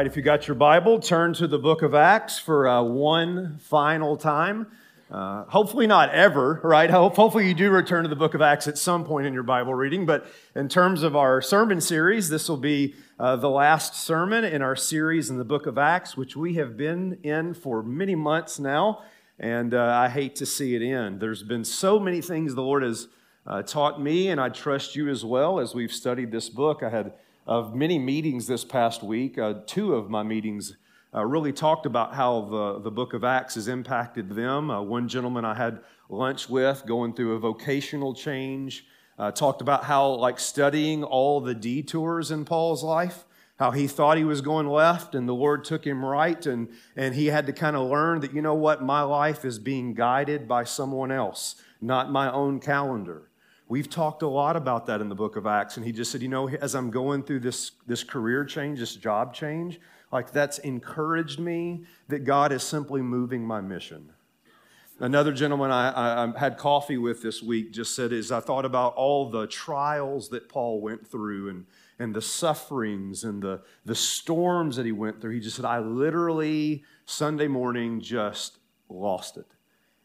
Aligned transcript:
Right, 0.00 0.06
if 0.06 0.16
you 0.16 0.22
got 0.22 0.48
your 0.48 0.54
Bible, 0.54 0.98
turn 0.98 1.34
to 1.34 1.46
the 1.46 1.58
book 1.58 1.82
of 1.82 1.94
Acts 1.94 2.38
for 2.38 2.66
uh, 2.66 2.82
one 2.82 3.58
final 3.58 4.16
time. 4.16 4.66
Uh, 5.10 5.44
hopefully, 5.44 5.86
not 5.86 6.08
ever, 6.14 6.58
right? 6.64 6.88
Hopefully, 6.88 7.46
you 7.46 7.52
do 7.52 7.70
return 7.70 8.04
to 8.04 8.08
the 8.08 8.16
book 8.16 8.32
of 8.32 8.40
Acts 8.40 8.66
at 8.66 8.78
some 8.78 9.04
point 9.04 9.26
in 9.26 9.34
your 9.34 9.42
Bible 9.42 9.74
reading. 9.74 10.06
But 10.06 10.26
in 10.56 10.70
terms 10.70 11.02
of 11.02 11.16
our 11.16 11.42
sermon 11.42 11.82
series, 11.82 12.30
this 12.30 12.48
will 12.48 12.56
be 12.56 12.94
uh, 13.18 13.36
the 13.36 13.50
last 13.50 13.94
sermon 13.94 14.42
in 14.42 14.62
our 14.62 14.74
series 14.74 15.28
in 15.28 15.36
the 15.36 15.44
book 15.44 15.66
of 15.66 15.76
Acts, 15.76 16.16
which 16.16 16.34
we 16.34 16.54
have 16.54 16.78
been 16.78 17.18
in 17.22 17.52
for 17.52 17.82
many 17.82 18.14
months 18.14 18.58
now. 18.58 19.02
And 19.38 19.74
uh, 19.74 19.84
I 19.84 20.08
hate 20.08 20.34
to 20.36 20.46
see 20.46 20.74
it 20.74 20.82
end. 20.82 21.20
There's 21.20 21.42
been 21.42 21.62
so 21.62 22.00
many 22.00 22.22
things 22.22 22.54
the 22.54 22.62
Lord 22.62 22.84
has 22.84 23.08
uh, 23.46 23.60
taught 23.64 24.00
me, 24.00 24.28
and 24.28 24.40
I 24.40 24.48
trust 24.48 24.96
you 24.96 25.10
as 25.10 25.26
well 25.26 25.60
as 25.60 25.74
we've 25.74 25.92
studied 25.92 26.32
this 26.32 26.48
book. 26.48 26.82
I 26.82 26.88
had 26.88 27.12
of 27.50 27.74
many 27.74 27.98
meetings 27.98 28.46
this 28.46 28.64
past 28.64 29.02
week. 29.02 29.36
Uh, 29.36 29.54
two 29.66 29.94
of 29.94 30.08
my 30.08 30.22
meetings 30.22 30.76
uh, 31.12 31.26
really 31.26 31.52
talked 31.52 31.84
about 31.84 32.14
how 32.14 32.42
the, 32.42 32.78
the 32.78 32.92
book 32.92 33.12
of 33.12 33.24
Acts 33.24 33.56
has 33.56 33.66
impacted 33.66 34.30
them. 34.30 34.70
Uh, 34.70 34.80
one 34.80 35.08
gentleman 35.08 35.44
I 35.44 35.54
had 35.54 35.80
lunch 36.08 36.48
with 36.48 36.86
going 36.86 37.12
through 37.12 37.34
a 37.34 37.40
vocational 37.40 38.14
change 38.14 38.86
uh, 39.18 39.32
talked 39.32 39.60
about 39.60 39.82
how, 39.82 40.10
like, 40.10 40.38
studying 40.38 41.02
all 41.02 41.40
the 41.40 41.52
detours 41.52 42.30
in 42.30 42.44
Paul's 42.44 42.84
life. 42.84 43.24
How 43.58 43.72
he 43.72 43.88
thought 43.88 44.16
he 44.16 44.24
was 44.24 44.40
going 44.40 44.68
left 44.68 45.16
and 45.16 45.28
the 45.28 45.34
Lord 45.34 45.64
took 45.64 45.84
him 45.84 46.04
right, 46.04 46.46
and, 46.46 46.68
and 46.94 47.16
he 47.16 47.26
had 47.26 47.46
to 47.46 47.52
kind 47.52 47.74
of 47.74 47.90
learn 47.90 48.20
that, 48.20 48.32
you 48.32 48.40
know 48.40 48.54
what, 48.54 48.80
my 48.80 49.02
life 49.02 49.44
is 49.44 49.58
being 49.58 49.92
guided 49.92 50.46
by 50.46 50.62
someone 50.62 51.10
else, 51.10 51.56
not 51.80 52.12
my 52.12 52.32
own 52.32 52.60
calendar. 52.60 53.29
We've 53.70 53.88
talked 53.88 54.22
a 54.22 54.28
lot 54.28 54.56
about 54.56 54.86
that 54.86 55.00
in 55.00 55.08
the 55.08 55.14
book 55.14 55.36
of 55.36 55.46
Acts. 55.46 55.76
And 55.76 55.86
he 55.86 55.92
just 55.92 56.10
said, 56.10 56.22
you 56.22 56.28
know, 56.28 56.48
as 56.48 56.74
I'm 56.74 56.90
going 56.90 57.22
through 57.22 57.38
this, 57.38 57.70
this 57.86 58.02
career 58.02 58.44
change, 58.44 58.80
this 58.80 58.96
job 58.96 59.32
change, 59.32 59.78
like 60.10 60.32
that's 60.32 60.58
encouraged 60.58 61.38
me 61.38 61.84
that 62.08 62.24
God 62.24 62.50
is 62.50 62.64
simply 62.64 63.00
moving 63.00 63.46
my 63.46 63.60
mission. 63.60 64.10
Another 64.98 65.32
gentleman 65.32 65.70
I, 65.70 66.24
I, 66.24 66.36
had 66.36 66.58
coffee 66.58 66.98
with 66.98 67.22
this 67.22 67.44
week 67.44 67.72
just 67.72 67.94
said, 67.94 68.12
as 68.12 68.32
I 68.32 68.40
thought 68.40 68.64
about 68.64 68.94
all 68.96 69.30
the 69.30 69.46
trials 69.46 70.30
that 70.30 70.48
Paul 70.48 70.80
went 70.80 71.06
through 71.06 71.50
and, 71.50 71.64
and 72.00 72.12
the 72.12 72.20
sufferings 72.20 73.22
and 73.22 73.40
the, 73.40 73.62
the 73.84 73.94
storms 73.94 74.74
that 74.76 74.84
he 74.84 74.90
went 74.90 75.20
through, 75.20 75.34
he 75.34 75.40
just 75.40 75.54
said, 75.54 75.64
I 75.64 75.78
literally, 75.78 76.82
Sunday 77.06 77.46
morning, 77.46 78.00
just 78.00 78.58
lost 78.88 79.36
it 79.36 79.46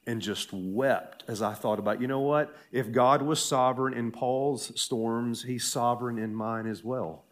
and 0.07 0.21
just 0.21 0.53
wept 0.53 1.23
as 1.27 1.41
I 1.41 1.53
thought 1.53 1.79
about, 1.79 1.99
you 1.99 2.07
know 2.07 2.19
what? 2.19 2.55
If 2.71 2.91
God 2.91 3.21
was 3.21 3.43
sovereign 3.43 3.93
in 3.93 4.11
Paul's 4.11 4.79
storms, 4.79 5.43
he's 5.43 5.65
sovereign 5.65 6.17
in 6.19 6.33
mine 6.33 6.67
as 6.67 6.83
well. 6.83 7.25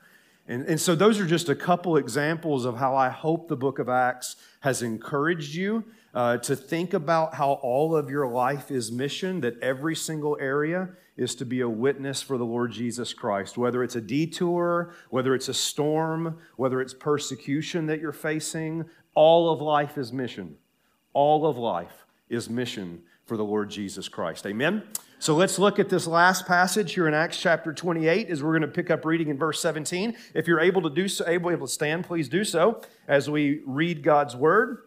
And, 0.48 0.66
and 0.66 0.82
so, 0.82 0.94
those 0.94 1.20
are 1.20 1.26
just 1.26 1.48
a 1.48 1.56
couple 1.56 1.96
examples 1.96 2.66
of 2.66 2.76
how 2.78 2.98
I 2.98 3.08
hope 3.10 3.48
the 3.48 3.56
book 3.56 3.80
of 3.80 3.88
Acts 3.88 4.36
has 4.60 4.82
encouraged 4.82 5.56
you 5.56 5.86
uh, 6.14 6.38
to 6.40 6.56
think 6.56 6.94
about 6.94 7.36
how 7.36 7.54
all 7.54 7.96
of 7.96 8.10
your 8.10 8.28
life 8.28 8.70
is 8.70 8.92
mission, 8.92 9.40
that 9.42 9.58
every 9.62 9.96
single 9.96 10.38
area 10.42 10.90
is 11.16 11.34
to 11.36 11.46
be 11.46 11.62
a 11.62 11.70
witness 11.70 12.22
for 12.22 12.38
the 12.38 12.44
Lord 12.44 12.74
Jesus 12.74 13.14
Christ. 13.14 13.58
Whether 13.58 13.84
it's 13.84 13.96
a 13.96 14.02
detour, 14.02 14.94
whether 15.10 15.34
it's 15.34 15.48
a 15.48 15.54
storm, 15.54 16.40
whether 16.58 16.82
it's 16.82 16.94
persecution 16.94 17.86
that 17.86 18.02
you're 18.02 18.12
facing, 18.12 18.84
all 19.16 19.50
of 19.50 19.62
life 19.62 19.98
is 19.98 20.12
mission. 20.12 20.58
All 21.14 21.46
of 21.46 21.58
life 21.58 22.03
is 22.30 22.50
mission 22.50 23.04
for 23.26 23.38
the 23.38 23.44
Lord 23.44 23.70
Jesus 23.70 24.08
Christ. 24.10 24.46
Amen? 24.46 24.84
So 25.20 25.36
let's 25.36 25.58
look 25.58 25.80
at 25.80 25.90
this 25.90 26.06
last 26.06 26.46
passage 26.46 26.94
here 26.94 27.08
in 27.08 27.14
Acts 27.14 27.40
chapter 27.40 27.72
28 27.72 28.30
as 28.30 28.44
we're 28.44 28.52
going 28.52 28.62
to 28.62 28.68
pick 28.68 28.92
up 28.92 29.06
reading 29.06 29.30
in 29.30 29.38
verse 29.38 29.62
17. 29.62 30.16
If 30.34 30.48
you're 30.48 30.60
able 30.60 30.82
to 30.82 30.90
do 30.90 31.08
so, 31.08 31.26
able, 31.28 31.52
able 31.52 31.68
to 31.68 31.74
stand, 31.74 32.04
please 32.06 32.28
do 32.28 32.44
so 32.44 32.82
as 33.08 33.30
we 33.30 33.62
read 33.66 34.04
God's 34.04 34.36
word. 34.36 34.80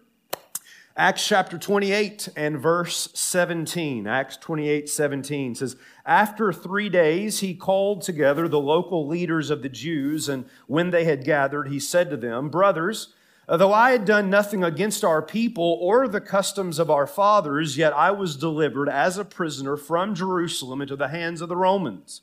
Acts 0.99 1.27
chapter 1.27 1.59
28 1.59 2.31
and 2.37 2.59
verse 2.59 3.11
17. 3.13 4.07
Acts 4.07 4.39
28, 4.39 4.89
17 4.89 5.55
says, 5.55 5.77
After 6.07 6.55
three 6.55 6.89
days 6.89 7.41
he 7.41 7.55
called 7.55 8.01
together 8.01 8.49
the 8.49 8.61
local 8.61 9.07
leaders 9.07 9.51
of 9.51 9.61
the 9.61 9.69
Jews, 9.69 10.29
and 10.29 10.47
when 10.67 10.91
they 10.91 11.05
had 11.05 11.25
gathered, 11.25 11.69
he 11.69 11.79
said 11.79 12.09
to 12.11 12.17
them, 12.17 12.49
Brothers, 12.49 13.15
Though 13.49 13.73
I 13.73 13.93
had 13.93 14.05
done 14.05 14.29
nothing 14.29 14.65
against 14.65 15.05
our 15.05 15.23
people 15.23 15.79
or 15.81 16.09
the 16.09 16.21
customs 16.21 16.81
of 16.81 16.91
our 16.91 17.07
fathers, 17.07 17.79
yet 17.79 17.93
I 17.93 18.11
was 18.11 18.37
delivered 18.37 18.89
as 18.89 19.19
a 19.19 19.25
prisoner 19.25 19.77
from 19.77 20.17
Jerusalem 20.17 20.83
into 20.83 20.97
the 20.97 21.09
hands 21.09 21.41
of 21.41 21.49
the 21.49 21.57
Romans. 21.57 22.23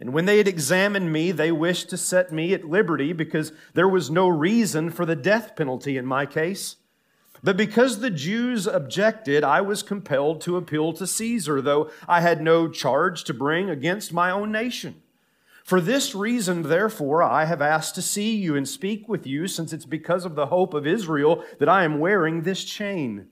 And 0.00 0.12
when 0.12 0.24
they 0.24 0.38
had 0.38 0.48
examined 0.48 1.12
me, 1.12 1.30
they 1.30 1.52
wished 1.52 1.90
to 1.90 1.98
set 1.98 2.32
me 2.32 2.54
at 2.54 2.64
liberty 2.64 3.12
because 3.12 3.52
there 3.74 3.88
was 3.88 4.10
no 4.10 4.28
reason 4.28 4.90
for 4.90 5.04
the 5.04 5.16
death 5.16 5.56
penalty 5.56 5.98
in 5.98 6.06
my 6.06 6.24
case. 6.24 6.76
But 7.42 7.58
because 7.58 8.00
the 8.00 8.10
Jews 8.10 8.66
objected, 8.66 9.44
I 9.44 9.60
was 9.60 9.82
compelled 9.82 10.40
to 10.42 10.56
appeal 10.56 10.94
to 10.94 11.06
Caesar, 11.06 11.60
though 11.60 11.90
I 12.08 12.20
had 12.22 12.40
no 12.40 12.68
charge 12.68 13.24
to 13.24 13.34
bring 13.34 13.68
against 13.68 14.12
my 14.12 14.30
own 14.30 14.50
nation. 14.50 15.02
For 15.66 15.80
this 15.80 16.14
reason, 16.14 16.62
therefore, 16.62 17.24
I 17.24 17.44
have 17.46 17.60
asked 17.60 17.96
to 17.96 18.02
see 18.02 18.36
you 18.36 18.54
and 18.54 18.68
speak 18.68 19.08
with 19.08 19.26
you, 19.26 19.48
since 19.48 19.72
it's 19.72 19.84
because 19.84 20.24
of 20.24 20.36
the 20.36 20.46
hope 20.46 20.74
of 20.74 20.86
Israel 20.86 21.42
that 21.58 21.68
I 21.68 21.82
am 21.82 21.98
wearing 21.98 22.42
this 22.42 22.62
chain. 22.62 23.26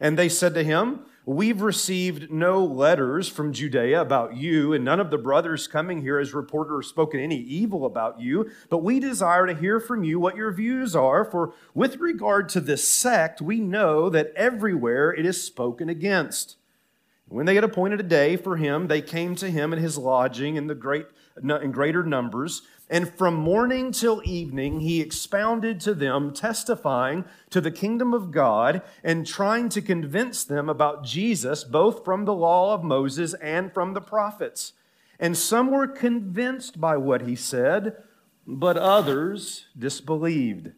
And 0.00 0.18
they 0.18 0.28
said 0.28 0.54
to 0.54 0.64
him, 0.64 1.02
We've 1.24 1.62
received 1.62 2.32
no 2.32 2.64
letters 2.64 3.28
from 3.28 3.52
Judea 3.52 4.00
about 4.00 4.36
you, 4.36 4.72
and 4.72 4.84
none 4.84 4.98
of 4.98 5.10
the 5.10 5.18
brothers 5.18 5.68
coming 5.68 6.00
here 6.00 6.18
as 6.18 6.34
reporter 6.34 6.78
have 6.78 6.84
spoken 6.84 7.20
any 7.20 7.38
evil 7.38 7.86
about 7.86 8.20
you, 8.20 8.50
but 8.68 8.82
we 8.82 8.98
desire 8.98 9.46
to 9.46 9.54
hear 9.54 9.78
from 9.78 10.02
you 10.02 10.18
what 10.18 10.34
your 10.34 10.50
views 10.50 10.96
are, 10.96 11.24
for 11.24 11.54
with 11.74 11.98
regard 11.98 12.48
to 12.48 12.60
this 12.60 12.88
sect, 12.88 13.40
we 13.40 13.60
know 13.60 14.10
that 14.10 14.32
everywhere 14.34 15.12
it 15.12 15.24
is 15.24 15.44
spoken 15.44 15.88
against. 15.88 16.56
When 17.28 17.46
they 17.46 17.54
had 17.54 17.62
appointed 17.62 18.00
a 18.00 18.04
day 18.04 18.36
for 18.36 18.56
him, 18.56 18.88
they 18.88 19.02
came 19.02 19.36
to 19.36 19.48
him 19.48 19.72
in 19.72 19.78
his 19.78 19.96
lodging 19.96 20.56
in 20.56 20.66
the 20.66 20.74
great 20.74 21.06
in 21.42 21.72
greater 21.72 22.02
numbers. 22.02 22.62
And 22.90 23.12
from 23.12 23.34
morning 23.34 23.92
till 23.92 24.22
evening, 24.24 24.80
he 24.80 25.00
expounded 25.00 25.80
to 25.80 25.94
them, 25.94 26.32
testifying 26.32 27.26
to 27.50 27.60
the 27.60 27.70
kingdom 27.70 28.14
of 28.14 28.30
God 28.30 28.82
and 29.04 29.26
trying 29.26 29.68
to 29.70 29.82
convince 29.82 30.44
them 30.44 30.68
about 30.68 31.04
Jesus, 31.04 31.64
both 31.64 32.04
from 32.04 32.24
the 32.24 32.34
law 32.34 32.72
of 32.72 32.82
Moses 32.82 33.34
and 33.34 33.72
from 33.72 33.92
the 33.92 34.00
prophets. 34.00 34.72
And 35.20 35.36
some 35.36 35.70
were 35.70 35.86
convinced 35.86 36.80
by 36.80 36.96
what 36.96 37.22
he 37.22 37.36
said, 37.36 37.96
but 38.46 38.78
others 38.78 39.66
disbelieved. 39.78 40.72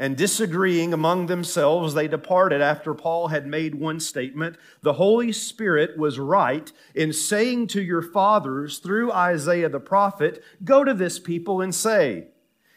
And 0.00 0.16
disagreeing 0.16 0.94
among 0.94 1.26
themselves, 1.26 1.92
they 1.92 2.06
departed 2.06 2.60
after 2.60 2.94
Paul 2.94 3.28
had 3.28 3.48
made 3.48 3.74
one 3.74 3.98
statement 3.98 4.56
The 4.80 4.92
Holy 4.92 5.32
Spirit 5.32 5.98
was 5.98 6.20
right 6.20 6.70
in 6.94 7.12
saying 7.12 7.66
to 7.68 7.82
your 7.82 8.02
fathers 8.02 8.78
through 8.78 9.10
Isaiah 9.10 9.68
the 9.68 9.80
prophet, 9.80 10.42
Go 10.62 10.84
to 10.84 10.94
this 10.94 11.18
people 11.18 11.60
and 11.60 11.74
say, 11.74 12.28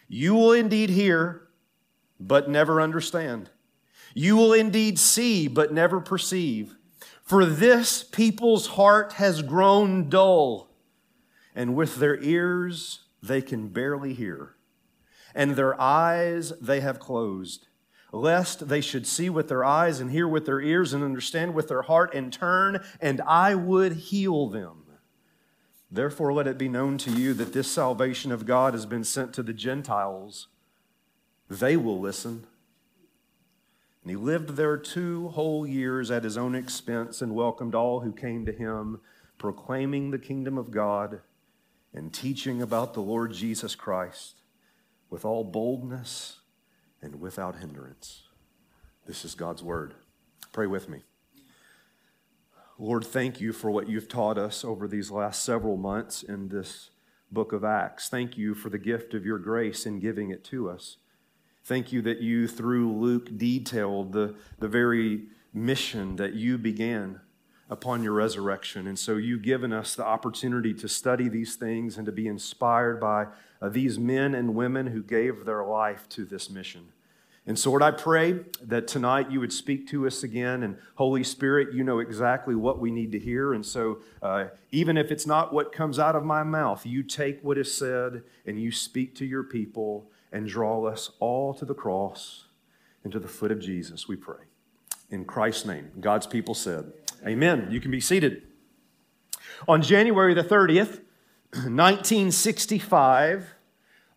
You 0.08 0.34
will 0.34 0.54
indeed 0.54 0.90
hear, 0.90 1.48
but 2.20 2.50
never 2.50 2.82
understand. 2.82 3.52
You 4.16 4.36
will 4.36 4.54
indeed 4.54 4.98
see, 4.98 5.48
but 5.48 5.72
never 5.72 6.02
perceive. 6.02 6.76
For 7.24 7.46
this 7.46 8.04
people's 8.04 8.68
heart 8.68 9.14
has 9.14 9.44
grown 9.44 10.10
dull, 10.10 10.72
and 11.54 11.76
with 11.76 11.98
their 11.98 12.20
ears 12.20 13.02
they 13.22 13.44
can 13.44 13.68
barely 13.68 14.16
hear 14.16 14.56
and 15.34 15.56
their 15.56 15.80
eyes 15.80 16.54
they 16.60 16.82
have 16.82 17.00
closed, 17.00 17.68
lest 18.12 18.68
they 18.68 18.82
should 18.82 19.08
see 19.08 19.30
with 19.30 19.48
their 19.48 19.64
eyes 19.64 20.00
and 20.00 20.12
hear 20.12 20.28
with 20.28 20.46
their 20.46 20.62
ears 20.62 20.94
and 20.94 21.04
understand 21.04 21.54
with 21.54 21.68
their 21.68 21.84
heart 21.84 22.14
and 22.14 22.32
turn, 22.32 22.84
and 23.00 23.22
I 23.22 23.56
would 23.56 23.94
heal 23.94 24.48
them. 24.48 24.84
Therefore, 25.90 26.32
let 26.32 26.48
it 26.48 26.58
be 26.58 26.70
known 26.70 26.98
to 27.00 27.12
you 27.12 27.34
that 27.34 27.54
this 27.54 27.70
salvation 27.70 28.32
of 28.32 28.46
God 28.46 28.74
has 28.74 28.86
been 28.86 29.04
sent 29.04 29.34
to 29.34 29.44
the 29.44 29.54
Gentiles. 29.54 30.48
They 31.50 31.76
will 31.76 32.00
listen. 32.00 32.48
And 34.04 34.10
he 34.10 34.16
lived 34.16 34.52
there 34.52 34.78
two 34.78 35.30
whole 35.30 35.68
years 35.68 36.10
at 36.10 36.24
his 36.24 36.38
own 36.38 36.56
expense 36.56 37.22
and 37.22 37.36
welcomed 37.36 37.76
all 37.76 38.00
who 38.00 38.14
came 38.14 38.46
to 38.46 38.54
him, 38.54 39.02
proclaiming 39.38 40.12
the 40.12 40.18
kingdom 40.18 40.58
of 40.58 40.72
God 40.72 41.22
and 41.94 42.14
teaching 42.14 42.62
about 42.62 42.94
the 42.94 43.02
Lord 43.02 43.34
Jesus 43.34 43.76
Christ 43.76 44.41
with 45.12 45.24
all 45.24 45.44
boldness 45.44 46.40
and 47.04 47.22
without 47.22 47.58
hindrance. 47.58 48.24
This 49.06 49.24
is 49.24 49.36
God's 49.36 49.62
word. 49.62 49.94
Pray 50.52 50.66
with 50.66 50.90
me. 50.90 51.04
Lord, 52.80 53.06
thank 53.06 53.40
you 53.40 53.54
for 53.54 53.70
what 53.70 53.88
you've 53.88 54.08
taught 54.08 54.40
us 54.40 54.66
over 54.66 54.88
these 54.88 55.12
last 55.12 55.44
several 55.44 55.78
months 55.78 56.24
in 56.24 56.48
this 56.48 56.90
book 57.32 57.54
of 57.54 57.64
Acts. 57.64 58.10
Thank 58.10 58.38
you 58.38 58.56
for 58.56 58.70
the 58.70 58.80
gift 58.80 59.14
of 59.14 59.26
your 59.26 59.38
grace 59.38 59.86
in 59.86 60.00
giving 60.00 60.32
it 60.32 60.44
to 60.46 60.70
us. 60.70 60.98
Thank 61.64 61.92
you 61.92 62.02
that 62.02 62.22
you, 62.22 62.48
through 62.48 62.92
Luke, 62.92 63.38
detailed 63.38 64.14
the, 64.14 64.36
the 64.58 64.68
very 64.68 65.26
mission 65.54 66.16
that 66.16 66.34
you 66.34 66.58
began 66.58 67.22
upon 67.72 68.04
your 68.04 68.12
resurrection. 68.12 68.86
And 68.86 69.00
so 69.00 69.16
you've 69.16 69.42
given 69.42 69.72
us 69.72 69.96
the 69.96 70.06
opportunity 70.06 70.74
to 70.74 70.90
study 70.90 71.30
these 71.30 71.56
things 71.56 71.98
and 71.98 72.06
to 72.06 72.12
be 72.12 72.28
inspired 72.28 73.00
by 73.00 73.28
uh, 73.62 73.70
these 73.70 73.98
men 73.98 74.36
and 74.36 74.54
women 74.54 74.88
who 74.88 75.02
gave 75.02 75.46
their 75.46 75.64
life 75.64 76.08
to 76.10 76.26
this 76.26 76.50
mission. 76.50 76.90
And 77.48 77.58
so, 77.58 77.70
Lord, 77.72 77.82
I 77.82 77.92
pray 77.92 78.42
that 78.62 78.88
tonight 78.88 79.32
you 79.32 79.40
would 79.40 79.54
speak 79.54 79.88
to 79.88 80.06
us 80.06 80.22
again. 80.22 80.64
And 80.64 80.78
Holy 80.96 81.24
Spirit, 81.24 81.74
you 81.74 81.84
know 81.84 82.00
exactly 82.00 82.56
what 82.56 82.80
we 82.80 82.92
need 82.92 83.14
to 83.14 83.20
hear. 83.20 83.54
And 83.54 83.66
so, 83.66 84.00
uh, 84.22 84.48
even 84.72 84.98
if 84.98 85.10
it's 85.10 85.26
not 85.26 85.52
what 85.54 85.72
comes 85.72 85.98
out 85.98 86.16
of 86.16 86.24
my 86.24 86.44
mouth, 86.44 86.86
you 86.86 87.02
take 87.02 87.42
what 87.42 87.58
is 87.58 87.74
said 87.74 88.22
and 88.46 88.62
you 88.62 88.72
speak 88.72 89.16
to 89.16 89.26
your 89.26 89.44
people 89.44 90.12
and 90.32 90.48
draw 90.48 90.86
us 90.86 91.12
all 91.20 91.54
to 91.56 91.66
the 91.66 91.74
cross 91.74 92.46
and 93.04 93.12
to 93.14 93.20
the 93.20 93.28
foot 93.28 93.52
of 93.52 93.60
Jesus, 93.60 94.08
we 94.08 94.18
pray. 94.18 94.44
In 95.10 95.26
Christ's 95.26 95.66
name, 95.66 95.92
God's 96.00 96.28
people 96.28 96.54
said, 96.54 96.94
Amen. 97.26 97.68
You 97.70 97.80
can 97.80 97.92
be 97.92 98.00
seated. 98.00 98.44
On 99.68 99.82
January 99.82 100.34
the 100.34 100.44
30th, 100.44 101.02
1965, 101.52 103.54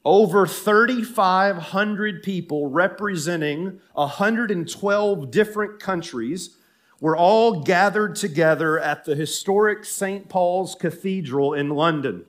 over 0.05 0.47
3,500 0.47 2.23
people 2.23 2.71
representing 2.71 3.81
112 3.95 5.31
different 5.31 5.81
countries 5.81 6.57
were 7.01 7.17
all 7.17 7.63
gathered 7.63 8.15
together 8.15 8.79
at 8.79 9.05
the 9.05 9.15
historic 9.15 9.85
St. 9.85 10.29
Paul's 10.29 10.75
Cathedral 10.75 11.53
in 11.53 11.71
London. 11.71 12.25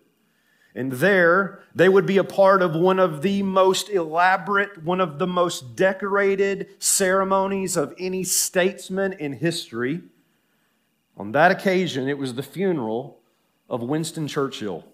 And 0.74 0.94
there, 0.94 1.62
they 1.74 1.88
would 1.88 2.06
be 2.06 2.18
a 2.18 2.24
part 2.26 2.62
of 2.62 2.76
one 2.76 3.00
of 3.00 3.22
the 3.22 3.44
most 3.44 3.90
elaborate, 3.90 4.84
one 4.84 5.00
of 5.00 5.20
the 5.20 5.28
most 5.28 5.78
decorated 5.78 6.68
ceremonies 6.80 7.78
of 7.78 7.94
any 7.98 8.26
statesman 8.26 9.14
in 9.14 9.34
history. 9.34 10.02
On 11.18 11.32
that 11.32 11.52
occasion, 11.52 12.08
it 12.08 12.18
was 12.18 12.34
the 12.34 12.44
funeral 12.44 13.20
of 13.70 13.82
Winston 13.82 14.28
Churchill. 14.28 14.86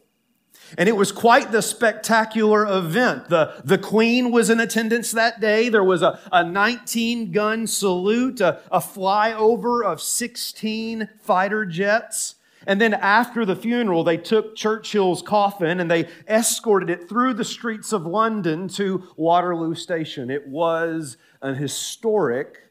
And 0.78 0.88
it 0.88 0.96
was 0.96 1.12
quite 1.12 1.52
the 1.52 1.62
spectacular 1.62 2.66
event. 2.66 3.30
The, 3.30 3.62
the 3.64 3.78
Queen 3.78 4.32
was 4.32 4.50
in 4.50 4.60
attendance 4.60 5.12
that 5.12 5.40
day. 5.40 5.70
There 5.70 5.84
was 5.84 6.02
a, 6.02 6.20
a 6.32 6.44
19 6.44 7.32
gun 7.32 7.68
salute, 7.68 8.42
a, 8.42 8.62
a 8.72 8.80
flyover 8.80 9.84
of 9.84 10.02
16 10.02 11.10
fighter 11.22 11.66
jets. 11.66 12.36
And 12.68 12.80
then 12.80 12.94
after 12.94 13.44
the 13.44 13.56
funeral, 13.56 14.04
they 14.04 14.18
took 14.18 14.56
Churchill's 14.56 15.22
coffin 15.22 15.80
and 15.80 15.90
they 15.90 16.08
escorted 16.28 16.90
it 16.90 17.10
through 17.10 17.34
the 17.34 17.44
streets 17.44 17.92
of 17.92 18.06
London 18.06 18.68
to 18.70 19.04
Waterloo 19.16 19.74
Station. 19.74 20.30
It 20.30 20.48
was 20.48 21.18
an 21.42 21.56
historic 21.56 22.70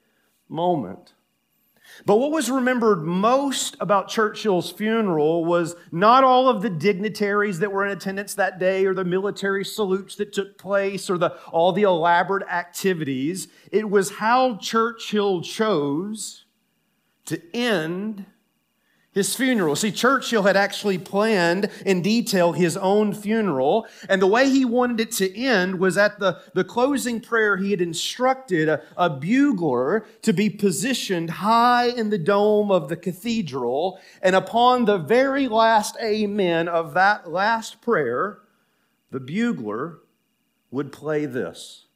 moment. 0.49 1.14
But 2.06 2.17
what 2.17 2.31
was 2.31 2.50
remembered 2.50 3.02
most 3.02 3.76
about 3.81 4.08
Churchill's 4.08 4.70
funeral 4.70 5.44
was 5.44 5.76
not 5.93 6.25
all 6.25 6.49
of 6.49 6.62
the 6.62 6.70
dignitaries 6.70 7.58
that 7.58 7.73
were 7.73 7.85
in 7.85 7.93
attendance 7.93 8.35
that 8.35 8.58
day 8.58 8.87
or 8.87 8.94
the 8.94 9.05
military 9.05 9.64
salutes 9.64 10.17
that 10.17 10.32
took 10.32 10.56
place 10.58 11.11
or 11.11 11.19
the, 11.19 11.37
all 11.50 11.73
the 11.73 11.82
elaborate 11.82 12.47
activities. 12.49 13.49
It 13.70 13.88
was 13.88 14.12
how 14.12 14.56
Churchill 14.56 15.43
chose 15.43 16.44
to 17.26 17.41
end 17.55 18.26
his 19.12 19.35
funeral. 19.35 19.75
See, 19.75 19.91
Churchill 19.91 20.45
had 20.45 20.57
actually 20.57 20.99
planned 20.99 21.69
in 21.85 22.01
detail 22.01 22.53
his 22.53 22.77
own 22.77 23.12
funeral, 23.12 23.87
and 24.09 24.23
the 24.23 24.27
way 24.27 24.49
he 24.49 24.65
wanted 24.65 25.01
it 25.01 25.12
to 25.12 25.37
end 25.37 25.81
was 25.81 25.99
at 25.99 26.19
the, 26.21 26.41
the 26.55 26.62
closing 26.62 27.21
prayer, 27.21 27.57
he 27.57 27.73
had 27.73 27.81
instructed 27.81 28.69
a, 28.69 28.83
a 28.97 29.11
bugler 29.11 30.07
to 30.23 30.33
be 30.33 30.49
positioned 30.49 31.31
high 31.31 31.87
in 31.87 32.11
the 32.11 32.19
dome 32.19 32.71
of 32.71 32.89
the 32.89 32.97
cathedral, 32.97 33.99
and 34.23 34.37
upon 34.37 34.85
the 34.85 34.99
very 34.99 35.49
last 35.49 35.97
amen 36.01 36.69
of 36.69 36.95
that 36.95 37.31
last 37.31 37.81
prayer, 37.81 38.39
the 39.11 39.21
bugler 39.21 39.99
would 40.71 40.93
play 40.93 41.27
this. 41.27 41.87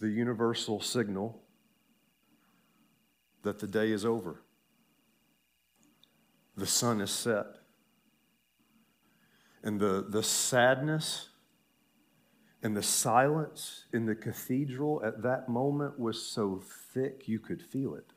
The 0.00 0.08
universal 0.08 0.80
signal 0.80 1.42
that 3.42 3.58
the 3.58 3.66
day 3.66 3.90
is 3.90 4.04
over. 4.04 4.42
The 6.56 6.66
sun 6.66 7.00
is 7.00 7.10
set. 7.10 7.46
And 9.62 9.80
the, 9.80 10.06
the 10.08 10.22
sadness 10.22 11.28
and 12.62 12.76
the 12.76 12.82
silence 12.82 13.84
in 13.92 14.06
the 14.06 14.14
cathedral 14.14 15.02
at 15.04 15.22
that 15.22 15.48
moment 15.48 15.98
was 15.98 16.20
so 16.20 16.62
thick 16.92 17.28
you 17.28 17.38
could 17.38 17.62
feel 17.62 17.94
it. 17.94 18.12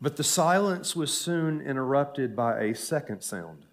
But 0.00 0.16
the 0.16 0.24
silence 0.24 0.94
was 0.94 1.16
soon 1.16 1.60
interrupted 1.60 2.34
by 2.36 2.60
a 2.60 2.74
second 2.74 3.22
sound. 3.22 3.66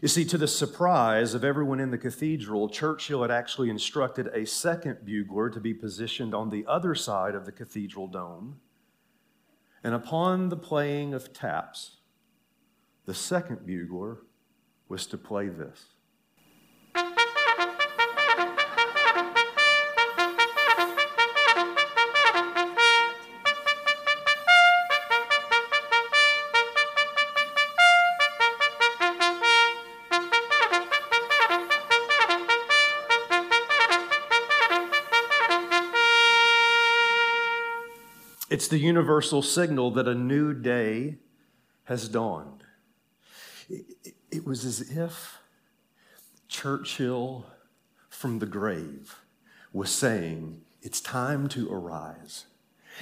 You 0.00 0.06
see, 0.06 0.24
to 0.26 0.38
the 0.38 0.46
surprise 0.46 1.34
of 1.34 1.42
everyone 1.42 1.80
in 1.80 1.90
the 1.90 1.98
cathedral, 1.98 2.68
Churchill 2.68 3.22
had 3.22 3.32
actually 3.32 3.68
instructed 3.68 4.28
a 4.28 4.46
second 4.46 5.04
bugler 5.04 5.50
to 5.50 5.58
be 5.58 5.74
positioned 5.74 6.34
on 6.34 6.50
the 6.50 6.64
other 6.68 6.94
side 6.94 7.34
of 7.34 7.46
the 7.46 7.52
cathedral 7.52 8.06
dome. 8.06 8.60
And 9.82 9.94
upon 9.94 10.50
the 10.50 10.56
playing 10.56 11.14
of 11.14 11.32
taps, 11.32 11.96
the 13.06 13.14
second 13.14 13.66
bugler 13.66 14.18
was 14.88 15.04
to 15.06 15.18
play 15.18 15.48
this. 15.48 15.86
It's 38.58 38.66
the 38.66 38.80
universal 38.80 39.40
signal 39.40 39.92
that 39.92 40.08
a 40.08 40.16
new 40.16 40.52
day 40.52 41.18
has 41.84 42.08
dawned. 42.08 42.64
It, 43.70 44.44
was 44.44 44.64
as 44.64 44.80
if 44.80 45.38
Churchill 46.48 47.46
from 48.08 48.40
the 48.40 48.46
grave 48.46 49.14
was 49.72 49.90
saying, 49.90 50.62
It's 50.82 51.00
time 51.00 51.46
to 51.50 51.72
arise. 51.72 52.46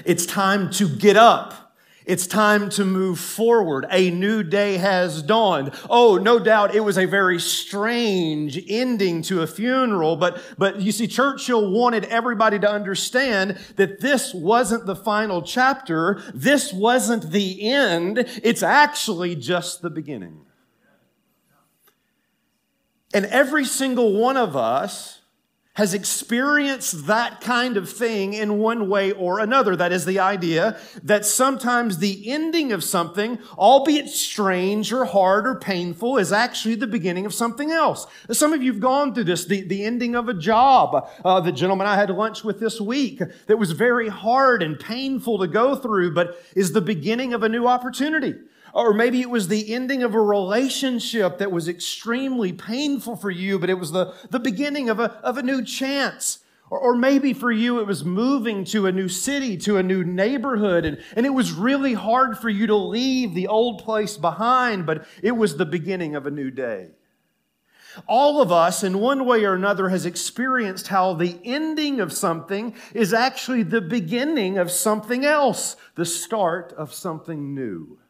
It's 0.04 0.26
time 0.26 0.70
to 0.72 0.90
get 0.90 1.16
up. 1.16 1.65
It's 2.06 2.28
time 2.28 2.70
to 2.70 2.84
move 2.84 3.18
forward. 3.18 3.84
A 3.90 4.10
new 4.10 4.44
day 4.44 4.76
has 4.76 5.22
dawned. 5.22 5.72
Oh, 5.90 6.18
no 6.18 6.38
doubt 6.38 6.72
it 6.72 6.84
was 6.84 6.96
a 6.96 7.04
very 7.04 7.40
strange 7.40 8.62
ending 8.68 9.22
to 9.22 9.42
a 9.42 9.46
funeral, 9.48 10.14
but, 10.14 10.40
but 10.56 10.80
you 10.80 10.92
see, 10.92 11.08
Churchill 11.08 11.72
wanted 11.72 12.04
everybody 12.04 12.60
to 12.60 12.70
understand 12.70 13.58
that 13.74 14.00
this 14.00 14.32
wasn't 14.32 14.86
the 14.86 14.94
final 14.94 15.42
chapter. 15.42 16.22
This 16.32 16.72
wasn't 16.72 17.32
the 17.32 17.68
end. 17.68 18.18
It's 18.44 18.62
actually 18.62 19.34
just 19.34 19.82
the 19.82 19.90
beginning. 19.90 20.46
And 23.12 23.26
every 23.26 23.64
single 23.64 24.12
one 24.12 24.36
of 24.36 24.54
us 24.54 25.15
has 25.76 25.92
experienced 25.92 27.06
that 27.06 27.42
kind 27.42 27.76
of 27.76 27.88
thing 27.88 28.32
in 28.32 28.58
one 28.58 28.88
way 28.88 29.12
or 29.12 29.40
another. 29.40 29.76
That 29.76 29.92
is 29.92 30.06
the 30.06 30.18
idea 30.18 30.78
that 31.02 31.26
sometimes 31.26 31.98
the 31.98 32.30
ending 32.30 32.72
of 32.72 32.82
something, 32.82 33.38
albeit 33.58 34.08
strange 34.08 34.90
or 34.90 35.04
hard 35.04 35.46
or 35.46 35.54
painful, 35.56 36.16
is 36.16 36.32
actually 36.32 36.76
the 36.76 36.86
beginning 36.86 37.26
of 37.26 37.34
something 37.34 37.70
else. 37.70 38.06
Some 38.32 38.54
of 38.54 38.62
you 38.62 38.72
have 38.72 38.80
gone 38.80 39.14
through 39.14 39.24
this, 39.24 39.44
the, 39.44 39.62
the 39.62 39.84
ending 39.84 40.14
of 40.14 40.30
a 40.30 40.34
job. 40.34 41.10
Uh, 41.22 41.40
the 41.40 41.52
gentleman 41.52 41.86
I 41.86 41.96
had 41.96 42.08
lunch 42.08 42.42
with 42.42 42.58
this 42.58 42.80
week 42.80 43.20
that 43.46 43.58
was 43.58 43.72
very 43.72 44.08
hard 44.08 44.62
and 44.62 44.80
painful 44.80 45.38
to 45.40 45.46
go 45.46 45.76
through, 45.76 46.14
but 46.14 46.42
is 46.56 46.72
the 46.72 46.80
beginning 46.80 47.34
of 47.34 47.42
a 47.42 47.50
new 47.50 47.66
opportunity. 47.66 48.34
Or 48.76 48.92
maybe 48.92 49.22
it 49.22 49.30
was 49.30 49.48
the 49.48 49.72
ending 49.72 50.02
of 50.02 50.14
a 50.14 50.20
relationship 50.20 51.38
that 51.38 51.50
was 51.50 51.66
extremely 51.66 52.52
painful 52.52 53.16
for 53.16 53.30
you, 53.30 53.58
but 53.58 53.70
it 53.70 53.78
was 53.78 53.90
the, 53.90 54.12
the 54.28 54.38
beginning 54.38 54.90
of 54.90 55.00
a, 55.00 55.12
of 55.22 55.38
a 55.38 55.42
new 55.42 55.64
chance. 55.64 56.40
Or, 56.68 56.78
or 56.78 56.94
maybe 56.94 57.32
for 57.32 57.50
you, 57.50 57.80
it 57.80 57.86
was 57.86 58.04
moving 58.04 58.66
to 58.66 58.86
a 58.86 58.92
new 58.92 59.08
city, 59.08 59.56
to 59.58 59.78
a 59.78 59.82
new 59.82 60.04
neighborhood, 60.04 60.84
and, 60.84 61.02
and 61.16 61.24
it 61.24 61.32
was 61.32 61.52
really 61.52 61.94
hard 61.94 62.36
for 62.36 62.50
you 62.50 62.66
to 62.66 62.76
leave 62.76 63.32
the 63.32 63.46
old 63.46 63.82
place 63.82 64.18
behind, 64.18 64.84
but 64.84 65.06
it 65.22 65.32
was 65.32 65.56
the 65.56 65.64
beginning 65.64 66.14
of 66.14 66.26
a 66.26 66.30
new 66.30 66.50
day. 66.50 66.90
All 68.06 68.42
of 68.42 68.52
us, 68.52 68.84
in 68.84 69.00
one 69.00 69.24
way 69.24 69.46
or 69.46 69.54
another, 69.54 69.88
has 69.88 70.04
experienced 70.04 70.88
how 70.88 71.14
the 71.14 71.38
ending 71.44 71.98
of 71.98 72.12
something 72.12 72.74
is 72.92 73.14
actually 73.14 73.62
the 73.62 73.80
beginning 73.80 74.58
of 74.58 74.70
something 74.70 75.24
else, 75.24 75.76
the 75.94 76.04
start 76.04 76.74
of 76.76 76.92
something 76.92 77.54
new. 77.54 78.00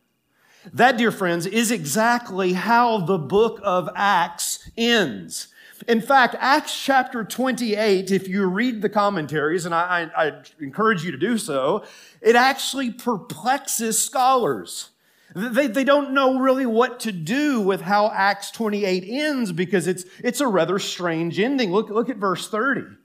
That, 0.72 0.98
dear 0.98 1.12
friends, 1.12 1.46
is 1.46 1.70
exactly 1.70 2.54
how 2.54 2.98
the 2.98 3.18
book 3.18 3.60
of 3.62 3.88
Acts 3.94 4.68
ends. 4.76 5.48
In 5.86 6.00
fact, 6.00 6.34
Acts 6.38 6.82
chapter 6.82 7.22
28, 7.22 8.10
if 8.10 8.28
you 8.28 8.46
read 8.46 8.82
the 8.82 8.88
commentaries, 8.88 9.66
and 9.66 9.74
I, 9.74 10.08
I, 10.16 10.26
I, 10.26 10.32
encourage 10.58 11.04
you 11.04 11.12
to 11.12 11.18
do 11.18 11.38
so, 11.38 11.84
it 12.20 12.34
actually 12.34 12.90
perplexes 12.90 13.98
scholars. 13.98 14.90
They, 15.34 15.66
they 15.66 15.84
don't 15.84 16.12
know 16.12 16.38
really 16.38 16.66
what 16.66 17.00
to 17.00 17.12
do 17.12 17.60
with 17.60 17.82
how 17.82 18.10
Acts 18.10 18.50
28 18.50 19.04
ends 19.06 19.52
because 19.52 19.86
it's, 19.86 20.04
it's 20.24 20.40
a 20.40 20.46
rather 20.46 20.78
strange 20.78 21.38
ending. 21.38 21.70
Look, 21.70 21.90
look 21.90 22.08
at 22.08 22.16
verse 22.16 22.48
30. 22.48 22.96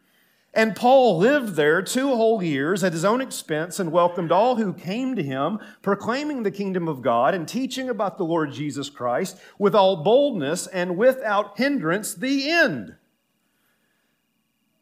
And 0.54 0.76
Paul 0.76 1.18
lived 1.18 1.56
there 1.56 1.82
two 1.82 2.10
whole 2.10 2.44
years 2.44 2.84
at 2.84 2.92
his 2.92 3.06
own 3.06 3.22
expense 3.22 3.80
and 3.80 3.92
welcomed 3.92 4.34
all 4.34 4.58
who 4.58 4.74
came 4.74 5.16
to 5.16 5.24
him, 5.24 5.60
proclaiming 5.82 6.44
the 6.44 6.52
kingdom 6.52 6.90
of 6.90 7.02
God 7.02 7.34
and 7.34 7.48
teaching 7.48 7.88
about 7.88 8.18
the 8.18 8.26
Lord 8.26 8.52
Jesus 8.52 8.90
Christ 8.90 9.38
with 9.58 9.74
all 9.74 10.04
boldness 10.04 10.68
and 10.68 10.98
without 10.98 11.58
hindrance. 11.58 12.14
The 12.14 12.50
end. 12.50 12.96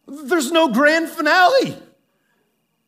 There's 0.08 0.52
no 0.52 0.70
grand 0.70 1.10
finale. 1.10 1.78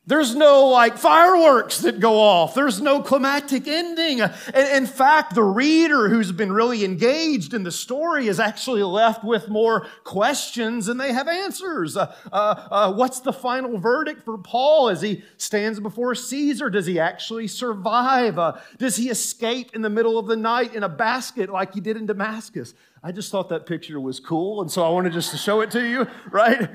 There's 0.07 0.35
no 0.35 0.65
like 0.65 0.97
fireworks 0.97 1.81
that 1.81 1.99
go 1.99 2.19
off. 2.19 2.55
There's 2.55 2.81
no 2.81 3.03
climactic 3.03 3.67
ending. 3.67 4.19
in 4.55 4.87
fact, 4.87 5.35
the 5.35 5.43
reader 5.43 6.09
who's 6.09 6.31
been 6.31 6.51
really 6.51 6.83
engaged 6.83 7.53
in 7.53 7.61
the 7.61 7.71
story 7.71 8.27
is 8.27 8.39
actually 8.39 8.81
left 8.81 9.23
with 9.23 9.47
more 9.47 9.85
questions 10.03 10.87
than 10.87 10.97
they 10.97 11.13
have 11.13 11.27
answers. 11.27 11.95
Uh, 11.95 12.15
uh, 12.33 12.67
uh, 12.71 12.93
what's 12.93 13.19
the 13.19 13.31
final 13.31 13.77
verdict 13.77 14.23
for 14.23 14.39
Paul 14.39 14.89
as 14.89 15.03
he 15.03 15.23
stands 15.37 15.79
before 15.79 16.15
Caesar? 16.15 16.71
Does 16.71 16.87
he 16.87 16.99
actually 16.99 17.47
survive? 17.47 18.39
Uh, 18.39 18.57
does 18.79 18.95
he 18.95 19.11
escape 19.11 19.75
in 19.75 19.83
the 19.83 19.89
middle 19.89 20.17
of 20.17 20.25
the 20.25 20.35
night 20.35 20.73
in 20.73 20.81
a 20.81 20.89
basket 20.89 21.47
like 21.47 21.75
he 21.75 21.79
did 21.79 21.95
in 21.95 22.07
Damascus? 22.07 22.73
I 23.03 23.11
just 23.11 23.31
thought 23.31 23.49
that 23.49 23.67
picture 23.67 23.99
was 23.99 24.19
cool, 24.19 24.61
and 24.61 24.71
so 24.71 24.83
I 24.83 24.89
wanted 24.89 25.13
just 25.13 25.29
to 25.29 25.37
show 25.37 25.61
it 25.61 25.69
to 25.71 25.87
you, 25.87 26.07
right? 26.31 26.69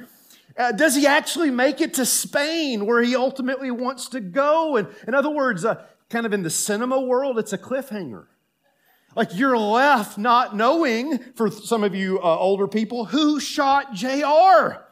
Uh, 0.56 0.72
does 0.72 0.96
he 0.96 1.06
actually 1.06 1.50
make 1.50 1.80
it 1.80 1.94
to 1.94 2.06
Spain 2.06 2.86
where 2.86 3.02
he 3.02 3.14
ultimately 3.14 3.70
wants 3.70 4.08
to 4.08 4.20
go? 4.20 4.76
And 4.76 4.88
in 5.06 5.14
other 5.14 5.30
words, 5.30 5.64
uh, 5.64 5.84
kind 6.08 6.25
of 6.25 6.32
in 6.32 6.42
the 6.42 6.50
cinema 6.50 7.00
world, 7.00 7.38
it's 7.38 7.52
a 7.52 7.58
cliffhanger. 7.58 8.26
Like 9.14 9.34
you're 9.34 9.56
left 9.56 10.18
not 10.18 10.56
knowing, 10.56 11.18
for 11.34 11.50
some 11.50 11.84
of 11.84 11.94
you 11.94 12.18
uh, 12.20 12.38
older 12.38 12.68
people, 12.68 13.06
who 13.06 13.40
shot 13.40 13.92
JR. 13.94 14.82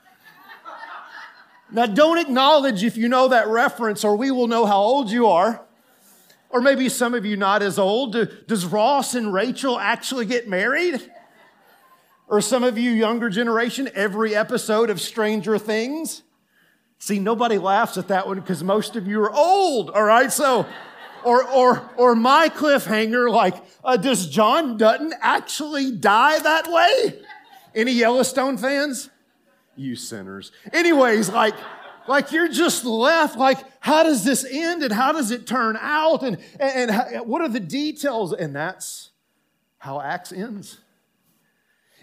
now, 1.70 1.86
don't 1.86 2.18
acknowledge 2.18 2.82
if 2.84 2.96
you 2.96 3.08
know 3.08 3.28
that 3.28 3.48
reference, 3.48 4.04
or 4.04 4.16
we 4.16 4.30
will 4.30 4.46
know 4.46 4.66
how 4.66 4.78
old 4.78 5.10
you 5.10 5.26
are. 5.26 5.64
Or 6.50 6.60
maybe 6.60 6.88
some 6.88 7.14
of 7.14 7.26
you 7.26 7.36
not 7.36 7.62
as 7.62 7.78
old. 7.78 8.12
Do, 8.12 8.26
does 8.46 8.64
Ross 8.64 9.14
and 9.14 9.32
Rachel 9.32 9.78
actually 9.78 10.24
get 10.24 10.48
married? 10.48 11.10
Or 12.26 12.40
some 12.40 12.64
of 12.64 12.78
you 12.78 12.90
younger 12.90 13.28
generation, 13.28 13.90
every 13.94 14.34
episode 14.34 14.90
of 14.90 15.00
Stranger 15.00 15.58
Things. 15.58 16.22
See, 16.98 17.18
nobody 17.18 17.58
laughs 17.58 17.98
at 17.98 18.08
that 18.08 18.26
one 18.26 18.40
because 18.40 18.64
most 18.64 18.96
of 18.96 19.06
you 19.06 19.20
are 19.20 19.32
old, 19.32 19.90
all 19.90 20.04
right? 20.04 20.32
So, 20.32 20.66
or, 21.22 21.44
or, 21.50 21.90
or 21.96 22.14
my 22.14 22.48
cliffhanger, 22.48 23.30
like, 23.30 23.54
uh, 23.84 23.96
does 23.96 24.26
John 24.28 24.78
Dutton 24.78 25.12
actually 25.20 25.90
die 25.90 26.38
that 26.38 26.70
way? 26.70 27.20
Any 27.74 27.92
Yellowstone 27.92 28.56
fans? 28.56 29.10
You 29.76 29.96
sinners. 29.96 30.52
Anyways, 30.72 31.28
like, 31.28 31.54
like 32.06 32.32
you're 32.32 32.48
just 32.48 32.84
left 32.84 33.36
like, 33.36 33.58
how 33.80 34.02
does 34.02 34.24
this 34.24 34.46
end 34.50 34.82
and 34.82 34.92
how 34.92 35.12
does 35.12 35.30
it 35.30 35.46
turn 35.46 35.76
out? 35.80 36.22
And, 36.22 36.38
and, 36.60 36.90
and 36.90 37.26
what 37.26 37.42
are 37.42 37.48
the 37.48 37.60
details? 37.60 38.32
And 38.32 38.54
that's 38.54 39.10
how 39.78 40.00
Acts 40.00 40.32
ends. 40.32 40.78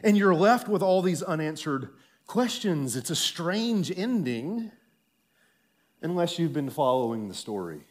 And 0.04 0.18
you're 0.18 0.36
left 0.36 0.68
with 0.68 0.82
all 0.82 1.02
these 1.02 1.22
unanswered 1.22 1.90
questions. 2.26 2.96
It's 2.96 3.10
a 3.10 3.16
strange 3.16 3.92
ending 3.96 4.72
unless 6.02 6.40
you've 6.40 6.54
been 6.54 6.70
following 6.70 7.28
the 7.28 7.34
story. 7.34 7.82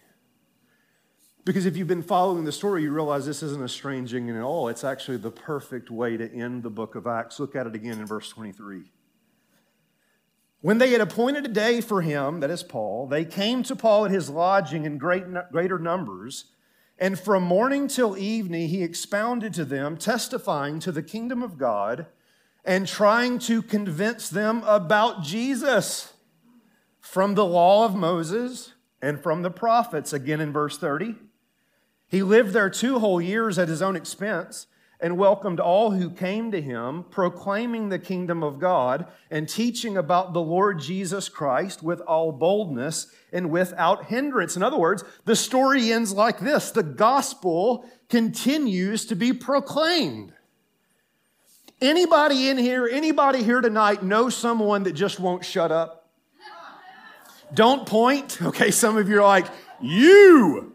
Because 1.44 1.66
if 1.66 1.76
you've 1.76 1.88
been 1.88 2.02
following 2.02 2.44
the 2.44 2.52
story, 2.52 2.82
you 2.82 2.92
realize 2.92 3.24
this 3.24 3.42
isn't 3.42 3.62
a 3.62 3.68
strange 3.68 4.14
ending 4.14 4.36
at 4.36 4.42
all. 4.42 4.68
It's 4.68 4.84
actually 4.84 5.16
the 5.16 5.30
perfect 5.30 5.90
way 5.90 6.16
to 6.16 6.30
end 6.32 6.62
the 6.62 6.70
book 6.70 6.94
of 6.94 7.06
Acts. 7.06 7.40
Look 7.40 7.56
at 7.56 7.66
it 7.66 7.74
again 7.74 7.98
in 7.98 8.06
verse 8.06 8.28
23. 8.28 8.82
When 10.60 10.78
they 10.78 10.90
had 10.90 11.00
appointed 11.00 11.46
a 11.46 11.48
day 11.48 11.80
for 11.80 12.02
him, 12.02 12.40
that 12.40 12.50
is 12.50 12.62
Paul, 12.62 13.06
they 13.06 13.24
came 13.24 13.62
to 13.62 13.74
Paul 13.74 14.04
at 14.04 14.10
his 14.10 14.28
lodging 14.28 14.84
in 14.84 14.98
great, 14.98 15.24
greater 15.50 15.78
numbers 15.78 16.46
and 17.00 17.18
from 17.18 17.42
morning 17.42 17.88
till 17.88 18.16
evening, 18.18 18.68
he 18.68 18.82
expounded 18.82 19.54
to 19.54 19.64
them, 19.64 19.96
testifying 19.96 20.78
to 20.80 20.92
the 20.92 21.02
kingdom 21.02 21.42
of 21.42 21.56
God 21.56 22.06
and 22.62 22.86
trying 22.86 23.38
to 23.40 23.62
convince 23.62 24.28
them 24.28 24.62
about 24.66 25.22
Jesus 25.22 26.12
from 27.00 27.34
the 27.34 27.46
law 27.46 27.86
of 27.86 27.94
Moses 27.94 28.74
and 29.00 29.18
from 29.18 29.40
the 29.40 29.50
prophets, 29.50 30.12
again 30.12 30.42
in 30.42 30.52
verse 30.52 30.76
30. 30.76 31.14
He 32.06 32.22
lived 32.22 32.52
there 32.52 32.68
two 32.68 32.98
whole 32.98 33.20
years 33.20 33.58
at 33.58 33.68
his 33.68 33.80
own 33.80 33.96
expense 33.96 34.66
and 35.02 35.16
welcomed 35.16 35.60
all 35.60 35.90
who 35.90 36.10
came 36.10 36.50
to 36.52 36.60
him, 36.60 37.04
proclaiming 37.10 37.88
the 37.88 37.98
kingdom 37.98 38.42
of 38.42 38.58
God 38.58 39.06
and 39.30 39.48
teaching 39.48 39.96
about 39.96 40.32
the 40.32 40.40
Lord 40.40 40.78
Jesus 40.80 41.28
Christ 41.28 41.82
with 41.82 42.00
all 42.02 42.32
boldness 42.32 43.06
and 43.32 43.50
without 43.50 44.06
hindrance. 44.06 44.56
In 44.56 44.62
other 44.62 44.78
words, 44.78 45.02
the 45.24 45.36
story 45.36 45.92
ends 45.92 46.12
like 46.12 46.40
this 46.40 46.70
the 46.70 46.82
gospel 46.82 47.88
continues 48.08 49.06
to 49.06 49.14
be 49.14 49.32
proclaimed. 49.32 50.32
Anybody 51.80 52.50
in 52.50 52.58
here, 52.58 52.86
anybody 52.86 53.42
here 53.42 53.62
tonight 53.62 54.02
know 54.02 54.28
someone 54.28 54.82
that 54.82 54.92
just 54.92 55.18
won't 55.18 55.44
shut 55.44 55.72
up? 55.72 56.10
Don't 57.54 57.86
point. 57.86 58.38
Okay, 58.50 58.70
some 58.70 58.96
of 58.96 59.08
you 59.08 59.18
are 59.18 59.26
like, 59.26 59.46
you. 59.80 60.74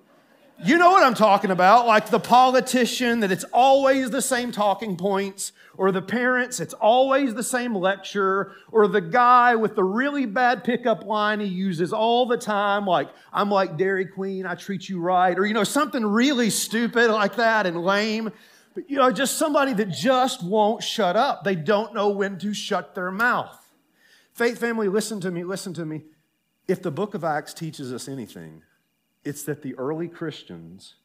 You 0.63 0.77
know 0.77 0.91
what 0.91 1.03
I'm 1.03 1.15
talking 1.15 1.51
about, 1.51 1.85
like 1.85 2.09
the 2.09 2.19
politician 2.19 3.19
that 3.19 3.31
it's 3.31 3.43
always 3.51 4.09
the 4.09 4.21
same 4.21 4.53
talking 4.53 4.95
points, 4.95 5.51
or 5.77 5.91
the 5.91 6.01
parents, 6.01 6.61
it's 6.61 6.73
always 6.73 7.33
the 7.33 7.43
same 7.43 7.75
lecture, 7.75 8.53
or 8.71 8.87
the 8.87 9.01
guy 9.01 9.55
with 9.57 9.75
the 9.75 9.83
really 9.83 10.25
bad 10.25 10.63
pickup 10.63 11.03
line 11.03 11.41
he 11.41 11.47
uses 11.47 11.91
all 11.91 12.25
the 12.25 12.37
time, 12.37 12.85
like, 12.85 13.09
I'm 13.33 13.51
like 13.51 13.77
Dairy 13.77 14.05
Queen, 14.05 14.45
I 14.45 14.55
treat 14.55 14.87
you 14.87 15.01
right, 15.01 15.37
or, 15.37 15.45
you 15.45 15.53
know, 15.53 15.65
something 15.65 16.05
really 16.05 16.49
stupid 16.49 17.11
like 17.11 17.35
that 17.35 17.65
and 17.65 17.83
lame. 17.83 18.31
But, 18.73 18.89
you 18.89 18.97
know, 18.97 19.11
just 19.11 19.37
somebody 19.37 19.73
that 19.73 19.89
just 19.89 20.41
won't 20.41 20.81
shut 20.81 21.17
up. 21.17 21.43
They 21.43 21.55
don't 21.55 21.93
know 21.93 22.09
when 22.09 22.37
to 22.39 22.53
shut 22.53 22.95
their 22.95 23.11
mouth. 23.11 23.57
Faith 24.33 24.59
family, 24.59 24.87
listen 24.87 25.19
to 25.21 25.31
me, 25.31 25.43
listen 25.43 25.73
to 25.73 25.85
me. 25.85 26.03
If 26.67 26.81
the 26.81 26.91
book 26.91 27.13
of 27.13 27.23
Acts 27.23 27.53
teaches 27.53 27.91
us 27.91 28.07
anything, 28.07 28.63
it's 29.25 29.43
that 29.43 29.63
the 29.63 29.75
early 29.75 30.07
Christians, 30.07 30.95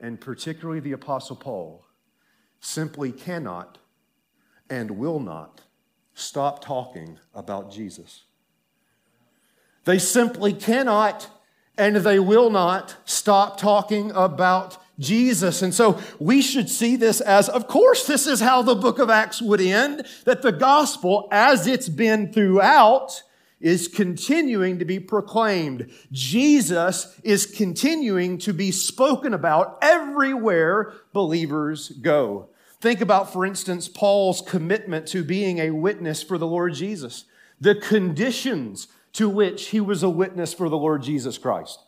and 0.00 0.20
particularly 0.20 0.80
the 0.80 0.92
Apostle 0.92 1.36
Paul, 1.36 1.84
simply 2.60 3.12
cannot 3.12 3.78
and 4.68 4.92
will 4.92 5.20
not 5.20 5.60
stop 6.14 6.64
talking 6.64 7.18
about 7.34 7.70
Jesus. 7.70 8.24
They 9.84 9.98
simply 9.98 10.52
cannot 10.52 11.28
and 11.76 11.96
they 11.96 12.18
will 12.18 12.50
not 12.50 12.96
stop 13.04 13.58
talking 13.58 14.10
about 14.10 14.76
Jesus. 14.98 15.62
And 15.62 15.72
so 15.72 16.00
we 16.18 16.42
should 16.42 16.68
see 16.68 16.96
this 16.96 17.20
as, 17.20 17.48
of 17.48 17.68
course, 17.68 18.06
this 18.06 18.26
is 18.26 18.40
how 18.40 18.62
the 18.62 18.74
book 18.74 18.98
of 18.98 19.10
Acts 19.10 19.40
would 19.40 19.60
end, 19.60 20.04
that 20.24 20.42
the 20.42 20.50
gospel, 20.50 21.28
as 21.30 21.68
it's 21.68 21.88
been 21.88 22.32
throughout, 22.32 23.22
is 23.60 23.88
continuing 23.88 24.78
to 24.78 24.84
be 24.84 25.00
proclaimed. 25.00 25.90
Jesus 26.12 27.18
is 27.24 27.46
continuing 27.46 28.38
to 28.38 28.52
be 28.52 28.70
spoken 28.70 29.34
about 29.34 29.78
everywhere 29.82 30.94
believers 31.12 31.88
go. 31.88 32.48
Think 32.80 33.00
about, 33.00 33.32
for 33.32 33.44
instance, 33.44 33.88
Paul's 33.88 34.40
commitment 34.40 35.08
to 35.08 35.24
being 35.24 35.58
a 35.58 35.70
witness 35.72 36.22
for 36.22 36.38
the 36.38 36.46
Lord 36.46 36.74
Jesus, 36.74 37.24
the 37.60 37.74
conditions 37.74 38.86
to 39.14 39.28
which 39.28 39.68
he 39.68 39.80
was 39.80 40.04
a 40.04 40.10
witness 40.10 40.54
for 40.54 40.68
the 40.68 40.78
Lord 40.78 41.02
Jesus 41.02 41.38
Christ. 41.38 41.80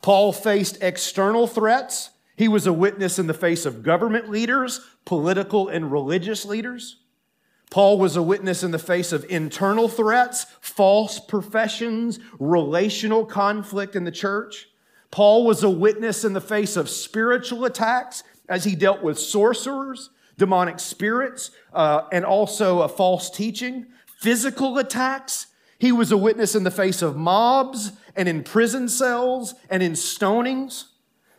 Paul 0.00 0.32
faced 0.32 0.78
external 0.80 1.46
threats. 1.46 2.10
He 2.36 2.48
was 2.48 2.66
a 2.66 2.72
witness 2.72 3.18
in 3.18 3.26
the 3.26 3.34
face 3.34 3.66
of 3.66 3.82
government 3.82 4.30
leaders, 4.30 4.80
political 5.04 5.68
and 5.68 5.92
religious 5.92 6.46
leaders. 6.46 6.96
Paul 7.70 7.98
was 7.98 8.16
a 8.16 8.22
witness 8.22 8.62
in 8.62 8.70
the 8.70 8.78
face 8.78 9.12
of 9.12 9.26
internal 9.28 9.88
threats, 9.88 10.46
false 10.60 11.20
professions, 11.20 12.18
relational 12.38 13.26
conflict 13.26 13.94
in 13.94 14.04
the 14.04 14.10
church. 14.10 14.68
Paul 15.10 15.44
was 15.44 15.62
a 15.62 15.70
witness 15.70 16.24
in 16.24 16.32
the 16.32 16.40
face 16.40 16.76
of 16.76 16.88
spiritual 16.88 17.64
attacks 17.64 18.22
as 18.48 18.64
he 18.64 18.74
dealt 18.74 19.02
with 19.02 19.18
sorcerers, 19.18 20.10
demonic 20.38 20.80
spirits, 20.80 21.50
uh, 21.72 22.02
and 22.12 22.24
also 22.24 22.82
a 22.82 22.88
false 22.88 23.30
teaching, 23.30 23.86
physical 24.18 24.78
attacks. 24.78 25.48
He 25.78 25.92
was 25.92 26.10
a 26.10 26.16
witness 26.16 26.54
in 26.54 26.64
the 26.64 26.70
face 26.70 27.02
of 27.02 27.16
mobs 27.16 27.92
and 28.16 28.28
in 28.28 28.42
prison 28.42 28.88
cells 28.88 29.54
and 29.70 29.82
in 29.82 29.92
stonings. 29.92 30.87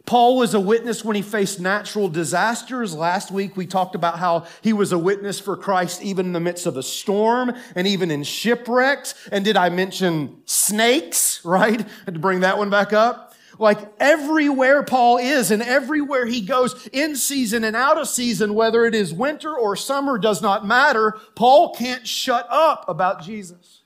Paul 0.10 0.38
was 0.38 0.56
a 0.56 0.60
witness 0.60 1.06
when 1.06 1.16
he 1.16 1.22
faced 1.22 1.60
natural 1.60 2.10
disasters. 2.10 2.96
Last 2.96 3.30
week 3.30 3.56
we 3.56 3.68
talked 3.68 3.94
about 3.94 4.18
how 4.18 4.48
he 4.64 4.74
was 4.74 4.92
a 4.92 4.98
witness 4.98 5.40
for 5.40 5.56
Christ 5.56 6.02
even 6.02 6.26
in 6.26 6.34
the 6.34 6.40
midst 6.40 6.66
of 6.66 6.78
a 6.78 6.82
storm 6.82 7.54
and 7.76 7.86
even 7.86 8.10
in 8.10 8.24
shipwrecks. 8.24 9.14
And 9.32 9.46
did 9.46 9.56
I 9.56 9.70
mention 9.70 10.42
snakes, 10.46 11.42
right? 11.46 11.80
I 11.80 12.06
had 12.06 12.16
to 12.16 12.20
bring 12.20 12.40
that 12.40 12.58
one 12.58 12.72
back 12.72 12.92
up. 12.92 13.36
Like 13.60 13.78
everywhere 14.00 14.82
Paul 14.82 15.20
is 15.20 15.52
and 15.52 15.62
everywhere 15.62 16.26
he 16.26 16.42
goes, 16.42 16.88
in 16.88 17.16
season 17.16 17.64
and 17.64 17.76
out 17.76 18.00
of 18.00 18.08
season, 18.08 18.56
whether 18.56 18.88
it 18.88 18.96
is 18.96 19.14
winter 19.14 19.56
or 19.56 19.76
summer, 19.76 20.18
does 20.18 20.42
not 20.42 20.66
matter. 20.66 21.20
Paul 21.36 21.76
can't 21.76 22.08
shut 22.08 22.48
up 22.50 22.90
about 22.90 23.22
Jesus. 23.22 23.84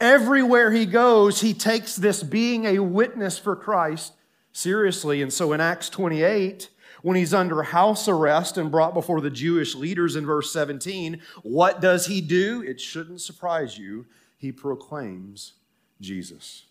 Everywhere 0.00 0.72
he 0.72 0.84
goes, 0.84 1.42
he 1.42 1.54
takes 1.54 1.94
this 1.94 2.24
being 2.24 2.66
a 2.66 2.80
witness 2.80 3.38
for 3.38 3.54
Christ 3.54 4.14
seriously. 4.52 5.22
And 5.22 5.32
so 5.32 5.52
in 5.52 5.60
Acts 5.60 5.88
28, 5.88 6.68
when 7.02 7.16
he's 7.16 7.34
under 7.34 7.62
house 7.62 8.08
arrest 8.08 8.56
and 8.56 8.70
brought 8.70 8.94
before 8.94 9.20
the 9.20 9.30
Jewish 9.30 9.74
leaders 9.74 10.16
in 10.16 10.24
verse 10.24 10.52
17, 10.52 11.20
what 11.42 11.80
does 11.80 12.06
he 12.06 12.20
do? 12.20 12.62
It 12.62 12.80
shouldn't 12.80 13.20
surprise 13.20 13.76
you. 13.76 14.06
He 14.38 14.52
proclaims 14.52 15.54
Jesus. 16.00 16.64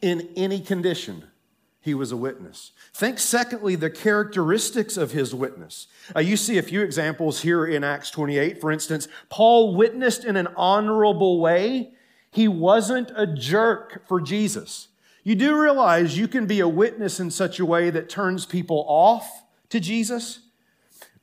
In 0.00 0.28
any 0.36 0.60
condition, 0.60 1.24
he 1.80 1.94
was 1.94 2.12
a 2.12 2.16
witness. 2.16 2.72
Think, 2.92 3.18
secondly, 3.18 3.74
the 3.74 3.90
characteristics 3.90 4.96
of 4.96 5.12
his 5.12 5.34
witness. 5.34 5.86
Uh, 6.14 6.20
you 6.20 6.36
see 6.36 6.58
a 6.58 6.62
few 6.62 6.82
examples 6.82 7.40
here 7.40 7.64
in 7.64 7.82
Acts 7.82 8.10
28. 8.10 8.60
For 8.60 8.70
instance, 8.70 9.08
Paul 9.30 9.74
witnessed 9.74 10.24
in 10.24 10.36
an 10.36 10.48
honorable 10.56 11.40
way. 11.40 11.92
He 12.30 12.46
wasn't 12.46 13.10
a 13.16 13.26
jerk 13.26 14.06
for 14.06 14.20
Jesus. 14.20 14.88
You 15.24 15.34
do 15.34 15.60
realize 15.60 16.16
you 16.16 16.28
can 16.28 16.46
be 16.46 16.60
a 16.60 16.68
witness 16.68 17.20
in 17.20 17.30
such 17.30 17.58
a 17.58 17.64
way 17.64 17.90
that 17.90 18.08
turns 18.08 18.46
people 18.46 18.84
off 18.88 19.42
to 19.70 19.80
Jesus? 19.80 20.40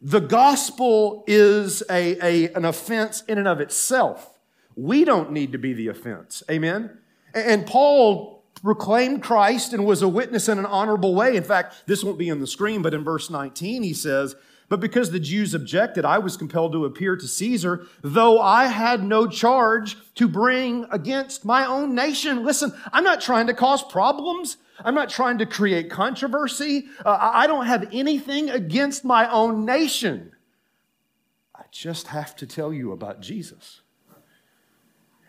The 0.01 0.19
gospel 0.19 1.23
is 1.25 1.81
a, 1.89 2.17
a, 2.23 2.53
an 2.53 2.65
offense 2.65 3.23
in 3.27 3.37
and 3.37 3.47
of 3.47 3.59
itself. 3.59 4.37
We 4.75 5.05
don't 5.05 5.31
need 5.31 5.53
to 5.53 5.57
be 5.57 5.73
the 5.73 5.87
offense. 5.87 6.43
Amen? 6.51 6.97
And 7.33 7.65
Paul 7.65 8.43
proclaimed 8.61 9.23
Christ 9.23 9.73
and 9.73 9.85
was 9.85 10.01
a 10.01 10.07
witness 10.07 10.49
in 10.49 10.59
an 10.59 10.65
honorable 10.65 11.15
way. 11.15 11.35
In 11.35 11.43
fact, 11.43 11.83
this 11.85 12.03
won't 12.03 12.17
be 12.17 12.29
in 12.29 12.39
the 12.39 12.47
screen, 12.47 12.81
but 12.81 12.93
in 12.93 13.03
verse 13.03 13.29
19, 13.29 13.83
he 13.83 13.93
says, 13.93 14.35
but 14.67 14.79
because 14.79 15.11
the 15.11 15.19
Jews 15.19 15.53
objected, 15.53 16.05
I 16.05 16.17
was 16.17 16.37
compelled 16.37 16.71
to 16.71 16.85
appear 16.85 17.15
to 17.15 17.27
Caesar, 17.27 17.85
though 18.01 18.39
I 18.41 18.65
had 18.65 19.03
no 19.03 19.27
charge 19.27 19.95
to 20.15 20.27
bring 20.27 20.87
against 20.91 21.45
my 21.45 21.65
own 21.65 21.93
nation. 21.93 22.43
Listen, 22.43 22.73
I'm 22.91 23.03
not 23.03 23.21
trying 23.21 23.47
to 23.47 23.53
cause 23.53 23.83
problems. 23.83 24.57
I'm 24.83 24.95
not 24.95 25.09
trying 25.09 25.37
to 25.37 25.45
create 25.45 25.89
controversy. 25.89 26.85
Uh, 27.05 27.17
I 27.19 27.47
don't 27.47 27.67
have 27.67 27.87
anything 27.93 28.49
against 28.49 29.05
my 29.05 29.29
own 29.31 29.65
nation. 29.65 30.31
I 31.55 31.63
just 31.71 32.07
have 32.07 32.35
to 32.37 32.47
tell 32.47 32.73
you 32.73 32.91
about 32.91 33.21
Jesus. 33.21 33.81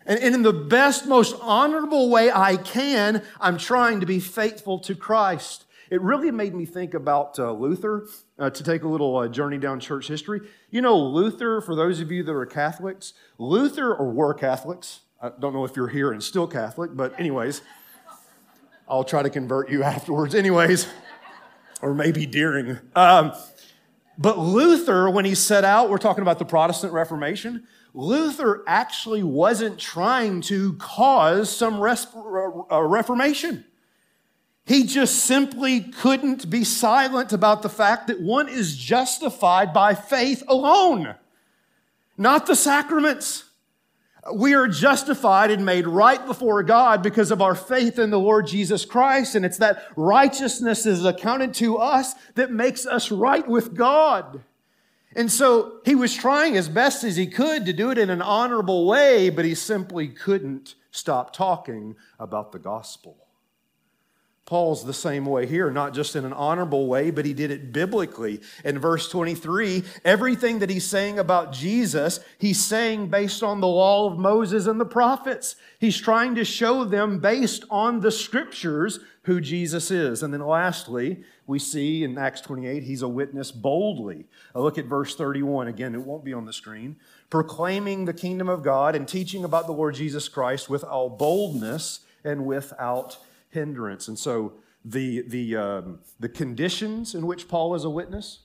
And, 0.07 0.35
in 0.35 0.43
the 0.43 0.53
best, 0.53 1.07
most 1.07 1.37
honorable 1.43 2.09
way 2.09 2.31
I 2.33 2.57
can, 2.57 3.23
I'm 3.41 3.59
trying 3.59 4.01
to 4.01 4.07
be 4.07 4.21
faithful 4.21 4.79
to 4.81 4.95
Christ. 4.95 5.66
It 5.91 6.01
really 6.01 6.31
made 6.31 6.55
me 6.55 6.65
think 6.65 6.95
about 6.95 7.39
uh, 7.39 7.53
Luther 7.53 8.07
uh, 8.39 8.51
to 8.51 8.65
take 8.65 8.83
a 8.83 8.89
little 8.89 9.17
uh, 9.17 9.29
journey 9.29 9.59
down 9.59 9.79
church 9.79 10.09
history. 10.09 10.41
You 10.71 10.81
know, 10.81 10.99
Luther, 10.99 11.61
for 11.61 11.77
those 11.77 12.01
of 12.01 12.11
you 12.11 12.23
that 12.25 12.33
are 12.33 12.47
Catholics, 12.47 13.13
Luther 13.39 13.95
or 13.95 14.11
were 14.11 14.35
Catholics, 14.35 15.01
I 15.21 15.31
don't 15.41 15.53
know 15.53 15.65
if 15.65 15.77
you're 15.77 15.89
here 15.89 16.13
and 16.13 16.23
still 16.23 16.47
Catholic, 16.47 16.91
but, 16.95 17.19
anyways, 17.19 17.63
I'll 18.89 19.05
try 19.05 19.23
to 19.23 19.31
convert 19.31 19.71
you 19.71 19.83
afterwards, 19.83 20.35
anyways, 20.35 20.89
or 21.83 21.95
maybe 21.95 22.27
during. 22.27 22.79
Um, 22.95 23.33
but 24.19 24.39
Luther, 24.39 25.09
when 25.11 25.25
he 25.25 25.35
set 25.35 25.65
out, 25.65 25.89
we're 25.89 25.99
talking 25.99 26.23
about 26.23 26.39
the 26.39 26.45
Protestant 26.45 26.93
Reformation, 26.93 27.67
Luther 27.95 28.63
actually 28.67 29.23
wasn't 29.23 29.79
trying 29.79 30.41
to 30.43 30.75
cause 30.75 31.55
some 31.55 31.81
res- 31.81 32.07
uh, 32.15 32.83
reformation. 32.83 33.65
He 34.67 34.83
just 34.83 35.21
simply 35.21 35.81
couldn't 35.81 36.51
be 36.51 36.65
silent 36.65 37.33
about 37.33 37.63
the 37.63 37.69
fact 37.69 38.09
that 38.09 38.21
one 38.21 38.49
is 38.49 38.77
justified 38.77 39.73
by 39.73 39.95
faith 39.95 40.43
alone, 40.49 41.15
not 42.19 42.47
the 42.47 42.57
sacraments. 42.57 43.45
We 44.35 44.55
are 44.55 44.67
justified 44.67 45.53
and 45.53 45.65
made 45.65 45.87
right 45.87 46.25
before 46.27 46.65
God 46.65 47.01
because 47.01 47.31
of 47.31 47.41
our 47.41 47.55
faith 47.55 48.01
in 48.01 48.11
the 48.11 48.19
Lord 48.19 48.49
Jesus 48.49 48.85
Christ. 48.85 49.37
And 49.37 49.45
it's 49.45 49.59
that 49.59 49.85
righteousness 49.95 50.85
is 50.85 51.05
accounted 51.05 51.55
to 51.55 51.77
us 51.77 52.15
that 52.35 52.51
makes 52.51 52.87
us 52.87 53.13
right 53.13 53.47
with 53.47 53.73
God. 53.73 54.43
And 55.15 55.31
so 55.31 55.79
he 55.85 55.95
was 55.95 56.13
trying 56.13 56.57
as 56.57 56.69
best 56.69 57.05
as 57.05 57.15
he 57.15 57.29
could 57.29 57.67
to 57.67 57.73
do 57.73 57.93
it 57.93 57.99
in 57.99 58.11
an 58.11 58.21
honorable 58.21 58.85
way, 58.85 59.31
but 59.31 59.45
he 59.45 59.55
simply 59.55 60.09
couldn't 60.09 60.75
stop 60.91 61.33
talking 61.33 61.95
about 62.19 62.51
the 62.51 62.59
gospel. 62.59 63.26
Paul's 64.47 64.85
the 64.85 64.95
same 64.95 65.27
way 65.27 65.45
here, 65.45 65.73
not 65.73 65.93
just 65.93 66.15
in 66.15 66.25
an 66.25 66.33
honorable 66.33 66.87
way, 66.87 67.11
but 67.11 67.25
he 67.25 67.35
did 67.35 67.51
it 67.51 67.73
biblically. 67.73 68.41
In 68.65 68.79
verse 68.79 69.09
23, 69.11 69.83
everything 70.05 70.61
that 70.61 70.71
he's 70.71 70.87
saying 70.87 71.19
about 71.19 71.53
Jesus, 71.53 72.21
he's 72.39 72.65
saying 72.65 73.09
based 73.09 73.43
on 73.43 73.61
the 73.61 73.67
law 73.67 74.09
of 74.09 74.21
Moses 74.21 74.69
and 74.69 74.81
the 74.81 74.87
prophets. 74.87 75.57
He's 75.81 75.97
trying 75.99 76.37
to 76.37 76.45
show 76.45 76.85
them 76.85 77.19
based 77.19 77.65
on 77.71 78.01
the 78.01 78.13
scriptures 78.13 79.01
who 79.23 79.41
Jesus 79.41 79.91
is. 79.91 80.23
And 80.23 80.33
then 80.33 80.47
lastly, 80.47 81.25
we 81.49 81.59
see 81.59 82.05
in 82.05 82.17
Acts 82.17 82.41
28, 82.43 82.85
he's 82.85 83.03
a 83.03 83.09
witness 83.09 83.51
boldly. 83.51 84.27
I 84.55 84.61
look 84.61 84.79
at 84.79 84.85
verse 84.85 85.17
31 85.17 85.67
again, 85.67 85.97
it 85.97 86.03
won't 86.03 86.25
be 86.25 86.33
on 86.33 86.45
the 86.45 86.53
screen. 86.53 86.95
Proclaiming 87.31 88.05
the 88.05 88.15
kingdom 88.15 88.49
of 88.49 88.63
God 88.63 88.95
and 88.95 89.09
teaching 89.09 89.43
about 89.43 89.67
the 89.67 89.73
Lord 89.73 89.97
Jesus 89.97 90.29
Christ 90.29 90.71
with 90.71 90.85
all 90.85 91.11
boldness 91.11 92.01
and 92.25 92.47
without 92.47 93.19
hindrance. 93.57 94.07
And 94.07 94.19
so 94.19 94.53
the, 94.85 95.23
the, 95.23 95.57
um, 95.57 95.99
the 96.21 96.29
conditions 96.29 97.15
in 97.15 97.27
which 97.27 97.49
Paul 97.49 97.75
is 97.75 97.85
a 97.85 97.91
witness, 97.91 98.41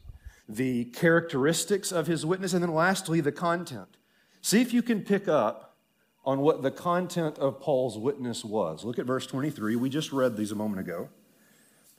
the 0.49 0.85
characteristics 0.85 1.91
of 1.91 2.07
his 2.07 2.25
witness, 2.25 2.53
and 2.53 2.63
then 2.63 2.73
lastly, 2.73 3.21
the 3.21 3.31
content. 3.31 3.97
See 4.41 4.61
if 4.61 4.73
you 4.73 4.81
can 4.81 5.01
pick 5.01 5.27
up 5.27 5.77
on 6.25 6.39
what 6.39 6.61
the 6.61 6.71
content 6.71 7.37
of 7.37 7.59
Paul's 7.59 7.97
witness 7.97 8.45
was. 8.45 8.83
Look 8.83 8.97
at 8.97 9.05
verse 9.05 9.27
23. 9.27 9.75
We 9.75 9.89
just 9.89 10.11
read 10.11 10.37
these 10.37 10.51
a 10.51 10.55
moment 10.55 10.79
ago. 10.79 11.09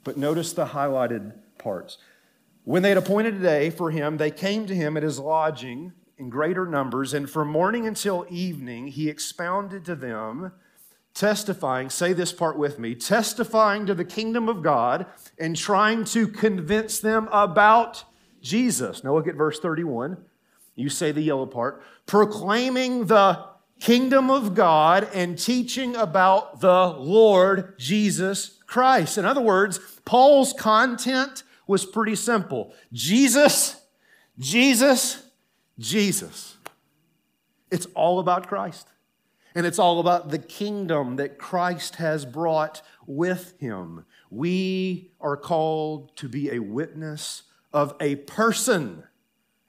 But 0.05 0.17
notice 0.17 0.53
the 0.53 0.67
highlighted 0.67 1.35
parts. 1.59 1.99
When 2.65 2.83
they 2.83 2.91
had 2.91 2.99
appointed 2.99 3.37
a 3.37 3.43
day 3.43 3.71
for 3.71 3.91
him, 3.91 4.17
they 4.17 4.31
came 4.31 4.67
to 4.67 4.75
him 4.75 4.97
at 4.97 5.03
his 5.03 5.19
lodging 5.19 5.93
in 6.19 6.31
greater 6.31 6.67
numbers, 6.67 7.15
and 7.15 7.29
from 7.29 7.49
morning 7.49 7.87
until 7.87 8.27
evening 8.31 8.89
he 8.89 9.09
expounded 9.09 9.85
to 9.85 9.97
them 9.97 10.53
testifying, 11.15 11.91
say 11.91 12.13
this 12.13 12.33
part 12.33 12.59
with 12.59 12.79
me, 12.79 12.95
testifying 12.95 13.87
to 13.87 13.95
the 13.95 14.05
kingdom 14.05 14.49
of 14.49 14.63
God 14.63 15.07
and 15.39 15.57
trying 15.57 16.05
to 16.07 16.27
convince 16.27 17.01
them 17.01 17.29
about 17.31 18.05
Jesus. 18.41 19.05
Now 19.05 19.15
look 19.15 19.29
at 19.29 19.35
verse 19.35 19.61
31. 19.61 20.17
You 20.75 20.89
say 20.89 21.13
the 21.13 21.21
yellow 21.21 21.47
part. 21.47 21.83
Proclaiming 22.07 23.07
the 23.07 23.45
kingdom 23.79 24.31
of 24.31 24.55
God 24.55 25.09
and 25.13 25.39
teaching 25.39 25.97
about 25.97 26.61
the 26.61 26.87
Lord 26.87 27.79
Jesus 27.79 28.59
Christ. 28.67 29.19
In 29.19 29.25
other 29.25 29.41
words, 29.41 29.79
Paul's 30.05 30.53
content 30.53 31.43
was 31.67 31.85
pretty 31.85 32.17
simple 32.17 32.75
Jesus, 32.93 33.81
Jesus, 34.39 35.23
Jesus. 35.79 36.57
It's 37.71 37.87
all 37.95 38.19
about 38.19 38.49
Christ. 38.49 38.87
And 39.55 39.67
it's 39.67 39.79
all 39.79 40.01
about 40.01 40.31
the 40.31 40.39
kingdom 40.39 41.17
that 41.17 41.39
Christ 41.39 41.97
has 41.97 42.25
brought 42.25 42.83
with 43.07 43.59
him. 43.59 44.05
We 44.31 45.13
are 45.21 45.37
called 45.37 46.17
to 46.17 46.29
be 46.29 46.51
a 46.51 46.59
witness 46.61 47.43
of 47.73 47.95
a 48.01 48.17
person. 48.17 49.05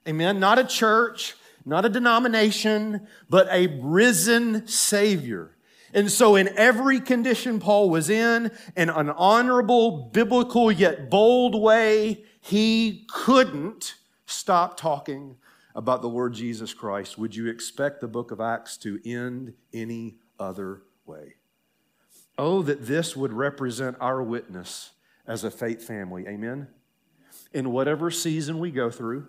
Amen. 0.07 0.39
Not 0.39 0.59
a 0.59 0.63
church, 0.63 1.35
not 1.65 1.85
a 1.85 1.89
denomination, 1.89 3.07
but 3.29 3.47
a 3.51 3.67
risen 3.81 4.67
Savior. 4.67 5.55
And 5.93 6.11
so, 6.11 6.35
in 6.35 6.49
every 6.57 6.99
condition 6.99 7.59
Paul 7.59 7.89
was 7.89 8.09
in, 8.09 8.51
in 8.75 8.89
an 8.89 9.09
honorable, 9.11 10.09
biblical, 10.11 10.71
yet 10.71 11.09
bold 11.09 11.59
way, 11.61 12.23
he 12.41 13.05
couldn't 13.09 13.95
stop 14.25 14.75
talking 14.75 15.37
about 15.75 16.01
the 16.01 16.09
Lord 16.09 16.33
Jesus 16.33 16.73
Christ. 16.73 17.17
Would 17.17 17.36
you 17.36 17.47
expect 17.47 18.01
the 18.01 18.07
book 18.07 18.31
of 18.31 18.39
Acts 18.39 18.77
to 18.77 18.99
end 19.05 19.53
any 19.73 20.17
other 20.39 20.83
way? 21.05 21.36
Oh, 22.38 22.62
that 22.63 22.86
this 22.86 23.15
would 23.15 23.33
represent 23.33 23.97
our 23.99 24.21
witness 24.21 24.91
as 25.27 25.43
a 25.43 25.51
faith 25.51 25.83
family. 25.83 26.27
Amen. 26.27 26.67
In 27.53 27.71
whatever 27.71 28.12
season 28.12 28.59
we 28.59 28.71
go 28.71 28.89
through, 28.89 29.27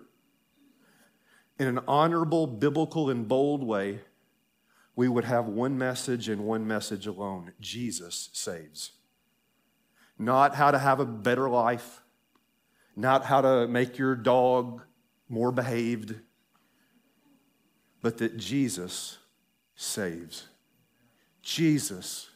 in 1.59 1.67
an 1.67 1.79
honorable, 1.87 2.47
biblical, 2.47 3.09
and 3.09 3.27
bold 3.27 3.63
way, 3.63 4.01
we 4.95 5.07
would 5.07 5.25
have 5.25 5.45
one 5.47 5.77
message 5.77 6.29
and 6.29 6.45
one 6.45 6.67
message 6.67 7.05
alone 7.07 7.53
Jesus 7.59 8.29
saves. 8.33 8.91
Not 10.17 10.55
how 10.55 10.71
to 10.71 10.79
have 10.79 10.99
a 10.99 11.05
better 11.05 11.49
life, 11.49 12.01
not 12.95 13.25
how 13.25 13.41
to 13.41 13.67
make 13.67 13.97
your 13.97 14.15
dog 14.15 14.81
more 15.27 15.51
behaved, 15.51 16.15
but 18.05 18.19
that 18.19 18.37
Jesus 18.37 19.17
saves. 19.75 20.45
Jesus 21.41 22.29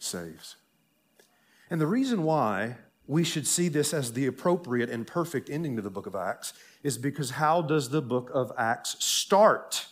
saves. 0.00 0.56
And 1.70 1.80
the 1.80 1.86
reason 1.86 2.24
why 2.24 2.78
we 3.06 3.22
should 3.22 3.46
see 3.46 3.68
this 3.68 3.94
as 3.94 4.14
the 4.14 4.26
appropriate 4.26 4.90
and 4.90 5.06
perfect 5.06 5.48
ending 5.48 5.76
to 5.76 5.82
the 5.82 5.88
book 5.88 6.08
of 6.08 6.16
Acts 6.16 6.52
is 6.82 6.98
because 6.98 7.30
how 7.30 7.62
does 7.62 7.90
the 7.90 8.02
book 8.02 8.28
of 8.34 8.50
Acts 8.58 8.96
start? 9.04 9.86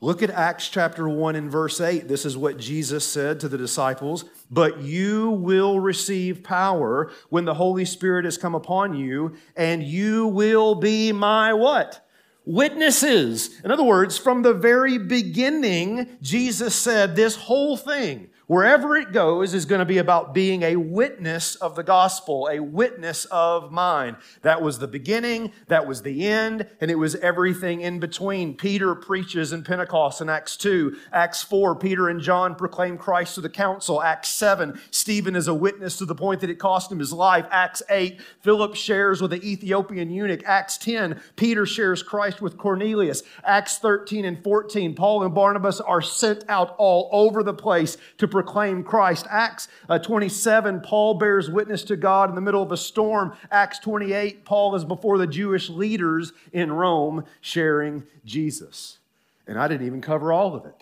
Look 0.00 0.24
at 0.24 0.30
Acts 0.30 0.68
chapter 0.68 1.08
1 1.08 1.36
and 1.36 1.48
verse 1.48 1.80
8. 1.80 2.08
This 2.08 2.26
is 2.26 2.36
what 2.36 2.58
Jesus 2.58 3.06
said 3.06 3.38
to 3.38 3.48
the 3.48 3.56
disciples 3.56 4.24
But 4.50 4.80
you 4.80 5.30
will 5.30 5.78
receive 5.78 6.42
power 6.42 7.12
when 7.28 7.44
the 7.44 7.54
Holy 7.54 7.84
Spirit 7.84 8.24
has 8.24 8.38
come 8.38 8.56
upon 8.56 8.94
you, 8.96 9.36
and 9.54 9.84
you 9.84 10.26
will 10.26 10.74
be 10.74 11.12
my 11.12 11.54
what? 11.54 12.04
Witnesses. 12.44 13.60
In 13.64 13.70
other 13.70 13.84
words, 13.84 14.18
from 14.18 14.42
the 14.42 14.54
very 14.54 14.98
beginning, 14.98 16.18
Jesus 16.20 16.74
said 16.74 17.14
this 17.14 17.36
whole 17.36 17.76
thing 17.76 18.30
wherever 18.52 18.94
it 18.96 19.12
goes 19.12 19.54
is 19.54 19.64
going 19.64 19.78
to 19.78 19.84
be 19.86 19.96
about 19.96 20.34
being 20.34 20.62
a 20.62 20.76
witness 20.76 21.54
of 21.54 21.74
the 21.74 21.82
gospel, 21.82 22.50
a 22.52 22.60
witness 22.60 23.24
of 23.30 23.72
mine. 23.72 24.14
That 24.42 24.60
was 24.60 24.78
the 24.78 24.86
beginning, 24.86 25.52
that 25.68 25.86
was 25.86 26.02
the 26.02 26.28
end, 26.28 26.68
and 26.78 26.90
it 26.90 26.96
was 26.96 27.14
everything 27.16 27.80
in 27.80 27.98
between. 27.98 28.54
Peter 28.54 28.94
preaches 28.94 29.54
in 29.54 29.64
Pentecost 29.64 30.20
in 30.20 30.28
Acts 30.28 30.58
2. 30.58 30.94
Acts 31.14 31.42
4, 31.42 31.76
Peter 31.76 32.10
and 32.10 32.20
John 32.20 32.54
proclaim 32.54 32.98
Christ 32.98 33.36
to 33.36 33.40
the 33.40 33.48
council. 33.48 34.02
Acts 34.02 34.28
7, 34.28 34.78
Stephen 34.90 35.34
is 35.34 35.48
a 35.48 35.54
witness 35.54 35.96
to 35.96 36.04
the 36.04 36.14
point 36.14 36.42
that 36.42 36.50
it 36.50 36.58
cost 36.58 36.92
him 36.92 36.98
his 36.98 37.10
life. 37.10 37.46
Acts 37.50 37.82
8, 37.88 38.20
Philip 38.42 38.74
shares 38.74 39.22
with 39.22 39.30
the 39.30 39.42
Ethiopian 39.42 40.10
eunuch. 40.10 40.44
Acts 40.44 40.76
10, 40.76 41.18
Peter 41.36 41.64
shares 41.64 42.02
Christ 42.02 42.42
with 42.42 42.58
Cornelius. 42.58 43.22
Acts 43.44 43.78
13 43.78 44.26
and 44.26 44.44
14, 44.44 44.94
Paul 44.94 45.22
and 45.22 45.34
Barnabas 45.34 45.80
are 45.80 46.02
sent 46.02 46.44
out 46.50 46.74
all 46.76 47.08
over 47.12 47.42
the 47.42 47.54
place 47.54 47.96
to 48.18 48.28
proclaim 48.28 48.41
proclaim 48.42 48.82
Christ. 48.82 49.26
Acts 49.30 49.68
uh, 49.88 50.00
27, 50.00 50.80
Paul 50.80 51.14
bears 51.14 51.48
witness 51.48 51.84
to 51.84 51.96
God 51.96 52.28
in 52.28 52.34
the 52.34 52.40
middle 52.40 52.62
of 52.62 52.72
a 52.72 52.76
storm. 52.76 53.36
Acts 53.52 53.78
28, 53.78 54.44
Paul 54.44 54.74
is 54.74 54.84
before 54.84 55.16
the 55.16 55.28
Jewish 55.28 55.70
leaders 55.70 56.32
in 56.52 56.72
Rome 56.72 57.24
sharing 57.40 58.02
Jesus. 58.24 58.98
And 59.46 59.58
I 59.58 59.68
didn't 59.68 59.86
even 59.86 60.00
cover 60.00 60.32
all 60.32 60.56
of 60.56 60.66
it. 60.66 60.74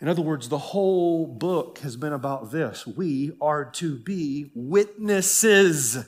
In 0.00 0.08
other 0.08 0.22
words, 0.22 0.48
the 0.48 0.58
whole 0.58 1.26
book 1.26 1.78
has 1.78 1.96
been 1.96 2.12
about 2.12 2.50
this. 2.50 2.86
We 2.86 3.32
are 3.40 3.64
to 3.64 3.96
be 3.96 4.50
witnesses 4.54 6.04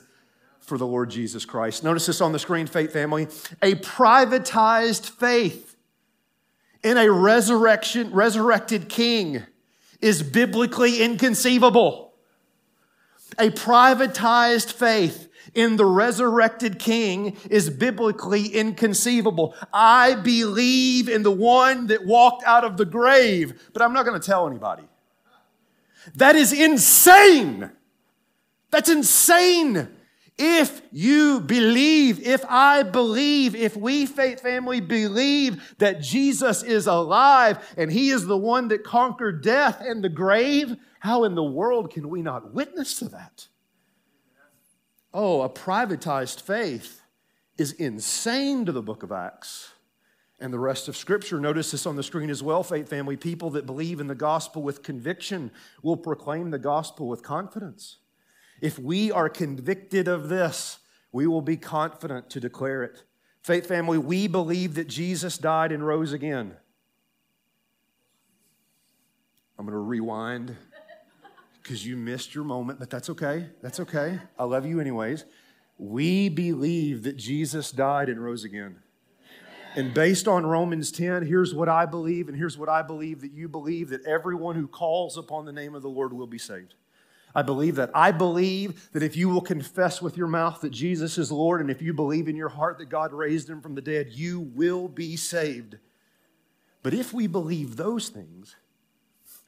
for 0.58 0.78
the 0.78 0.86
Lord 0.86 1.10
Jesus 1.10 1.44
Christ. 1.44 1.84
Notice 1.84 2.06
this 2.06 2.20
on 2.20 2.32
the 2.32 2.38
screen, 2.40 2.66
faith 2.66 2.92
family. 2.92 3.24
A 3.62 3.76
privatized 3.76 5.10
faith 5.10 5.76
in 6.82 6.96
a 6.96 7.10
resurrection, 7.10 8.12
resurrected 8.12 8.88
king 8.88 9.44
is 10.00 10.22
biblically 10.22 11.02
inconceivable. 11.02 12.12
A 13.38 13.50
privatized 13.50 14.72
faith 14.72 15.28
in 15.54 15.76
the 15.76 15.84
resurrected 15.84 16.78
king 16.78 17.36
is 17.48 17.70
biblically 17.70 18.46
inconceivable. 18.46 19.54
I 19.72 20.14
believe 20.14 21.08
in 21.08 21.22
the 21.22 21.30
one 21.30 21.88
that 21.88 22.06
walked 22.06 22.44
out 22.44 22.64
of 22.64 22.76
the 22.76 22.84
grave, 22.84 23.70
but 23.72 23.82
I'm 23.82 23.92
not 23.92 24.04
going 24.04 24.20
to 24.20 24.26
tell 24.26 24.46
anybody. 24.46 24.84
That 26.14 26.36
is 26.36 26.52
insane. 26.52 27.70
That's 28.70 28.88
insane. 28.88 29.88
If 30.42 30.80
you 30.90 31.40
believe, 31.40 32.26
if 32.26 32.46
I 32.48 32.82
believe, 32.82 33.54
if 33.54 33.76
we, 33.76 34.06
faith 34.06 34.40
family, 34.40 34.80
believe 34.80 35.74
that 35.76 36.00
Jesus 36.00 36.62
is 36.62 36.86
alive 36.86 37.58
and 37.76 37.92
he 37.92 38.08
is 38.08 38.26
the 38.26 38.38
one 38.38 38.68
that 38.68 38.82
conquered 38.82 39.42
death 39.42 39.82
and 39.82 40.02
the 40.02 40.08
grave, 40.08 40.76
how 40.98 41.24
in 41.24 41.34
the 41.34 41.44
world 41.44 41.92
can 41.92 42.08
we 42.08 42.22
not 42.22 42.54
witness 42.54 42.98
to 43.00 43.10
that? 43.10 43.48
Oh, 45.12 45.42
a 45.42 45.50
privatized 45.50 46.40
faith 46.40 47.02
is 47.58 47.72
insane 47.72 48.64
to 48.64 48.72
the 48.72 48.80
book 48.80 49.02
of 49.02 49.12
Acts 49.12 49.72
and 50.40 50.54
the 50.54 50.58
rest 50.58 50.88
of 50.88 50.96
Scripture. 50.96 51.38
Notice 51.38 51.70
this 51.72 51.84
on 51.84 51.96
the 51.96 52.02
screen 52.02 52.30
as 52.30 52.42
well, 52.42 52.62
faith 52.62 52.88
family. 52.88 53.18
People 53.18 53.50
that 53.50 53.66
believe 53.66 54.00
in 54.00 54.06
the 54.06 54.14
gospel 54.14 54.62
with 54.62 54.82
conviction 54.82 55.50
will 55.82 55.98
proclaim 55.98 56.50
the 56.50 56.58
gospel 56.58 57.08
with 57.08 57.22
confidence. 57.22 57.98
If 58.60 58.78
we 58.78 59.10
are 59.10 59.28
convicted 59.28 60.08
of 60.08 60.28
this, 60.28 60.78
we 61.12 61.26
will 61.26 61.42
be 61.42 61.56
confident 61.56 62.30
to 62.30 62.40
declare 62.40 62.82
it. 62.82 63.02
Faith 63.42 63.66
family, 63.66 63.98
we 63.98 64.26
believe 64.26 64.74
that 64.74 64.86
Jesus 64.86 65.38
died 65.38 65.72
and 65.72 65.86
rose 65.86 66.12
again. 66.12 66.54
I'm 69.58 69.66
going 69.66 69.72
to 69.72 69.78
rewind 69.78 70.56
because 71.62 71.86
you 71.86 71.96
missed 71.96 72.34
your 72.34 72.44
moment, 72.44 72.78
but 72.78 72.90
that's 72.90 73.10
okay. 73.10 73.46
That's 73.62 73.80
okay. 73.80 74.18
I 74.38 74.44
love 74.44 74.66
you 74.66 74.80
anyways. 74.80 75.24
We 75.78 76.28
believe 76.28 77.02
that 77.04 77.16
Jesus 77.16 77.70
died 77.70 78.08
and 78.08 78.22
rose 78.22 78.44
again. 78.44 78.76
And 79.76 79.94
based 79.94 80.26
on 80.26 80.44
Romans 80.44 80.90
10, 80.90 81.24
here's 81.26 81.54
what 81.54 81.68
I 81.68 81.86
believe, 81.86 82.28
and 82.28 82.36
here's 82.36 82.58
what 82.58 82.68
I 82.68 82.82
believe 82.82 83.20
that 83.20 83.32
you 83.32 83.48
believe 83.48 83.90
that 83.90 84.04
everyone 84.04 84.56
who 84.56 84.66
calls 84.66 85.16
upon 85.16 85.44
the 85.44 85.52
name 85.52 85.74
of 85.74 85.82
the 85.82 85.88
Lord 85.88 86.12
will 86.12 86.26
be 86.26 86.38
saved. 86.38 86.74
I 87.34 87.42
believe 87.42 87.76
that. 87.76 87.90
I 87.94 88.10
believe 88.10 88.90
that 88.92 89.02
if 89.02 89.16
you 89.16 89.28
will 89.28 89.40
confess 89.40 90.02
with 90.02 90.16
your 90.16 90.26
mouth 90.26 90.60
that 90.60 90.70
Jesus 90.70 91.16
is 91.16 91.30
Lord 91.30 91.60
and 91.60 91.70
if 91.70 91.80
you 91.80 91.92
believe 91.92 92.28
in 92.28 92.36
your 92.36 92.48
heart 92.48 92.78
that 92.78 92.88
God 92.88 93.12
raised 93.12 93.48
him 93.48 93.60
from 93.60 93.74
the 93.74 93.80
dead, 93.80 94.08
you 94.10 94.40
will 94.40 94.88
be 94.88 95.16
saved. 95.16 95.78
But 96.82 96.94
if 96.94 97.12
we 97.12 97.26
believe 97.26 97.76
those 97.76 98.08
things, 98.08 98.56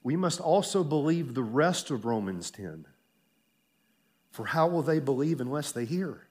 we 0.02 0.16
must 0.16 0.40
also 0.40 0.84
believe 0.84 1.34
the 1.34 1.42
rest 1.42 1.90
of 1.90 2.04
Romans 2.04 2.50
10. 2.50 2.86
For 4.30 4.46
how 4.46 4.68
will 4.68 4.82
they 4.82 5.00
believe 5.00 5.40
unless 5.40 5.72
they 5.72 5.84
hear? 5.84 6.28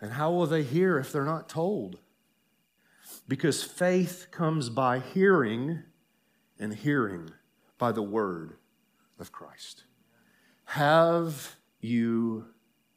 And 0.00 0.12
how 0.12 0.32
will 0.32 0.46
they 0.46 0.62
hear 0.62 0.98
if 0.98 1.12
they're 1.12 1.24
not 1.24 1.48
told? 1.48 1.98
Because 3.28 3.62
faith 3.62 4.28
comes 4.30 4.70
by 4.70 5.00
hearing, 5.00 5.82
and 6.58 6.74
hearing 6.74 7.30
by 7.78 7.92
the 7.92 8.02
word 8.02 8.56
of 9.20 9.32
Christ. 9.32 9.84
Have 10.64 11.56
you, 11.80 12.46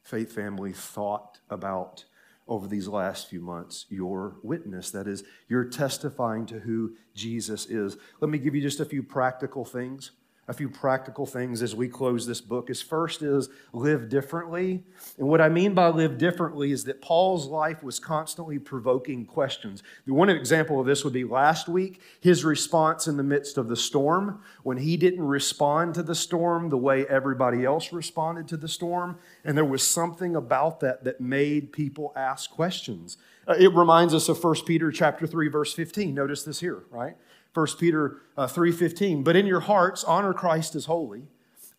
faith 0.02 0.32
family, 0.32 0.72
thought 0.72 1.40
about 1.50 2.04
over 2.46 2.68
these 2.68 2.86
last 2.86 3.28
few 3.28 3.40
months 3.40 3.86
your 3.88 4.36
witness? 4.42 4.90
That 4.90 5.08
is, 5.08 5.24
you're 5.48 5.64
testifying 5.64 6.46
to 6.46 6.60
who 6.60 6.94
Jesus 7.14 7.66
is. 7.66 7.96
Let 8.20 8.30
me 8.30 8.38
give 8.38 8.54
you 8.54 8.62
just 8.62 8.80
a 8.80 8.84
few 8.84 9.02
practical 9.02 9.64
things. 9.64 10.12
A 10.46 10.52
few 10.52 10.68
practical 10.68 11.26
things 11.26 11.62
as 11.62 11.74
we 11.74 11.88
close 11.88 12.26
this 12.26 12.40
book 12.40 12.68
is 12.68 12.82
first 12.82 13.22
is 13.22 13.48
live 13.72 14.08
differently. 14.08 14.82
And 15.18 15.28
what 15.28 15.40
i 15.40 15.48
mean 15.48 15.74
by 15.74 15.88
live 15.88 16.18
differently 16.18 16.72
is 16.72 16.84
that 16.84 17.00
paul's 17.00 17.46
life 17.46 17.82
was 17.82 17.98
constantly 17.98 18.58
provoking 18.58 19.24
questions. 19.24 19.82
The 20.06 20.14
one 20.14 20.28
example 20.28 20.80
of 20.80 20.86
this 20.86 21.04
would 21.04 21.12
be 21.12 21.24
last 21.24 21.68
week 21.68 22.00
his 22.20 22.44
response 22.44 23.06
in 23.06 23.16
the 23.16 23.22
midst 23.22 23.56
of 23.56 23.68
the 23.68 23.76
storm. 23.76 24.42
When 24.62 24.78
he 24.78 24.96
didn't 24.96 25.24
respond 25.24 25.94
to 25.94 26.02
the 26.02 26.14
storm 26.14 26.68
the 26.68 26.78
way 26.78 27.06
everybody 27.06 27.64
else 27.64 27.92
responded 27.92 28.48
to 28.48 28.56
the 28.56 28.68
storm 28.68 29.18
and 29.44 29.56
there 29.56 29.64
was 29.64 29.86
something 29.86 30.36
about 30.36 30.80
that 30.80 31.04
that 31.04 31.20
made 31.20 31.72
people 31.72 32.12
ask 32.16 32.50
questions. 32.50 33.16
Uh, 33.46 33.54
it 33.58 33.72
reminds 33.74 34.14
us 34.14 34.28
of 34.28 34.42
1 34.42 34.56
peter 34.66 34.90
chapter 34.90 35.26
3 35.26 35.48
verse 35.48 35.72
15 35.74 36.14
notice 36.14 36.44
this 36.44 36.60
here 36.60 36.84
right 36.90 37.16
1 37.54 37.66
Peter 37.78 38.18
uh, 38.36 38.46
3:15. 38.46 39.24
But 39.24 39.36
in 39.36 39.46
your 39.46 39.60
hearts 39.60 40.04
honor 40.04 40.34
Christ 40.34 40.74
as 40.74 40.86
holy, 40.86 41.28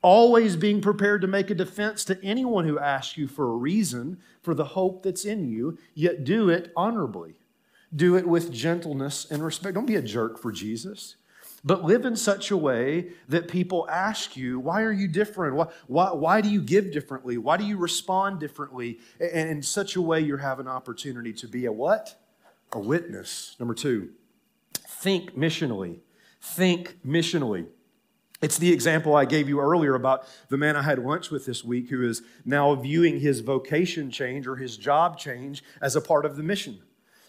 always 0.01 0.55
being 0.55 0.81
prepared 0.81 1.21
to 1.21 1.27
make 1.27 1.49
a 1.49 1.55
defense 1.55 2.05
to 2.05 2.23
anyone 2.23 2.65
who 2.65 2.79
asks 2.79 3.17
you 3.17 3.27
for 3.27 3.51
a 3.51 3.55
reason 3.55 4.17
for 4.41 4.55
the 4.55 4.65
hope 4.65 5.03
that's 5.03 5.25
in 5.25 5.47
you, 5.47 5.77
yet 5.93 6.23
do 6.23 6.49
it 6.49 6.71
honorably. 6.75 7.35
Do 7.95 8.15
it 8.15 8.27
with 8.27 8.51
gentleness 8.51 9.29
and 9.29 9.43
respect. 9.43 9.75
Don't 9.75 9.85
be 9.85 9.95
a 9.95 10.01
jerk 10.01 10.39
for 10.39 10.51
Jesus 10.51 11.15
but 11.65 11.83
live 11.83 12.05
in 12.05 12.15
such 12.15 12.51
a 12.51 12.57
way 12.57 13.07
that 13.27 13.47
people 13.47 13.89
ask 13.89 14.38
you, 14.38 14.59
why 14.59 14.83
are 14.83 14.91
you 14.91 15.07
different? 15.07 15.55
Why, 15.55 15.65
why, 15.88 16.13
why, 16.13 16.41
do 16.41 16.47
you 16.47 16.61
give 16.61 16.91
differently? 16.91 17.39
Why 17.39 17.57
do 17.57 17.65
you 17.65 17.77
respond 17.77 18.39
differently? 18.39 18.99
And 19.19 19.49
in 19.49 19.63
such 19.63 19.95
a 19.95 20.01
way, 20.01 20.21
you 20.21 20.38
have 20.38 20.59
an 20.59 20.67
opportunity 20.67 21.33
to 21.33 21.47
be 21.47 21.65
a 21.65 21.71
what? 21.71 22.15
A 22.71 22.79
witness. 22.79 23.55
Number 23.59 23.73
two, 23.73 24.11
Think 25.05 25.37
missionally. 25.37 25.99
Think 26.41 26.97
missionally. 27.05 27.67
It's 28.41 28.57
the 28.57 28.73
example 28.73 29.15
I 29.15 29.25
gave 29.25 29.47
you 29.47 29.59
earlier 29.59 29.93
about 29.93 30.25
the 30.49 30.57
man 30.57 30.75
I 30.75 30.81
had 30.81 30.97
lunch 30.97 31.29
with 31.29 31.45
this 31.45 31.63
week 31.63 31.91
who 31.91 32.01
is 32.09 32.23
now 32.43 32.73
viewing 32.73 33.19
his 33.19 33.41
vocation 33.41 34.09
change 34.09 34.47
or 34.47 34.55
his 34.55 34.77
job 34.77 35.19
change 35.19 35.63
as 35.79 35.95
a 35.95 36.01
part 36.01 36.25
of 36.25 36.37
the 36.37 36.41
mission. 36.41 36.79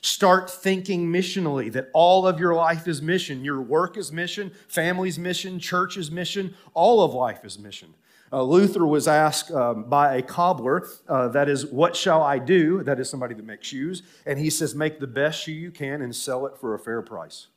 Start 0.00 0.48
thinking 0.48 1.12
missionally 1.12 1.70
that 1.72 1.90
all 1.92 2.26
of 2.26 2.40
your 2.40 2.54
life 2.54 2.88
is 2.88 3.02
mission. 3.02 3.44
Your 3.44 3.60
work 3.60 3.98
is 3.98 4.10
mission, 4.10 4.52
family's 4.68 5.18
mission, 5.18 5.58
church 5.58 5.98
is 5.98 6.10
mission, 6.10 6.54
all 6.72 7.04
of 7.04 7.12
life 7.12 7.44
is 7.44 7.58
mission. 7.58 7.92
Uh, 8.32 8.42
Luther 8.42 8.86
was 8.86 9.06
asked 9.06 9.50
um, 9.50 9.84
by 9.84 10.16
a 10.16 10.22
cobbler, 10.22 10.88
uh, 11.10 11.28
that 11.28 11.50
is, 11.50 11.66
what 11.66 11.94
shall 11.94 12.22
I 12.22 12.38
do? 12.38 12.82
That 12.82 12.98
is 12.98 13.10
somebody 13.10 13.34
that 13.34 13.44
makes 13.44 13.66
shoes. 13.66 14.02
And 14.24 14.38
he 14.38 14.48
says, 14.48 14.74
make 14.74 14.98
the 14.98 15.06
best 15.06 15.42
shoe 15.42 15.52
you 15.52 15.70
can 15.70 16.00
and 16.00 16.16
sell 16.16 16.46
it 16.46 16.56
for 16.56 16.74
a 16.74 16.78
fair 16.78 17.02
price. 17.02 17.48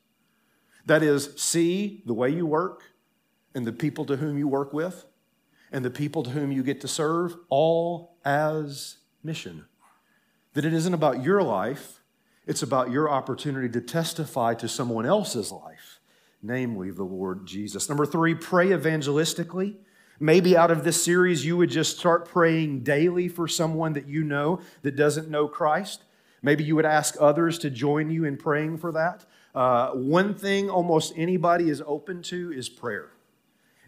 That 0.85 1.03
is, 1.03 1.33
see 1.37 2.03
the 2.05 2.13
way 2.13 2.29
you 2.29 2.45
work 2.45 2.83
and 3.53 3.65
the 3.65 3.71
people 3.71 4.05
to 4.05 4.17
whom 4.17 4.37
you 4.37 4.47
work 4.47 4.73
with 4.73 5.05
and 5.71 5.85
the 5.85 5.89
people 5.89 6.23
to 6.23 6.29
whom 6.31 6.51
you 6.51 6.63
get 6.63 6.81
to 6.81 6.87
serve 6.87 7.35
all 7.49 8.17
as 8.25 8.97
mission. 9.23 9.65
That 10.53 10.65
it 10.65 10.73
isn't 10.73 10.93
about 10.93 11.23
your 11.23 11.43
life, 11.43 12.01
it's 12.47 12.63
about 12.63 12.91
your 12.91 13.09
opportunity 13.09 13.69
to 13.69 13.81
testify 13.81 14.55
to 14.55 14.67
someone 14.67 15.05
else's 15.05 15.51
life, 15.51 15.99
namely 16.41 16.89
the 16.89 17.03
Lord 17.03 17.45
Jesus. 17.45 17.87
Number 17.87 18.05
three, 18.05 18.33
pray 18.33 18.69
evangelistically. 18.69 19.75
Maybe 20.19 20.57
out 20.57 20.71
of 20.71 20.83
this 20.83 21.01
series, 21.01 21.45
you 21.45 21.55
would 21.57 21.69
just 21.69 21.97
start 21.97 22.27
praying 22.27 22.81
daily 22.83 23.27
for 23.29 23.47
someone 23.47 23.93
that 23.93 24.07
you 24.07 24.23
know 24.23 24.61
that 24.81 24.95
doesn't 24.95 25.29
know 25.29 25.47
Christ. 25.47 26.03
Maybe 26.41 26.63
you 26.63 26.75
would 26.75 26.85
ask 26.85 27.15
others 27.19 27.59
to 27.59 27.69
join 27.69 28.09
you 28.09 28.25
in 28.25 28.35
praying 28.35 28.79
for 28.79 28.91
that. 28.93 29.25
Uh, 29.59 29.91
one 29.91 30.33
thing 30.33 30.69
almost 30.69 31.11
anybody 31.17 31.69
is 31.69 31.83
open 31.85 32.21
to 32.21 32.53
is 32.53 32.69
prayer. 32.69 33.09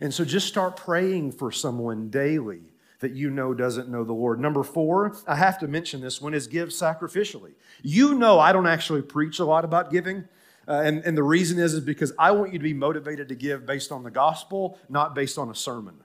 And 0.02 0.14
so 0.14 0.26
just 0.26 0.46
start 0.46 0.76
praying 0.76 1.32
for 1.32 1.50
someone 1.50 2.10
daily 2.10 2.60
that 3.00 3.14
you 3.14 3.30
know 3.30 3.54
doesn't 3.54 3.88
know 3.88 4.04
the 4.04 4.12
Lord. 4.12 4.42
Number 4.42 4.64
four, 4.64 5.16
I 5.26 5.36
have 5.38 5.58
to 5.60 5.70
mention 5.70 6.02
this 6.02 6.22
one 6.22 6.34
is 6.34 6.46
give 6.46 6.70
sacrificially. 6.72 7.54
You 7.84 8.16
know, 8.16 8.38
I 8.38 8.52
don't 8.52 8.68
actually 8.68 9.02
preach 9.02 9.40
a 9.40 9.46
lot 9.46 9.64
about 9.64 9.92
giving. 9.92 10.26
Uh, 10.68 10.82
and, 10.84 11.06
and 11.06 11.18
the 11.18 11.24
reason 11.24 11.58
is, 11.58 11.74
is 11.74 11.80
because 11.80 12.12
I 12.20 12.32
want 12.32 12.52
you 12.52 12.60
to 12.60 12.64
be 12.64 12.74
motivated 12.74 13.30
to 13.30 13.36
give 13.36 13.66
based 13.66 13.94
on 13.94 14.04
the 14.04 14.12
gospel, 14.12 14.78
not 14.90 15.16
based 15.16 15.38
on 15.38 15.50
a 15.50 15.56
sermon. 15.56 15.96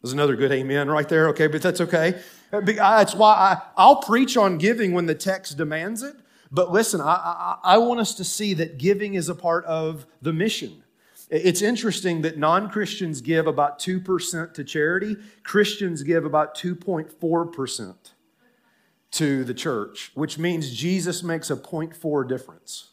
There's 0.00 0.12
another 0.12 0.36
good 0.36 0.52
amen 0.52 0.88
right 0.88 1.08
there, 1.08 1.28
okay, 1.30 1.48
but 1.48 1.60
that's 1.60 1.80
okay. 1.80 2.20
Uh, 2.52 2.60
that's 2.60 3.16
why 3.16 3.32
I, 3.32 3.62
I'll 3.76 4.00
preach 4.02 4.36
on 4.36 4.58
giving 4.58 4.92
when 4.92 5.06
the 5.06 5.14
text 5.16 5.56
demands 5.56 6.04
it, 6.04 6.14
but 6.50 6.70
listen, 6.72 7.00
I, 7.00 7.04
I, 7.04 7.58
I 7.62 7.78
want 7.78 8.00
us 8.00 8.14
to 8.14 8.24
see 8.24 8.54
that 8.54 8.78
giving 8.78 9.14
is 9.14 9.28
a 9.28 9.34
part 9.34 9.64
of 9.64 10.06
the 10.22 10.32
mission. 10.32 10.82
It's 11.28 11.62
interesting 11.62 12.22
that 12.22 12.38
non 12.38 12.70
Christians 12.70 13.20
give 13.20 13.46
about 13.46 13.78
2% 13.80 14.54
to 14.54 14.64
charity, 14.64 15.16
Christians 15.42 16.02
give 16.02 16.24
about 16.24 16.56
2.4% 16.56 17.94
to 19.12 19.44
the 19.44 19.54
church, 19.54 20.12
which 20.14 20.38
means 20.38 20.74
Jesus 20.74 21.22
makes 21.22 21.50
a 21.50 21.56
0.4 21.56 22.28
difference. 22.28 22.90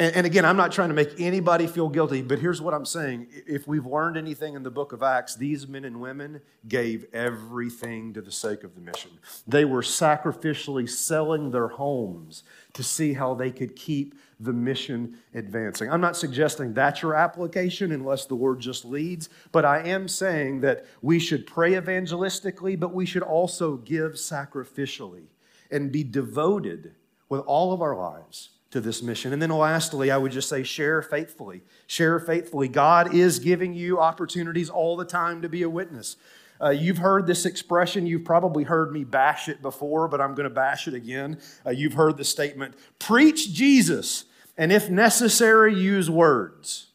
And, 0.00 0.14
and, 0.14 0.26
again, 0.26 0.44
I'm 0.44 0.56
not 0.56 0.70
trying 0.70 0.90
to 0.90 0.94
make 0.94 1.20
anybody 1.20 1.66
feel 1.66 1.88
guilty, 1.88 2.22
but 2.22 2.38
here's 2.38 2.62
what 2.62 2.72
I'm 2.72 2.84
saying. 2.84 3.26
If 3.48 3.66
we've 3.66 3.84
learned 3.84 4.16
anything 4.16 4.54
in 4.54 4.62
the 4.62 4.70
book 4.70 4.92
of 4.92 5.02
Acts, 5.02 5.34
these 5.34 5.66
men 5.66 5.84
and 5.84 6.00
women 6.00 6.40
gave 6.68 7.06
everything 7.12 8.12
to 8.14 8.20
the 8.20 8.30
sake 8.30 8.62
of 8.62 8.76
the 8.76 8.80
mission. 8.80 9.10
They 9.48 9.64
were 9.64 9.82
sacrificially 9.82 10.88
selling 10.88 11.50
their 11.50 11.66
homes 11.66 12.44
to 12.74 12.84
see 12.84 13.12
how 13.12 13.34
they 13.34 13.50
could 13.50 13.74
keep 13.74 14.14
the 14.38 14.52
mission 14.52 15.18
advancing. 15.34 15.90
I'm 15.90 16.00
not 16.00 16.16
suggesting 16.16 16.74
that's 16.74 17.02
your 17.02 17.16
application 17.16 17.90
unless 17.90 18.26
the 18.26 18.36
word 18.36 18.60
just 18.60 18.84
leads, 18.84 19.30
but 19.50 19.64
I 19.64 19.80
am 19.80 20.06
saying 20.06 20.60
that 20.60 20.86
we 21.02 21.18
should 21.18 21.44
pray 21.44 21.72
evangelistically, 21.72 22.78
but 22.78 22.94
we 22.94 23.04
should 23.04 23.24
also 23.24 23.78
give 23.78 24.12
sacrificially 24.12 25.24
and 25.72 25.90
be 25.90 26.04
devoted 26.04 26.94
with 27.28 27.40
all 27.40 27.72
of 27.72 27.82
our 27.82 27.96
lives 27.96 28.50
to 28.70 28.80
this 28.80 29.02
mission. 29.02 29.32
And 29.32 29.40
then 29.40 29.50
lastly, 29.50 30.10
I 30.10 30.18
would 30.18 30.32
just 30.32 30.48
say 30.48 30.62
share 30.62 31.00
faithfully. 31.00 31.62
Share 31.86 32.20
faithfully. 32.20 32.68
God 32.68 33.14
is 33.14 33.38
giving 33.38 33.72
you 33.72 33.98
opportunities 33.98 34.68
all 34.68 34.96
the 34.96 35.04
time 35.04 35.42
to 35.42 35.48
be 35.48 35.62
a 35.62 35.70
witness. 35.70 36.16
Uh, 36.60 36.70
you've 36.70 36.98
heard 36.98 37.26
this 37.26 37.46
expression. 37.46 38.06
You've 38.06 38.24
probably 38.24 38.64
heard 38.64 38.92
me 38.92 39.04
bash 39.04 39.48
it 39.48 39.62
before, 39.62 40.08
but 40.08 40.20
I'm 40.20 40.34
going 40.34 40.48
to 40.48 40.54
bash 40.54 40.88
it 40.88 40.94
again. 40.94 41.38
Uh, 41.64 41.70
you've 41.70 41.94
heard 41.94 42.16
the 42.16 42.24
statement 42.24 42.74
preach 42.98 43.52
Jesus, 43.52 44.24
and 44.56 44.72
if 44.72 44.90
necessary, 44.90 45.74
use 45.74 46.10
words. 46.10 46.88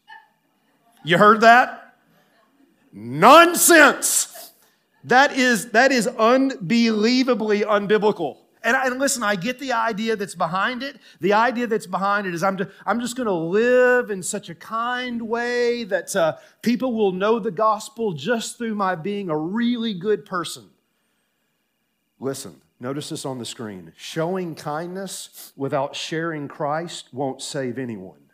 You 1.06 1.18
heard 1.18 1.42
that? 1.42 1.96
Nonsense. 2.92 4.52
That 5.06 5.36
is, 5.36 5.72
that 5.72 5.92
is 5.92 6.08
unbelievably 6.08 7.62
unbiblical. 7.62 8.38
And, 8.64 8.78
and 8.78 8.98
listen, 8.98 9.24
I 9.24 9.36
get 9.36 9.60
the 9.60 9.74
idea 9.74 10.16
that's 10.16 10.36
behind 10.36 10.84
it. 10.84 10.98
The 11.20 11.34
idea 11.34 11.68
that's 11.68 11.86
behind 11.86 12.28
it 12.28 12.34
is 12.34 12.44
I'm, 12.44 12.58
just, 12.58 12.70
I'm 12.86 13.02
just 13.02 13.18
going 13.18 13.28
to 13.28 13.34
live 13.34 14.10
in 14.10 14.24
such 14.24 14.50
a 14.50 14.56
kind 14.56 15.22
way 15.22 15.84
that 15.84 16.16
uh, 16.16 16.38
people 16.62 16.94
will 16.94 17.12
know 17.12 17.40
the 17.40 17.52
gospel 17.52 18.14
just 18.14 18.58
through 18.58 18.76
my 18.76 18.96
being 18.96 19.30
a 19.30 19.38
really 19.38 19.94
good 19.94 20.26
person. 20.26 20.70
Listen, 22.22 22.62
notice 22.80 23.10
this 23.10 23.26
on 23.26 23.38
the 23.38 23.46
screen. 23.46 23.92
Showing 23.98 24.56
kindness 24.56 25.52
without 25.58 25.94
sharing 25.94 26.48
Christ 26.48 27.10
won't 27.12 27.42
save 27.42 27.78
anyone. 27.78 28.30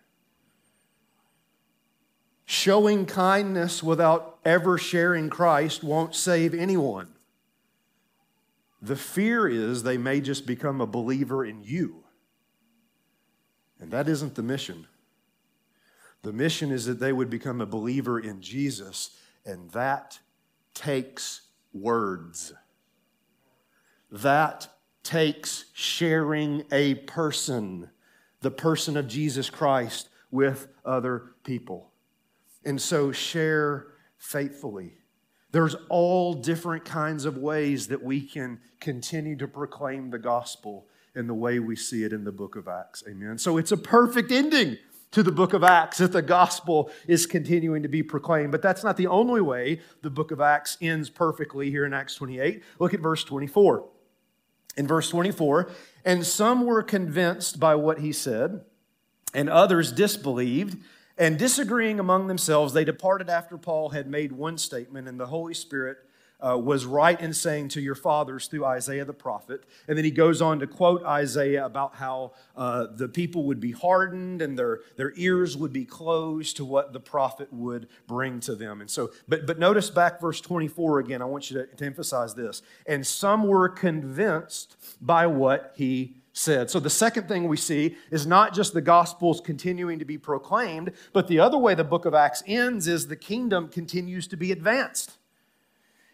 Showing 2.46 3.08
kindness 3.08 3.82
without 3.82 4.38
ever 4.46 4.78
sharing 4.78 5.30
Christ 5.30 5.84
won't 5.84 6.14
save 6.14 6.54
anyone. 6.54 7.08
The 8.82 8.96
fear 8.96 9.48
is 9.48 9.84
they 9.84 9.98
may 9.98 10.22
just 10.22 10.46
become 10.46 10.80
a 10.80 10.88
believer 10.88 11.44
in 11.46 11.64
you. 11.64 12.04
And 13.80 13.92
that 13.92 14.08
isn't 14.08 14.36
the 14.36 14.44
mission. 14.44 14.88
The 16.22 16.34
mission 16.34 16.72
is 16.72 16.86
that 16.86 17.00
they 17.00 17.14
would 17.14 17.30
become 17.30 17.62
a 17.62 17.66
believer 17.66 18.20
in 18.20 18.42
Jesus, 18.42 19.18
and 19.46 19.70
that 19.72 20.20
takes 20.74 21.42
words. 21.74 22.54
That 24.12 24.68
takes 25.04 25.66
sharing 25.74 26.66
a 26.72 26.96
person, 26.96 27.90
the 28.42 28.52
person 28.52 28.98
of 28.98 29.08
Jesus 29.08 29.50
Christ, 29.50 30.10
with 30.32 30.68
other 30.86 31.32
people. 31.44 31.92
And 32.66 32.82
so 32.82 33.12
share 33.12 33.88
faithfully. 34.18 34.99
There's 35.52 35.76
all 35.90 36.34
different 36.34 36.86
kinds 36.86 37.26
of 37.26 37.38
ways 37.38 37.88
that 37.88 38.04
we 38.04 38.22
can 38.22 38.60
continue 38.80 39.36
to 39.38 39.48
proclaim 39.48 40.12
the 40.12 40.20
gospel 40.20 40.86
in 41.16 41.28
the 41.28 41.34
way 41.34 41.60
we 41.60 41.76
see 41.76 42.04
it 42.04 42.14
in 42.14 42.24
the 42.24 42.32
book 42.32 42.56
of 42.56 42.68
Acts. 42.68 43.04
Amen. 43.08 43.38
So 43.38 43.58
it's 43.58 43.72
a 43.72 43.78
perfect 43.78 44.32
ending 44.32 44.78
to 45.12 45.24
the 45.24 45.32
book 45.32 45.54
of 45.54 45.64
Acts 45.64 45.98
that 45.98 46.12
the 46.12 46.22
gospel 46.22 46.92
is 47.08 47.26
continuing 47.26 47.82
to 47.82 47.90
be 47.90 48.04
proclaimed. 48.04 48.52
But 48.52 48.62
that's 48.62 48.84
not 48.84 48.96
the 48.96 49.08
only 49.08 49.42
way 49.42 49.82
the 50.04 50.12
book 50.12 50.32
of 50.32 50.40
Acts 50.40 50.78
ends 50.82 51.10
perfectly 51.10 51.72
here 51.72 51.86
in 51.86 51.94
Acts 51.94 52.16
28. 52.16 52.64
Look 52.78 52.94
at 52.94 53.00
verse 53.00 53.24
24. 53.24 53.86
In 54.78 54.88
verse 54.88 55.10
24, 55.10 55.72
and 56.06 56.26
some 56.26 56.66
were 56.66 56.84
convinced 56.84 57.60
by 57.60 57.76
what 57.76 58.00
he 58.00 58.14
said, 58.14 58.62
and 59.34 59.50
others 59.50 59.92
disbelieved 59.92 60.78
And 61.20 61.38
disagreeing 61.38 62.00
among 62.00 62.28
themselves, 62.28 62.72
they 62.72 62.86
departed 62.86 63.30
after 63.30 63.58
Paul 63.58 63.90
had 63.90 64.08
made 64.08 64.32
one 64.32 64.58
statement, 64.58 65.08
and 65.10 65.20
the 65.20 65.28
Holy 65.28 65.54
Spirit 65.54 65.98
uh, 66.40 66.58
was 66.58 66.86
right 66.86 67.20
in 67.20 67.34
saying 67.34 67.68
to 67.68 67.82
your 67.82 67.96
fathers 67.96 68.48
through 68.48 68.64
Isaiah 68.64 69.04
the 69.04 69.14
prophet. 69.14 69.66
And 69.88 69.98
then 69.98 70.06
he 70.06 70.12
goes 70.12 70.42
on 70.42 70.60
to 70.60 70.68
quote 70.68 71.04
Isaiah 71.04 71.66
about 71.66 71.96
how 71.96 72.32
uh, 72.56 72.88
the 72.96 73.10
people 73.10 73.44
would 73.44 73.60
be 73.60 73.72
hardened 73.72 74.42
and 74.42 74.58
their, 74.58 74.80
their 74.96 75.12
ears 75.18 75.58
would 75.58 75.74
be 75.74 75.84
closed 75.84 76.56
to 76.58 76.66
what 76.66 76.94
the 76.94 77.00
prophet 77.00 77.52
would 77.52 77.90
bring 78.08 78.40
to 78.42 78.56
them. 78.56 78.80
And 78.80 78.90
so, 78.90 79.12
but, 79.28 79.46
but 79.46 79.60
notice 79.60 79.90
back 79.90 80.22
verse 80.22 80.40
24 80.40 81.00
again. 81.00 81.22
I 81.22 81.26
want 81.26 81.52
you 81.52 81.58
to, 81.58 81.68
to 81.68 81.86
emphasize 81.86 82.34
this. 82.34 82.62
And 82.86 83.06
some 83.06 83.46
were 83.46 83.68
convinced 83.68 84.78
by 85.02 85.28
what 85.28 85.74
he 85.76 86.19
said. 86.34 86.70
So 86.70 86.80
the 86.80 86.90
second 86.90 87.28
thing 87.28 87.48
we 87.48 87.58
see 87.58 87.98
is 88.12 88.26
not 88.26 88.54
just 88.54 88.74
the 88.74 88.82
gospels 88.82 89.42
continuing 89.42 90.00
to 90.00 90.06
be 90.06 90.18
proclaimed, 90.18 90.92
but 91.14 91.28
the 91.28 91.40
other 91.40 91.58
way 91.58 91.74
the 91.76 91.84
book 91.84 92.06
of 92.06 92.14
Acts 92.14 92.44
ends 92.48 92.88
is 92.88 93.08
the 93.08 93.16
kingdom 93.16 93.68
continues 93.68 94.28
to 94.28 94.38
be 94.38 94.52
advanced. 94.52 95.18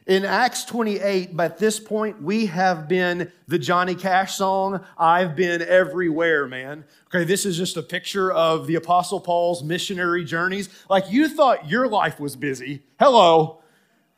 In 0.07 0.23
Acts 0.23 0.65
28, 0.65 1.35
by 1.35 1.47
this 1.47 1.79
point, 1.79 2.21
we 2.21 2.45
have 2.45 2.87
been 2.87 3.31
the 3.47 3.57
Johnny 3.57 3.95
Cash 3.95 4.35
song, 4.35 4.85
I've 4.99 5.35
been 5.35 5.63
everywhere, 5.63 6.47
man. 6.47 6.85
Okay, 7.07 7.23
this 7.23 7.43
is 7.43 7.57
just 7.57 7.75
a 7.75 7.81
picture 7.81 8.31
of 8.31 8.67
the 8.67 8.75
Apostle 8.75 9.19
Paul's 9.19 9.63
missionary 9.63 10.23
journeys. 10.23 10.69
Like 10.91 11.11
you 11.11 11.27
thought 11.27 11.67
your 11.67 11.87
life 11.87 12.19
was 12.19 12.35
busy. 12.35 12.83
Hello. 12.99 13.63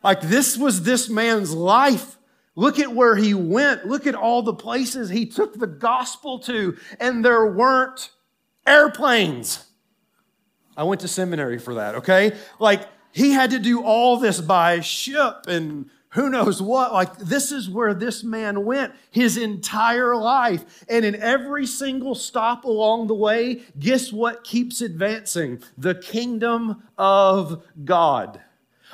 Like 0.04 0.20
this 0.20 0.58
was 0.58 0.84
this 0.84 1.08
man's 1.08 1.56
life. 1.56 2.17
Look 2.58 2.80
at 2.80 2.92
where 2.92 3.16
he 3.16 3.36
went. 3.36 3.86
Look 3.86 4.08
at 4.08 4.16
all 4.16 4.42
the 4.42 4.54
places 4.54 5.10
he 5.10 5.28
took 5.28 5.54
the 5.60 5.68
gospel 5.68 6.40
to, 6.40 6.76
and 7.00 7.24
there 7.24 7.46
weren't 7.46 8.10
airplanes. 8.66 9.64
I 10.76 10.84
went 10.84 11.02
to 11.02 11.08
seminary 11.08 11.60
for 11.60 11.76
that, 11.76 11.94
okay? 11.96 12.36
Like, 12.60 12.88
he 13.12 13.32
had 13.32 13.52
to 13.52 13.60
do 13.60 13.84
all 13.84 14.18
this 14.18 14.42
by 14.42 14.80
ship 14.80 15.46
and 15.48 15.92
who 16.10 16.32
knows 16.32 16.60
what. 16.60 16.94
Like, 16.94 17.16
this 17.18 17.52
is 17.52 17.70
where 17.70 17.94
this 17.94 18.24
man 18.24 18.66
went 18.66 18.92
his 19.12 19.38
entire 19.38 20.16
life. 20.16 20.84
And 20.90 21.06
in 21.06 21.16
every 21.16 21.68
single 21.68 22.16
stop 22.16 22.66
along 22.66 23.06
the 23.06 23.14
way, 23.14 23.62
guess 23.78 24.12
what 24.12 24.44
keeps 24.44 24.82
advancing? 24.82 25.62
The 25.78 25.94
kingdom 25.94 26.82
of 26.98 27.64
God. 27.86 28.42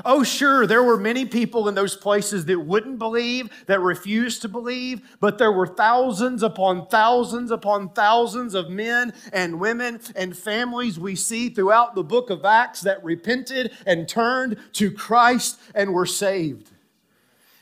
Oh, 0.03 0.23
sure, 0.23 0.65
there 0.65 0.83
were 0.83 0.97
many 0.97 1.23
people 1.25 1.67
in 1.67 1.75
those 1.75 1.95
places 1.95 2.45
that 2.45 2.59
wouldn't 2.59 2.97
believe, 2.97 3.49
that 3.67 3.79
refused 3.79 4.41
to 4.41 4.49
believe, 4.49 5.01
but 5.19 5.37
there 5.37 5.51
were 5.51 5.67
thousands 5.67 6.41
upon 6.41 6.87
thousands 6.87 7.51
upon 7.51 7.89
thousands 7.89 8.55
of 8.55 8.71
men 8.71 9.13
and 9.31 9.59
women 9.59 9.99
and 10.15 10.35
families 10.35 10.99
we 10.99 11.15
see 11.15 11.49
throughout 11.49 11.93
the 11.93 12.03
book 12.03 12.31
of 12.31 12.43
Acts 12.43 12.81
that 12.81 13.03
repented 13.03 13.71
and 13.85 14.09
turned 14.09 14.57
to 14.73 14.89
Christ 14.89 15.59
and 15.75 15.93
were 15.93 16.07
saved. 16.07 16.71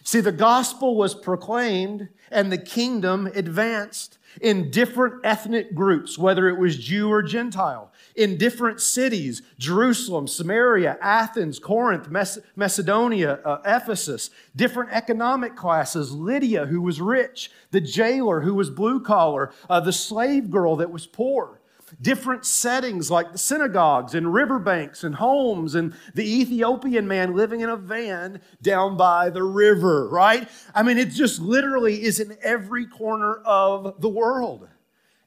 See, 0.04 0.22
the 0.22 0.32
gospel 0.32 0.96
was 0.96 1.14
proclaimed 1.14 2.08
and 2.32 2.50
the 2.50 2.58
kingdom 2.58 3.28
advanced 3.28 4.18
in 4.40 4.72
different 4.72 5.26
ethnic 5.26 5.76
groups, 5.76 6.18
whether 6.18 6.48
it 6.48 6.58
was 6.58 6.78
Jew 6.78 7.12
or 7.12 7.22
Gentile 7.22 7.91
in 8.16 8.38
different 8.38 8.82
cities 8.82 9.42
Jerusalem, 9.58 10.28
Samaria, 10.28 10.98
Athens, 11.02 11.60
Corinth, 11.60 12.10
Macedonia, 12.56 13.40
uh, 13.46 13.62
Ephesus, 13.66 14.30
different 14.56 14.92
economic 14.92 15.56
classes 15.56 16.12
Lydia, 16.12 16.66
who 16.66 16.82
was 16.82 17.02
rich, 17.02 17.52
the 17.72 17.82
jailer, 17.82 18.42
who 18.42 18.54
was 18.54 18.70
blue 18.70 19.00
collar, 19.00 19.52
uh, 19.70 19.80
the 19.80 19.94
slave 19.94 20.50
girl 20.50 20.76
that 20.78 20.92
was 20.92 21.08
poor. 21.08 21.62
Different 22.02 22.46
settings 22.46 23.12
like 23.12 23.34
the 23.34 23.38
synagogues 23.38 24.16
and 24.16 24.34
riverbanks 24.34 25.04
and 25.04 25.16
homes, 25.16 25.76
and 25.76 25.94
the 26.14 26.40
Ethiopian 26.42 27.06
man 27.06 27.36
living 27.36 27.60
in 27.60 27.70
a 27.70 27.76
van 27.76 28.40
down 28.62 28.96
by 28.96 29.30
the 29.30 29.44
river, 29.44 30.08
right? 30.08 30.48
I 30.74 30.84
mean, 30.84 30.98
it 30.98 31.10
just 31.10 31.42
literally 31.42 32.02
is 32.02 32.22
in 32.22 32.38
every 32.42 32.86
corner 32.86 33.36
of 33.44 34.00
the 34.00 34.08
world. 34.08 34.70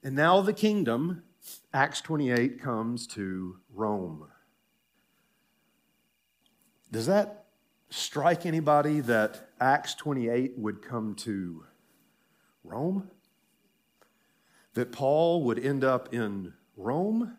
And 0.03 0.15
now 0.15 0.41
the 0.41 0.53
kingdom 0.53 1.23
Acts 1.75 1.99
28 1.99 2.61
comes 2.61 3.05
to 3.05 3.57
Rome. 3.73 4.27
Does 6.89 7.07
that 7.07 7.47
strike 7.89 8.45
anybody 8.45 9.01
that 9.01 9.49
Acts 9.59 9.93
28 9.95 10.53
would 10.55 10.81
come 10.81 11.15
to 11.15 11.65
Rome? 12.63 13.11
That 14.75 14.93
Paul 14.93 15.43
would 15.43 15.59
end 15.59 15.83
up 15.83 16.13
in 16.13 16.53
Rome? 16.77 17.35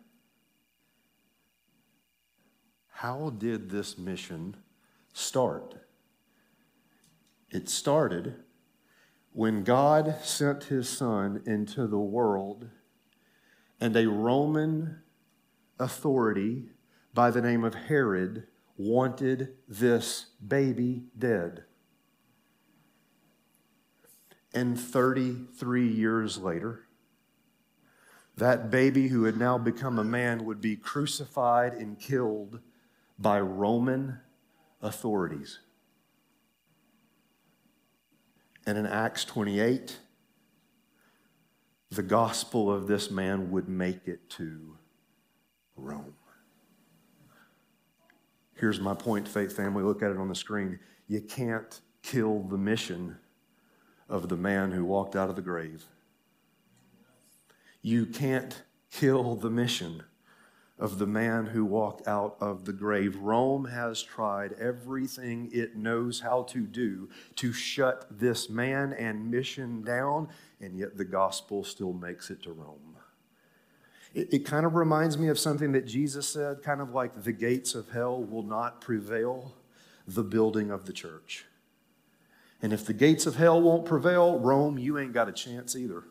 How 2.91 3.31
did 3.31 3.71
this 3.71 3.97
mission 3.97 4.55
start? 5.13 5.73
It 7.49 7.69
started 7.69 8.35
when 9.31 9.63
God 9.63 10.17
sent 10.21 10.65
his 10.65 10.87
son 10.87 11.41
into 11.47 11.87
the 11.87 11.97
world 11.97 12.69
and 13.79 13.95
a 13.95 14.07
Roman 14.07 15.01
authority 15.79 16.69
by 17.13 17.31
the 17.31 17.41
name 17.41 17.63
of 17.63 17.73
Herod 17.73 18.47
wanted 18.77 19.55
this 19.67 20.27
baby 20.45 21.03
dead. 21.17 21.63
And 24.53 24.79
33 24.79 25.87
years 25.87 26.37
later, 26.37 26.87
that 28.37 28.69
baby 28.69 29.07
who 29.07 29.23
had 29.23 29.37
now 29.37 29.57
become 29.57 29.97
a 29.97 30.03
man 30.03 30.45
would 30.45 30.61
be 30.61 30.75
crucified 30.75 31.73
and 31.73 31.99
killed 31.99 32.59
by 33.17 33.39
Roman 33.39 34.19
authorities. 34.81 35.59
And 38.65 38.77
in 38.77 38.85
Acts 38.85 39.25
28, 39.25 39.97
the 41.91 42.03
gospel 42.03 42.71
of 42.71 42.87
this 42.87 43.09
man 43.09 43.51
would 43.51 43.69
make 43.69 44.07
it 44.07 44.29
to 44.31 44.77
Rome. 45.75 46.13
Here's 48.55 48.79
my 48.79 48.93
point, 48.93 49.27
faith 49.27 49.55
family. 49.55 49.83
Look 49.83 50.01
at 50.01 50.11
it 50.11 50.17
on 50.17 50.27
the 50.27 50.35
screen. 50.35 50.79
You 51.07 51.21
can't 51.21 51.79
kill 52.01 52.43
the 52.43 52.57
mission 52.57 53.17
of 54.09 54.29
the 54.29 54.37
man 54.37 54.71
who 54.71 54.83
walked 54.83 55.15
out 55.15 55.29
of 55.29 55.35
the 55.35 55.41
grave. 55.41 55.85
You 57.81 58.05
can't 58.05 58.63
kill 58.91 59.35
the 59.35 59.49
mission 59.49 60.03
of 60.79 60.99
the 60.99 61.07
man 61.07 61.45
who 61.45 61.65
walked 61.65 62.07
out 62.07 62.37
of 62.39 62.65
the 62.65 62.73
grave. 62.73 63.15
Rome 63.17 63.65
has 63.65 64.01
tried 64.01 64.53
everything 64.53 65.49
it 65.51 65.75
knows 65.75 66.19
how 66.19 66.43
to 66.43 66.61
do 66.61 67.09
to 67.35 67.51
shut 67.51 68.05
this 68.11 68.49
man 68.49 68.93
and 68.93 69.31
mission 69.31 69.81
down, 69.81 70.29
and 70.61 70.77
yet 70.77 70.97
the 70.97 71.05
gospel 71.05 71.63
still 71.63 71.93
makes 71.93 72.29
it 72.29 72.43
to 72.43 72.51
Rome. 72.51 72.97
It, 74.13 74.33
it 74.33 74.39
kind 74.45 74.65
of 74.65 74.75
reminds 74.75 75.17
me 75.17 75.29
of 75.29 75.39
something 75.39 75.71
that 75.71 75.85
Jesus 75.85 76.27
said, 76.27 76.61
kind 76.63 76.81
of 76.81 76.93
like 76.93 77.23
the 77.23 77.31
gates 77.31 77.75
of 77.75 77.89
hell 77.89 78.23
will 78.23 78.43
not 78.43 78.81
prevail 78.81 79.53
the 80.07 80.23
building 80.23 80.71
of 80.71 80.85
the 80.85 80.93
church. 80.93 81.45
And 82.61 82.73
if 82.73 82.85
the 82.85 82.93
gates 82.93 83.25
of 83.25 83.35
hell 83.35 83.61
won't 83.61 83.85
prevail, 83.85 84.39
Rome, 84.39 84.77
you 84.77 84.97
ain't 84.97 85.13
got 85.13 85.29
a 85.29 85.31
chance 85.31 85.75
either. 85.75 86.03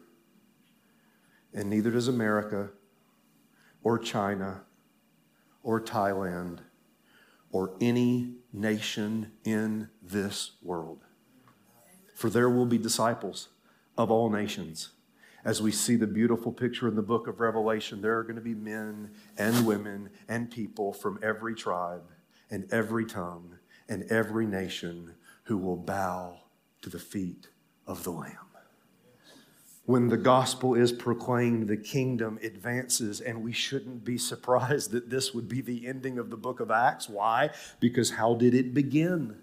And 1.54 1.70
neither 1.70 1.90
does 1.90 2.06
America 2.06 2.70
or 3.86 4.00
China 4.00 4.62
or 5.62 5.80
Thailand 5.80 6.58
or 7.52 7.76
any 7.80 8.34
nation 8.52 9.30
in 9.44 9.88
this 10.02 10.56
world. 10.60 11.04
For 12.16 12.28
there 12.28 12.50
will 12.50 12.66
be 12.66 12.78
disciples 12.78 13.50
of 13.96 14.10
all 14.10 14.28
nations. 14.28 14.88
As 15.44 15.62
we 15.62 15.70
see 15.70 15.94
the 15.94 16.08
beautiful 16.08 16.50
picture 16.50 16.88
in 16.88 16.96
the 16.96 17.02
book 17.02 17.28
of 17.28 17.38
Revelation, 17.38 18.02
there 18.02 18.18
are 18.18 18.24
going 18.24 18.34
to 18.34 18.42
be 18.42 18.56
men 18.56 19.12
and 19.38 19.64
women 19.64 20.10
and 20.28 20.50
people 20.50 20.92
from 20.92 21.20
every 21.22 21.54
tribe 21.54 22.10
and 22.50 22.66
every 22.72 23.06
tongue 23.06 23.56
and 23.88 24.02
every 24.10 24.46
nation 24.46 25.14
who 25.44 25.56
will 25.56 25.76
bow 25.76 26.40
to 26.82 26.90
the 26.90 26.98
feet 26.98 27.50
of 27.86 28.02
the 28.02 28.10
Lamb 28.10 28.45
when 29.86 30.08
the 30.08 30.16
gospel 30.16 30.74
is 30.74 30.90
proclaimed, 30.90 31.68
the 31.68 31.76
kingdom 31.76 32.38
advances, 32.42 33.20
and 33.20 33.42
we 33.42 33.52
shouldn't 33.52 34.04
be 34.04 34.18
surprised 34.18 34.90
that 34.90 35.08
this 35.08 35.32
would 35.32 35.48
be 35.48 35.60
the 35.60 35.86
ending 35.86 36.18
of 36.18 36.28
the 36.28 36.36
book 36.36 36.58
of 36.58 36.72
Acts. 36.72 37.08
Why? 37.08 37.50
Because 37.78 38.10
how 38.10 38.34
did 38.34 38.52
it 38.52 38.74
begin? 38.74 39.36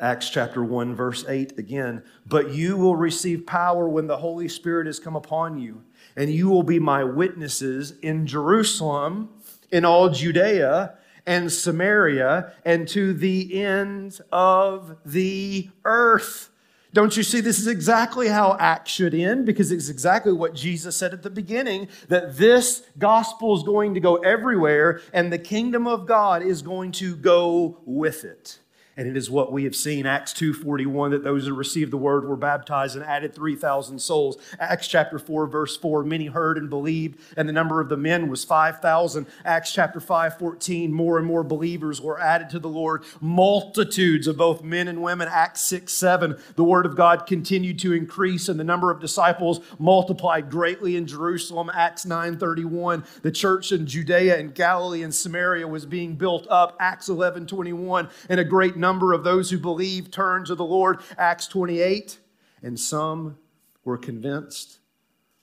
Acts 0.00 0.30
chapter 0.30 0.64
1, 0.64 0.94
verse 0.96 1.24
8 1.28 1.58
again. 1.58 2.02
But 2.26 2.50
you 2.50 2.76
will 2.76 2.96
receive 2.96 3.46
power 3.46 3.88
when 3.88 4.06
the 4.06 4.16
Holy 4.16 4.48
Spirit 4.48 4.86
has 4.86 4.98
come 4.98 5.14
upon 5.14 5.58
you, 5.58 5.84
and 6.16 6.30
you 6.30 6.48
will 6.48 6.62
be 6.62 6.80
my 6.80 7.04
witnesses 7.04 7.92
in 8.02 8.26
Jerusalem, 8.26 9.28
in 9.70 9.84
all 9.84 10.08
Judea 10.08 10.94
and 11.26 11.52
Samaria, 11.52 12.52
and 12.64 12.88
to 12.88 13.12
the 13.12 13.62
end 13.62 14.20
of 14.32 14.96
the 15.04 15.70
earth. 15.84 16.50
Don't 16.94 17.16
you 17.16 17.24
see? 17.24 17.40
This 17.40 17.58
is 17.58 17.66
exactly 17.66 18.28
how 18.28 18.56
Acts 18.60 18.92
should 18.92 19.14
end 19.14 19.46
because 19.46 19.72
it's 19.72 19.88
exactly 19.88 20.32
what 20.32 20.54
Jesus 20.54 20.94
said 20.96 21.12
at 21.12 21.24
the 21.24 21.28
beginning 21.28 21.88
that 22.06 22.36
this 22.36 22.84
gospel 22.98 23.56
is 23.56 23.64
going 23.64 23.94
to 23.94 24.00
go 24.00 24.14
everywhere 24.18 25.00
and 25.12 25.32
the 25.32 25.38
kingdom 25.38 25.88
of 25.88 26.06
God 26.06 26.42
is 26.42 26.62
going 26.62 26.92
to 26.92 27.16
go 27.16 27.80
with 27.84 28.24
it. 28.24 28.60
And 28.96 29.08
it 29.08 29.16
is 29.16 29.28
what 29.28 29.50
we 29.50 29.64
have 29.64 29.74
seen, 29.74 30.06
Acts 30.06 30.32
2.41, 30.34 31.10
that 31.10 31.24
those 31.24 31.46
who 31.46 31.54
received 31.54 31.90
the 31.90 31.96
word 31.96 32.28
were 32.28 32.36
baptized 32.36 32.94
and 32.94 33.04
added 33.04 33.34
3,000 33.34 33.98
souls. 33.98 34.36
Acts 34.60 34.86
chapter 34.86 35.18
4, 35.18 35.48
verse 35.48 35.76
4, 35.76 36.04
many 36.04 36.26
heard 36.26 36.56
and 36.56 36.70
believed, 36.70 37.18
and 37.36 37.48
the 37.48 37.52
number 37.52 37.80
of 37.80 37.88
the 37.88 37.96
men 37.96 38.28
was 38.28 38.44
5,000. 38.44 39.26
Acts 39.44 39.72
chapter 39.72 39.98
5, 39.98 40.38
14, 40.38 40.92
more 40.92 41.18
and 41.18 41.26
more 41.26 41.42
believers 41.42 42.00
were 42.00 42.20
added 42.20 42.50
to 42.50 42.60
the 42.60 42.68
Lord. 42.68 43.02
Multitudes 43.20 44.28
of 44.28 44.36
both 44.36 44.62
men 44.62 44.86
and 44.86 45.02
women. 45.02 45.26
Acts 45.28 45.62
6, 45.62 45.92
7, 45.92 46.38
the 46.54 46.62
word 46.62 46.86
of 46.86 46.94
God 46.94 47.26
continued 47.26 47.80
to 47.80 47.92
increase, 47.92 48.48
and 48.48 48.60
the 48.60 48.64
number 48.64 48.92
of 48.92 49.00
disciples 49.00 49.60
multiplied 49.80 50.50
greatly 50.50 50.94
in 50.94 51.08
Jerusalem. 51.08 51.68
Acts 51.74 52.06
9, 52.06 52.38
31, 52.38 53.04
the 53.22 53.32
church 53.32 53.72
in 53.72 53.88
Judea 53.88 54.38
and 54.38 54.54
Galilee 54.54 55.02
and 55.02 55.12
Samaria 55.12 55.66
was 55.66 55.84
being 55.84 56.14
built 56.14 56.46
up. 56.48 56.76
Acts 56.78 57.08
11, 57.08 57.48
21, 57.48 58.08
and 58.28 58.38
a 58.38 58.44
great 58.44 58.76
number 58.84 59.14
of 59.14 59.24
those 59.24 59.48
who 59.48 59.56
believed 59.56 60.12
turned 60.12 60.44
to 60.44 60.54
the 60.54 60.64
Lord, 60.64 61.00
Acts 61.16 61.46
28, 61.46 62.18
and 62.62 62.78
some 62.78 63.38
were 63.82 63.96
convinced 63.96 64.78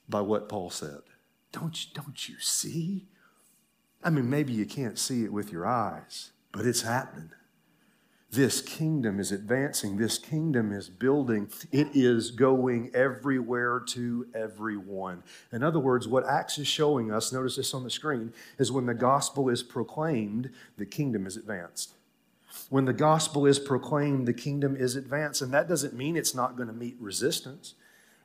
by 0.07 0.21
what 0.21 0.47
Paul 0.47 0.69
said. 0.69 1.01
Don't 1.51 1.83
you, 1.83 1.89
don't 1.95 2.29
you 2.29 2.35
see? 2.39 3.07
I 4.03 4.11
mean, 4.11 4.29
maybe 4.29 4.53
you 4.53 4.67
can't 4.67 4.99
see 4.99 5.23
it 5.23 5.33
with 5.33 5.51
your 5.51 5.65
eyes, 5.65 6.33
but 6.51 6.67
it's 6.67 6.83
happening. 6.83 7.31
This 8.29 8.61
kingdom 8.61 9.19
is 9.19 9.31
advancing. 9.31 9.97
This 9.97 10.19
kingdom 10.19 10.71
is 10.71 10.87
building. 10.87 11.49
It 11.71 11.87
is 11.95 12.29
going 12.29 12.91
everywhere 12.93 13.81
to 13.87 14.27
everyone. 14.35 15.23
In 15.51 15.63
other 15.63 15.79
words, 15.79 16.07
what 16.07 16.27
Acts 16.27 16.59
is 16.59 16.67
showing 16.67 17.11
us, 17.11 17.33
notice 17.33 17.55
this 17.55 17.73
on 17.73 17.83
the 17.83 17.89
screen, 17.89 18.33
is 18.59 18.71
when 18.71 18.85
the 18.85 18.93
gospel 18.93 19.49
is 19.49 19.63
proclaimed, 19.63 20.51
the 20.77 20.85
kingdom 20.85 21.25
is 21.25 21.37
advanced. 21.37 21.95
When 22.69 22.85
the 22.85 22.93
gospel 22.93 23.45
is 23.45 23.59
proclaimed, 23.59 24.27
the 24.27 24.33
kingdom 24.33 24.75
is 24.75 24.95
advanced. 24.95 25.41
And 25.41 25.53
that 25.53 25.67
doesn't 25.69 25.93
mean 25.93 26.15
it's 26.15 26.35
not 26.35 26.55
going 26.55 26.67
to 26.67 26.73
meet 26.73 26.95
resistance, 26.99 27.75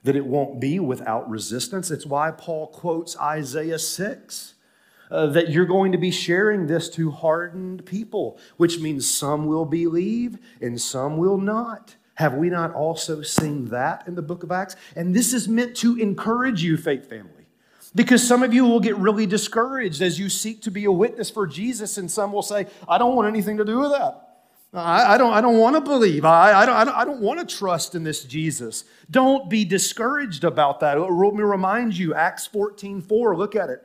that 0.03 0.17
it 0.17 0.27
won't 0.27 0.61
be 0.61 0.79
without 0.79 1.29
resistance. 1.29 1.91
It's 1.91 2.07
why 2.07 2.31
Paul 2.31 2.69
quotes 2.69 3.19
Isaiah 3.19 3.79
6. 3.79 4.55
Uh, 5.09 5.27
that 5.27 5.51
you're 5.51 5.67
going 5.67 5.93
to 5.93 5.99
be 5.99 6.11
sharing 6.11 6.67
this 6.67 6.89
to 6.89 7.13
hardened 7.13 7.87
people, 7.87 8.41
which 8.57 8.81
means 8.81 9.09
some 9.09 9.47
will 9.47 9.65
believe 9.65 10.37
and 10.61 10.81
some 10.81 11.17
will 11.17 11.39
not. 11.39 11.95
Have 12.15 12.35
we 12.35 12.51
not 12.51 12.75
also 12.75 13.23
seen 13.23 13.67
that 13.67 14.03
in 14.09 14.17
the 14.17 14.23
book 14.23 14.43
of 14.43 14.51
Acts? 14.51 14.75
And 14.97 15.15
this 15.15 15.33
is 15.33 15.47
meant 15.47 15.77
to 15.77 15.97
encourage 15.97 16.63
you, 16.65 16.77
faith 16.77 17.09
family. 17.09 17.36
Because 17.97 18.27
some 18.27 18.43
of 18.43 18.53
you 18.53 18.65
will 18.67 18.79
get 18.79 18.95
really 18.97 19.27
discouraged 19.27 20.03
as 20.03 20.19
you 20.19 20.29
seek 20.29 20.61
to 20.63 20.71
be 20.71 20.85
a 20.85 20.93
witness 20.93 21.31
for 21.31 21.47
Jesus, 21.47 21.97
and 21.97 22.11
some 22.11 22.31
will 22.31 22.43
say, 22.43 22.67
I 22.87 22.99
don't 22.99 23.17
want 23.17 23.27
anything 23.27 23.57
to 23.57 23.65
do 23.65 23.81
with 23.81 23.91
that. 23.93 24.23
I, 24.75 25.15
I 25.15 25.19
don't, 25.19 25.33
I 25.33 25.41
don't 25.41 25.59
want 25.59 25.77
to 25.77 25.81
believe. 25.81 26.27
I, 26.27 26.53
I, 26.53 26.67
don't, 26.67 26.77
I, 26.77 26.85
don't, 26.85 26.95
I 26.95 27.05
don't 27.07 27.21
want 27.23 27.41
to 27.41 27.57
trust 27.57 27.95
in 27.95 28.05
this 28.05 28.25
Jesus. 28.25 28.85
Don't 29.11 29.49
be 29.49 29.65
discouraged 29.65 30.45
about 30.45 30.81
that. 30.81 31.01
Let 31.01 31.35
me 31.35 31.43
remind 31.43 31.97
you, 31.97 32.13
Acts 32.15 32.47
14 32.47 33.01
4, 33.01 33.35
look 33.35 33.57
at 33.57 33.71
it. 33.71 33.83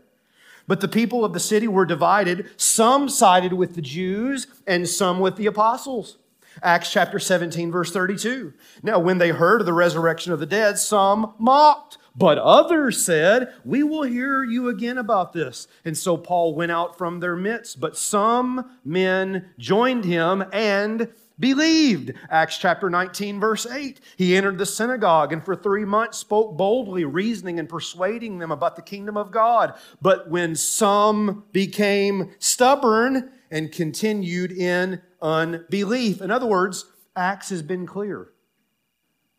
But 0.68 0.82
the 0.82 0.90
people 0.90 1.24
of 1.24 1.32
the 1.32 1.40
city 1.40 1.70
were 1.70 1.86
divided. 1.86 2.50
Some 2.58 3.08
sided 3.08 3.54
with 3.54 3.76
the 3.76 3.82
Jews 3.82 4.48
and 4.68 4.88
some 4.88 5.22
with 5.22 5.38
the 5.38 5.46
apostles. 5.46 6.18
Acts 6.62 6.92
chapter 6.92 7.18
17, 7.18 7.72
verse 7.72 7.92
32. 7.92 8.54
Now, 8.84 9.00
when 9.00 9.20
they 9.20 9.30
heard 9.30 9.62
of 9.62 9.66
the 9.66 9.74
resurrection 9.74 10.34
of 10.34 10.40
the 10.40 10.46
dead, 10.46 10.78
some 10.78 11.34
mocked. 11.40 11.98
But 12.16 12.38
others 12.38 13.04
said, 13.04 13.54
We 13.64 13.84
will 13.84 14.04
hear 14.04 14.44
you 14.44 14.70
again 14.70 14.98
about 14.98 15.34
this. 15.34 15.68
And 15.86 15.98
so 15.98 16.18
Paul 16.18 16.56
went 16.56 16.72
out 16.72 16.98
from 16.98 17.20
their 17.20 17.36
midst. 17.36 17.80
But 17.80 17.98
some 17.98 18.78
men 18.84 19.50
joined 19.58 20.04
him 20.04 20.44
and 20.52 21.08
believed. 21.40 22.14
Acts 22.30 22.58
chapter 22.58 22.90
19, 22.90 23.40
verse 23.40 23.66
8. 23.66 24.00
He 24.18 24.36
entered 24.36 24.58
the 24.58 24.66
synagogue 24.66 25.34
and 25.34 25.44
for 25.44 25.56
three 25.56 25.86
months 25.86 26.18
spoke 26.20 26.56
boldly, 26.58 27.06
reasoning 27.06 27.60
and 27.60 27.68
persuading 27.68 28.40
them 28.40 28.52
about 28.52 28.76
the 28.76 28.82
kingdom 28.82 29.18
of 29.18 29.32
God. 29.32 29.74
But 30.02 30.30
when 30.30 30.56
some 30.56 31.46
became 31.52 32.32
stubborn 32.40 33.32
and 33.50 33.72
continued 33.72 34.52
in 34.52 35.02
unbelief, 35.22 36.22
in 36.22 36.30
other 36.30 36.46
words, 36.46 36.86
Acts 37.16 37.50
has 37.50 37.62
been 37.62 37.86
clear. 37.86 38.30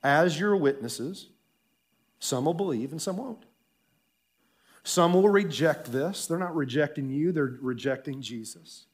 As 0.03 0.39
your 0.39 0.57
witnesses, 0.57 1.29
some 2.23 2.45
will 2.45 2.55
believe 2.55 2.93
and 2.93 3.03
some 3.03 3.17
won't. 3.17 3.47
Some 4.85 5.13
will 5.13 5.29
reject 5.29 5.91
this. 5.91 6.29
They're 6.29 6.39
not 6.39 6.55
rejecting 6.55 7.11
you, 7.11 7.33
they're 7.33 7.59
rejecting 7.61 8.23
Jesus. 8.23 8.87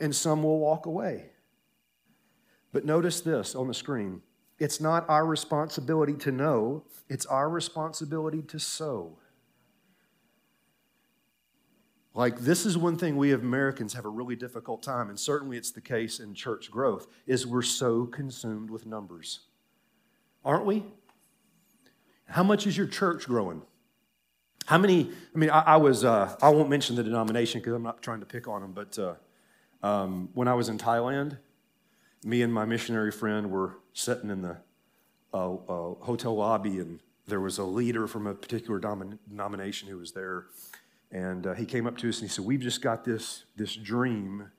And 0.00 0.14
some 0.14 0.42
will 0.42 0.58
walk 0.58 0.86
away. 0.86 1.30
But 2.72 2.84
notice 2.84 3.20
this 3.20 3.54
on 3.54 3.68
the 3.68 3.74
screen 3.74 4.20
it's 4.58 4.80
not 4.80 5.08
our 5.08 5.24
responsibility 5.24 6.14
to 6.14 6.32
know, 6.32 6.82
it's 7.08 7.24
our 7.26 7.48
responsibility 7.48 8.42
to 8.42 8.58
sow. 8.58 9.16
Like, 12.14 12.40
this 12.40 12.66
is 12.66 12.76
one 12.76 12.96
thing 12.96 13.16
we 13.16 13.30
Americans 13.30 13.94
have 13.94 14.06
a 14.06 14.08
really 14.08 14.34
difficult 14.34 14.82
time, 14.82 15.08
and 15.08 15.20
certainly 15.20 15.56
it's 15.56 15.70
the 15.70 15.80
case 15.80 16.18
in 16.18 16.34
church 16.34 16.68
growth, 16.68 17.06
is 17.28 17.46
we're 17.46 17.62
so 17.62 18.06
consumed 18.06 18.70
with 18.70 18.86
numbers. 18.86 19.40
Aren't 20.44 20.64
we? 20.64 20.82
How 22.28 22.42
much 22.42 22.66
is 22.66 22.76
your 22.76 22.86
church 22.86 23.26
growing? 23.26 23.62
How 24.66 24.78
many? 24.78 25.10
I 25.34 25.38
mean, 25.38 25.50
I, 25.50 25.60
I 25.60 25.76
was, 25.76 26.04
uh, 26.04 26.36
I 26.42 26.48
won't 26.48 26.68
mention 26.68 26.96
the 26.96 27.04
denomination 27.04 27.60
because 27.60 27.74
I'm 27.74 27.82
not 27.82 28.02
trying 28.02 28.20
to 28.20 28.26
pick 28.26 28.48
on 28.48 28.62
them, 28.62 28.72
but 28.72 28.98
uh, 28.98 29.14
um, 29.86 30.28
when 30.34 30.48
I 30.48 30.54
was 30.54 30.68
in 30.68 30.76
Thailand, 30.76 31.38
me 32.24 32.42
and 32.42 32.52
my 32.52 32.64
missionary 32.64 33.12
friend 33.12 33.50
were 33.50 33.78
sitting 33.92 34.30
in 34.30 34.42
the 34.42 34.56
uh, 35.32 35.54
uh 35.54 35.94
hotel 36.00 36.34
lobby, 36.34 36.80
and 36.80 36.98
there 37.28 37.40
was 37.40 37.58
a 37.58 37.64
leader 37.64 38.06
from 38.06 38.26
a 38.26 38.34
particular 38.34 38.80
denomination 38.80 39.88
who 39.88 39.98
was 39.98 40.12
there. 40.12 40.46
And 41.12 41.46
uh, 41.46 41.54
he 41.54 41.64
came 41.64 41.86
up 41.86 41.96
to 41.98 42.08
us 42.08 42.20
and 42.20 42.28
he 42.28 42.34
said, 42.34 42.44
We've 42.44 42.60
just 42.60 42.82
got 42.82 43.04
this, 43.04 43.44
this 43.56 43.74
dream 43.74 44.50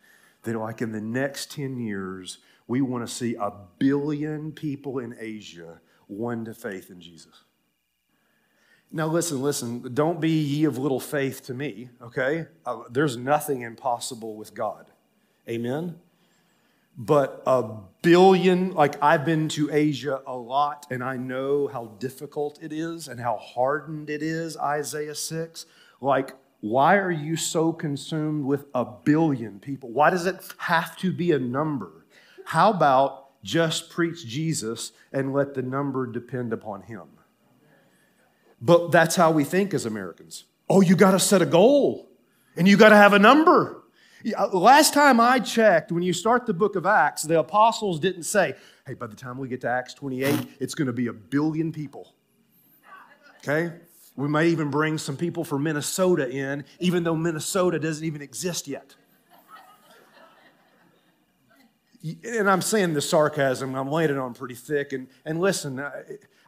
that, 0.44 0.58
like, 0.58 0.82
in 0.82 0.94
the 0.94 1.02
next 1.02 1.52
10 1.52 1.78
years, 1.78 2.38
we 2.68 2.82
want 2.82 3.06
to 3.06 3.14
see 3.14 3.36
a 3.36 3.52
billion 3.80 4.54
people 4.54 5.00
in 5.00 5.16
Asia 5.20 5.82
won 6.08 6.46
to 6.46 6.54
faith 6.54 6.90
in 6.90 7.02
Jesus. 7.02 7.44
Now, 8.92 9.08
listen, 9.08 9.42
listen, 9.42 9.94
don't 9.94 10.22
be 10.22 10.32
ye 10.32 10.64
of 10.64 10.78
little 10.78 11.00
faith 11.00 11.46
to 11.48 11.54
me, 11.54 11.90
okay? 12.02 12.48
Uh, 12.66 12.84
there's 12.90 13.18
nothing 13.18 13.62
impossible 13.62 14.36
with 14.36 14.54
God. 14.54 14.90
Amen? 15.50 16.00
But 16.98 17.44
a 17.46 17.64
billion, 18.02 18.74
like 18.74 19.02
I've 19.04 19.24
been 19.26 19.50
to 19.50 19.70
Asia 19.72 20.22
a 20.26 20.36
lot 20.36 20.88
and 20.90 21.04
I 21.04 21.18
know 21.18 21.68
how 21.68 21.88
difficult 22.00 22.60
it 22.62 22.74
is 22.74 23.08
and 23.08 23.20
how 23.20 23.38
hardened 23.38 24.10
it 24.10 24.24
is, 24.24 24.58
Isaiah 24.58 25.14
6. 25.16 25.66
Like, 26.02 26.34
why 26.62 26.98
are 26.98 27.12
you 27.12 27.36
so 27.36 27.72
consumed 27.72 28.46
with 28.46 28.66
a 28.74 28.84
billion 28.84 29.60
people? 29.60 29.92
Why 29.92 30.10
does 30.10 30.26
it 30.26 30.42
have 30.58 30.98
to 30.98 31.12
be 31.12 31.34
a 31.34 31.40
number? 31.40 32.06
How 32.46 32.72
about 32.72 33.44
just 33.44 33.92
preach 33.92 34.26
Jesus 34.26 34.92
and 35.12 35.34
let 35.34 35.54
the 35.54 35.62
number 35.62 36.08
depend 36.08 36.52
upon 36.52 36.82
him? 36.82 37.08
But 38.62 38.92
that's 38.92 39.16
how 39.16 39.32
we 39.32 39.44
think 39.44 39.74
as 39.74 39.86
Americans. 39.86 40.46
Oh, 40.70 40.82
you 40.82 40.96
got 40.96 41.12
to 41.12 41.20
set 41.20 41.42
a 41.42 41.46
goal 41.46 42.10
and 42.56 42.68
you 42.68 42.78
got 42.78 42.90
to 42.90 42.96
have 42.96 43.14
a 43.14 43.20
number. 43.20 43.84
Uh, 44.36 44.48
last 44.48 44.94
time 44.94 45.20
I 45.20 45.40
checked, 45.40 45.92
when 45.92 46.04
you 46.04 46.12
start 46.12 46.46
the 46.46 46.54
book 46.54 46.76
of 46.76 46.86
Acts, 46.86 47.22
the 47.22 47.40
apostles 47.40 48.00
didn't 48.00 48.24
say, 48.24 48.56
hey, 48.86 48.96
by 48.96 49.08
the 49.08 49.16
time 49.16 49.38
we 49.38 49.48
get 49.48 49.62
to 49.62 49.70
Acts 49.70 49.94
28, 49.94 50.58
it's 50.60 50.74
going 50.74 50.88
to 50.88 50.94
be 50.94 51.08
a 51.08 51.14
billion 51.14 51.72
people. 51.72 52.14
Okay? 53.40 53.74
We 54.16 54.28
may 54.28 54.48
even 54.48 54.72
bring 54.72 54.98
some 54.98 55.16
people 55.16 55.44
from 55.44 55.64
Minnesota 55.64 56.28
in, 56.28 56.66
even 56.80 57.04
though 57.04 57.16
Minnesota 57.16 57.78
doesn't 57.78 58.04
even 58.04 58.22
exist 58.24 58.68
yet. 58.68 58.96
And 62.24 62.50
I'm 62.50 62.62
saying 62.62 62.94
the 62.96 63.02
sarcasm, 63.02 63.76
I'm 63.76 63.92
laying 63.92 64.10
it 64.10 64.18
on 64.18 64.34
pretty 64.34 64.56
thick. 64.56 64.94
And, 64.94 65.08
and 65.26 65.40
listen, 65.40 65.84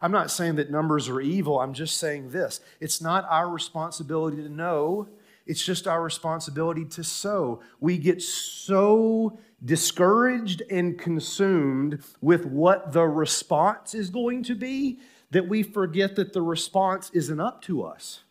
I'm 0.02 0.12
not 0.12 0.32
saying 0.32 0.56
that 0.56 0.72
numbers 0.72 1.10
are 1.10 1.20
evil. 1.20 1.60
I'm 1.60 1.74
just 1.74 1.98
saying 1.98 2.30
this 2.30 2.62
it's 2.80 3.02
not 3.02 3.26
our 3.30 3.50
responsibility 3.50 4.38
to 4.38 4.50
know, 4.50 5.08
it's 5.46 5.64
just 5.64 5.88
our 5.88 6.02
responsibility 6.02 6.86
to 6.86 7.04
sow. 7.04 7.62
We 7.80 7.98
get 7.98 8.22
so 8.22 9.40
discouraged 9.64 10.62
and 10.70 10.98
consumed 10.98 12.04
with 12.22 12.46
what 12.46 12.94
the 12.94 13.06
response 13.06 13.94
is 13.94 14.10
going 14.10 14.44
to 14.44 14.56
be 14.56 15.00
that 15.32 15.48
we 15.48 15.64
forget 15.64 16.16
that 16.16 16.34
the 16.34 16.42
response 16.42 17.12
isn't 17.14 17.40
up 17.40 17.62
to 17.64 17.84
us. 17.84 18.22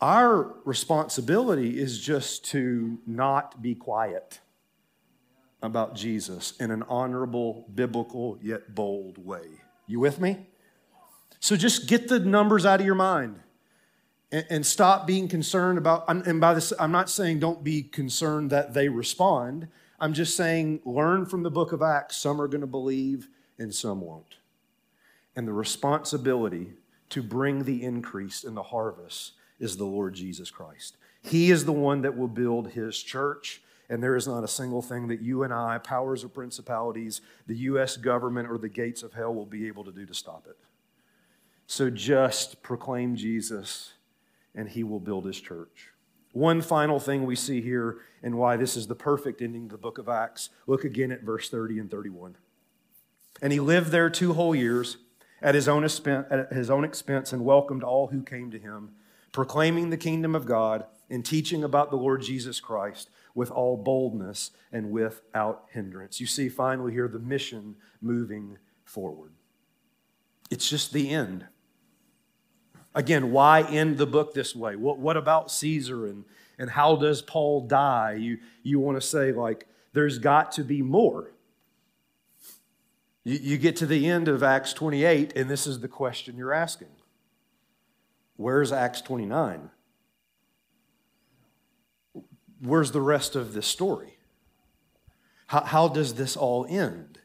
Our 0.00 0.54
responsibility 0.64 1.80
is 1.80 1.98
just 1.98 2.44
to 2.46 2.98
not 3.06 3.60
be 3.62 3.74
quiet 3.74 4.40
about 5.60 5.96
Jesus 5.96 6.54
in 6.60 6.70
an 6.70 6.84
honorable, 6.88 7.66
biblical, 7.74 8.38
yet 8.40 8.74
bold 8.74 9.18
way. 9.18 9.48
You 9.88 9.98
with 9.98 10.20
me? 10.20 10.46
So 11.40 11.56
just 11.56 11.88
get 11.88 12.06
the 12.06 12.20
numbers 12.20 12.64
out 12.64 12.78
of 12.78 12.86
your 12.86 12.94
mind 12.94 13.40
and, 14.30 14.46
and 14.50 14.66
stop 14.66 15.06
being 15.06 15.26
concerned 15.26 15.78
about, 15.78 16.04
and 16.08 16.40
by 16.40 16.54
this, 16.54 16.72
I'm 16.78 16.92
not 16.92 17.10
saying 17.10 17.40
don't 17.40 17.64
be 17.64 17.82
concerned 17.82 18.50
that 18.50 18.74
they 18.74 18.88
respond. 18.88 19.68
I'm 19.98 20.12
just 20.12 20.36
saying 20.36 20.80
learn 20.84 21.26
from 21.26 21.42
the 21.42 21.50
book 21.50 21.72
of 21.72 21.82
Acts. 21.82 22.16
Some 22.16 22.40
are 22.40 22.48
going 22.48 22.60
to 22.60 22.66
believe 22.66 23.28
and 23.58 23.74
some 23.74 24.00
won't. 24.00 24.36
And 25.34 25.48
the 25.48 25.52
responsibility 25.52 26.74
to 27.10 27.22
bring 27.22 27.64
the 27.64 27.82
increase 27.82 28.44
in 28.44 28.54
the 28.54 28.62
harvest 28.62 29.32
is 29.58 29.76
the 29.76 29.84
Lord 29.84 30.14
Jesus 30.14 30.50
Christ. 30.50 30.96
He 31.22 31.50
is 31.50 31.64
the 31.64 31.72
one 31.72 32.02
that 32.02 32.16
will 32.16 32.28
build 32.28 32.70
his 32.70 33.02
church. 33.02 33.62
And 33.90 34.02
there 34.02 34.16
is 34.16 34.28
not 34.28 34.44
a 34.44 34.48
single 34.48 34.82
thing 34.82 35.08
that 35.08 35.22
you 35.22 35.44
and 35.44 35.52
I, 35.52 35.78
powers 35.78 36.22
or 36.22 36.28
principalities, 36.28 37.20
the 37.46 37.56
U.S. 37.56 37.96
government, 37.96 38.50
or 38.50 38.58
the 38.58 38.68
gates 38.68 39.02
of 39.02 39.14
hell 39.14 39.34
will 39.34 39.46
be 39.46 39.66
able 39.66 39.84
to 39.84 39.92
do 39.92 40.04
to 40.04 40.14
stop 40.14 40.46
it. 40.48 40.56
So 41.66 41.88
just 41.90 42.62
proclaim 42.62 43.16
Jesus, 43.16 43.92
and 44.54 44.68
he 44.68 44.84
will 44.84 45.00
build 45.00 45.24
his 45.24 45.40
church. 45.40 45.88
One 46.32 46.60
final 46.60 47.00
thing 47.00 47.24
we 47.24 47.36
see 47.36 47.62
here, 47.62 47.98
and 48.22 48.36
why 48.36 48.56
this 48.56 48.76
is 48.76 48.86
the 48.86 48.94
perfect 48.94 49.40
ending 49.40 49.68
to 49.68 49.72
the 49.72 49.80
book 49.80 49.98
of 49.98 50.08
Acts. 50.08 50.50
Look 50.66 50.84
again 50.84 51.10
at 51.10 51.22
verse 51.22 51.48
30 51.48 51.78
and 51.78 51.90
31. 51.90 52.36
And 53.40 53.52
he 53.52 53.60
lived 53.60 53.90
there 53.90 54.10
two 54.10 54.34
whole 54.34 54.54
years 54.54 54.98
at 55.40 55.54
his 55.54 55.68
own 55.68 55.84
expense, 55.84 56.26
at 56.30 56.52
his 56.52 56.68
own 56.68 56.84
expense 56.84 57.32
and 57.32 57.44
welcomed 57.44 57.82
all 57.82 58.08
who 58.08 58.22
came 58.22 58.50
to 58.50 58.58
him, 58.58 58.90
proclaiming 59.32 59.90
the 59.90 59.96
kingdom 59.96 60.34
of 60.34 60.46
God 60.46 60.84
and 61.08 61.24
teaching 61.24 61.64
about 61.64 61.90
the 61.90 61.96
Lord 61.96 62.22
Jesus 62.22 62.60
Christ 62.60 63.08
with 63.38 63.52
all 63.52 63.76
boldness 63.76 64.50
and 64.72 64.90
without 64.90 65.64
hindrance. 65.70 66.18
You 66.18 66.26
see, 66.26 66.48
finally, 66.48 66.90
here 66.92 67.06
the 67.06 67.20
mission 67.20 67.76
moving 68.00 68.58
forward. 68.84 69.30
It's 70.50 70.68
just 70.68 70.92
the 70.92 71.10
end. 71.10 71.46
Again, 72.96 73.30
why 73.30 73.62
end 73.62 73.96
the 73.96 74.08
book 74.08 74.34
this 74.34 74.56
way? 74.56 74.74
What, 74.74 74.98
what 74.98 75.16
about 75.16 75.52
Caesar 75.52 76.06
and, 76.06 76.24
and 76.58 76.68
how 76.68 76.96
does 76.96 77.22
Paul 77.22 77.68
die? 77.68 78.14
You, 78.14 78.38
you 78.64 78.80
want 78.80 79.00
to 79.00 79.06
say, 79.06 79.30
like, 79.30 79.68
there's 79.92 80.18
got 80.18 80.50
to 80.52 80.64
be 80.64 80.82
more. 80.82 81.30
You, 83.22 83.38
you 83.40 83.56
get 83.56 83.76
to 83.76 83.86
the 83.86 84.08
end 84.08 84.26
of 84.26 84.42
Acts 84.42 84.72
28, 84.72 85.36
and 85.36 85.48
this 85.48 85.64
is 85.64 85.78
the 85.78 85.86
question 85.86 86.36
you're 86.36 86.52
asking 86.52 86.88
Where's 88.34 88.72
Acts 88.72 89.00
29? 89.00 89.70
Where's 92.60 92.92
the 92.92 93.00
rest 93.00 93.36
of 93.36 93.52
this 93.52 93.66
story? 93.66 94.18
How, 95.46 95.64
how 95.64 95.88
does 95.88 96.14
this 96.14 96.36
all 96.36 96.66
end? 96.68 97.20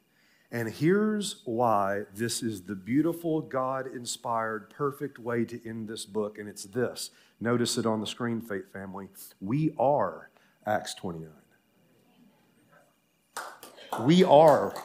And 0.52 0.70
here's 0.70 1.42
why 1.46 2.04
this 2.14 2.44
is 2.44 2.62
the 2.62 2.76
beautiful, 2.76 3.42
God 3.42 3.88
inspired, 3.88 4.70
perfect 4.70 5.18
way 5.18 5.46
to 5.46 5.68
end 5.68 5.88
this 5.88 6.06
book. 6.06 6.38
And 6.38 6.48
it's 6.48 6.66
this 6.66 7.10
notice 7.42 7.78
it 7.78 7.86
on 7.86 8.00
the 8.00 8.08
screen, 8.08 8.40
Faith 8.40 8.72
Family. 8.72 9.10
We 9.42 9.74
are 9.80 10.30
Acts 10.66 10.94
29. 10.94 11.30
We 14.02 14.24
are 14.24 14.76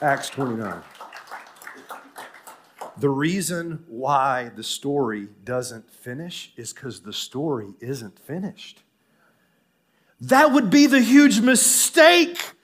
Acts 0.00 0.30
29. 0.30 0.80
The 2.96 3.10
reason 3.10 3.84
why 3.88 4.50
the 4.54 4.62
story 4.62 5.28
doesn't 5.42 5.90
finish 5.90 6.52
is 6.56 6.72
because 6.72 7.00
the 7.00 7.12
story 7.12 7.74
isn't 7.80 8.20
finished. 8.20 8.84
That 10.20 10.52
would 10.52 10.70
be 10.70 10.86
the 10.86 11.00
huge 11.00 11.40
mistake 11.40 12.54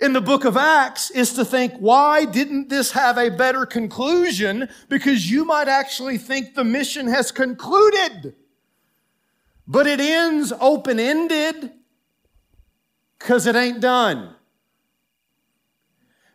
in 0.00 0.12
the 0.14 0.20
book 0.20 0.44
of 0.44 0.56
Acts 0.56 1.10
is 1.10 1.34
to 1.34 1.44
think, 1.44 1.74
why 1.74 2.24
didn't 2.24 2.68
this 2.68 2.92
have 2.92 3.18
a 3.18 3.30
better 3.30 3.66
conclusion? 3.66 4.68
Because 4.88 5.30
you 5.30 5.44
might 5.44 5.68
actually 5.68 6.18
think 6.18 6.54
the 6.54 6.64
mission 6.64 7.06
has 7.06 7.30
concluded. 7.30 8.34
But 9.66 9.86
it 9.86 10.00
ends 10.00 10.52
open 10.58 10.98
ended 10.98 11.72
because 13.18 13.46
it 13.46 13.54
ain't 13.54 13.80
done. 13.80 14.34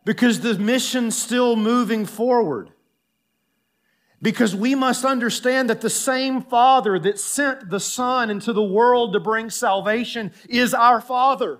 Because 0.05 0.41
the 0.41 0.53
mission's 0.59 1.18
still 1.18 1.55
moving 1.55 2.05
forward. 2.05 2.72
Because 4.26 4.55
we 4.55 4.73
must 4.73 5.05
understand 5.05 5.69
that 5.69 5.82
the 5.82 5.89
same 5.91 6.41
Father 6.41 6.97
that 6.97 7.19
sent 7.19 7.69
the 7.69 7.80
Son 7.80 8.32
into 8.32 8.53
the 8.53 8.63
world 8.63 9.13
to 9.13 9.19
bring 9.19 9.51
salvation 9.51 10.32
is 10.49 10.73
our 10.73 10.99
Father. 10.99 11.59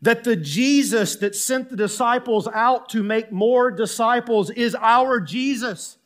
That 0.00 0.22
the 0.22 0.36
Jesus 0.36 1.16
that 1.16 1.34
sent 1.34 1.70
the 1.70 1.76
disciples 1.76 2.46
out 2.46 2.90
to 2.90 3.02
make 3.02 3.32
more 3.32 3.72
disciples 3.72 4.50
is 4.50 4.76
our 4.76 5.18
Jesus. 5.18 5.98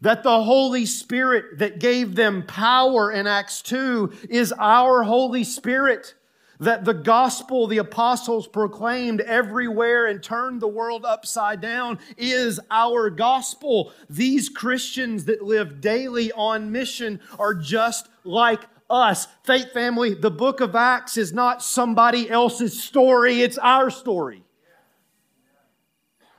That 0.00 0.24
the 0.24 0.42
Holy 0.42 0.86
Spirit 0.86 1.60
that 1.60 1.78
gave 1.78 2.16
them 2.16 2.42
power 2.44 3.12
in 3.12 3.28
Acts 3.28 3.62
2 3.62 4.12
is 4.28 4.52
our 4.58 5.04
Holy 5.04 5.44
Spirit 5.44 6.14
that 6.62 6.84
the 6.84 6.94
gospel 6.94 7.66
the 7.66 7.78
apostles 7.78 8.46
proclaimed 8.46 9.20
everywhere 9.22 10.06
and 10.06 10.22
turned 10.22 10.60
the 10.60 10.68
world 10.68 11.04
upside 11.04 11.60
down 11.60 11.98
is 12.16 12.60
our 12.70 13.10
gospel. 13.10 13.92
These 14.08 14.48
Christians 14.48 15.24
that 15.24 15.42
live 15.42 15.80
daily 15.80 16.30
on 16.32 16.70
mission 16.70 17.20
are 17.38 17.54
just 17.54 18.08
like 18.22 18.62
us. 18.88 19.26
Faith 19.42 19.72
family, 19.72 20.14
the 20.14 20.30
book 20.30 20.60
of 20.60 20.76
Acts 20.76 21.16
is 21.16 21.32
not 21.32 21.62
somebody 21.62 22.30
else's 22.30 22.80
story, 22.80 23.42
it's 23.42 23.58
our 23.58 23.90
story. 23.90 24.44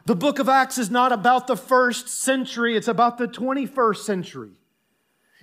The 0.06 0.16
book 0.16 0.40
of 0.40 0.48
Acts 0.48 0.78
is 0.78 0.90
not 0.90 1.12
about 1.12 1.48
the 1.48 1.58
first 1.58 2.08
century, 2.08 2.78
it's 2.78 2.88
about 2.88 3.18
the 3.18 3.28
21st 3.28 3.98
century. 3.98 4.63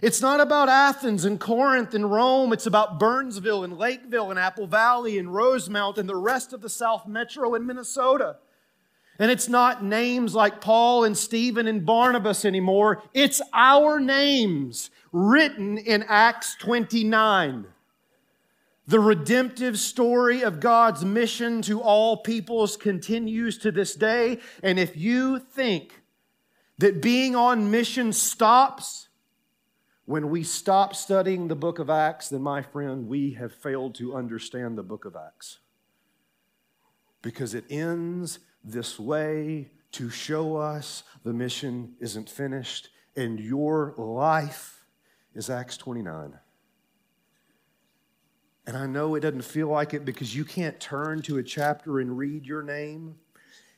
It's 0.03 0.23
not 0.23 0.41
about 0.41 0.69
Athens 0.69 1.25
and 1.25 1.39
Corinth 1.39 1.95
and 1.95 2.11
Rome. 2.11 2.53
It's 2.53 2.67
about 2.67 2.99
Burnsville 2.99 3.65
and 3.65 3.77
Lakeville 3.77 4.31
and 4.31 4.39
Apple 4.39 4.67
Valley 4.67 5.19
and 5.19 5.35
Rosemount 5.35 5.99
and 5.99 6.09
the 6.09 6.17
rest 6.17 6.53
of 6.53 6.63
the 6.63 6.71
South 6.71 7.07
Metro 7.07 7.55
in 7.55 7.67
Minnesota. 7.67 8.37
And 9.19 9.31
it's 9.31 9.49
not 9.49 9.85
names 9.85 10.35
like 10.35 10.63
Paul 10.63 11.05
and 11.05 11.17
Stephen 11.17 11.67
and 11.67 11.85
Barnabas 11.85 12.47
anymore. 12.47 13.03
It's 13.13 13.43
our 13.53 14.01
names 14.01 14.89
written 15.13 15.77
in 15.77 16.03
Acts 16.05 16.57
29. 16.59 17.67
The 18.87 19.01
redemptive 19.01 19.79
story 19.79 20.43
of 20.43 20.59
God's 20.59 21.05
mission 21.05 21.61
to 21.63 21.83
all 21.83 22.17
peoples 22.17 22.79
continues 22.79 23.59
to 23.59 23.71
this 23.71 23.95
day. 23.95 24.39
And 24.63 24.79
if 24.79 24.97
you 24.97 25.39
think 25.39 26.01
that 26.79 27.03
being 27.03 27.37
on 27.37 27.71
mission 27.71 28.15
stops, 28.15 29.10
when 30.11 30.29
we 30.29 30.43
stop 30.43 30.97
studying 30.97 31.47
the 31.47 31.55
book 31.55 31.79
of 31.79 31.89
Acts, 31.89 32.31
then, 32.31 32.43
my 32.43 32.63
friend, 32.63 33.07
we 33.07 33.31
have 33.35 33.55
failed 33.55 33.95
to 33.95 34.17
understand 34.17 34.77
the 34.77 34.83
book 34.83 35.05
of 35.05 35.15
Acts. 35.15 35.61
Because 37.23 37.55
it 37.55 37.65
ends 37.71 38.41
this 38.65 38.99
way 38.99 39.71
to 39.93 40.11
show 40.11 40.57
us 40.57 41.05
the 41.23 41.33
mission 41.33 41.95
isn't 42.01 42.29
finished 42.29 42.89
and 43.15 43.39
your 43.39 43.95
life 43.97 44.85
is 45.33 45.49
Acts 45.49 45.77
29. 45.77 46.37
And 48.67 48.77
I 48.77 48.87
know 48.87 49.15
it 49.15 49.21
doesn't 49.21 49.43
feel 49.43 49.69
like 49.69 49.95
it 49.95 50.05
because 50.05 50.35
you 50.35 50.45
can't 50.45 50.81
turn 50.81 51.23
to 51.23 51.39
a 51.39 51.43
chapter 51.45 52.01
and 52.01 52.19
read 52.19 52.47
your 52.47 52.65
name. 52.65 53.15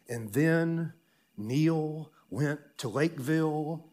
And 0.08 0.32
then 0.32 0.94
Neil 1.36 2.10
went 2.30 2.60
to 2.78 2.88
Lakeville 2.88 3.84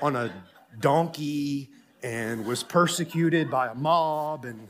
on 0.00 0.14
a 0.14 0.32
donkey 0.80 1.70
and 2.02 2.44
was 2.46 2.62
persecuted 2.62 3.50
by 3.50 3.68
a 3.68 3.74
mob. 3.74 4.44
And 4.44 4.68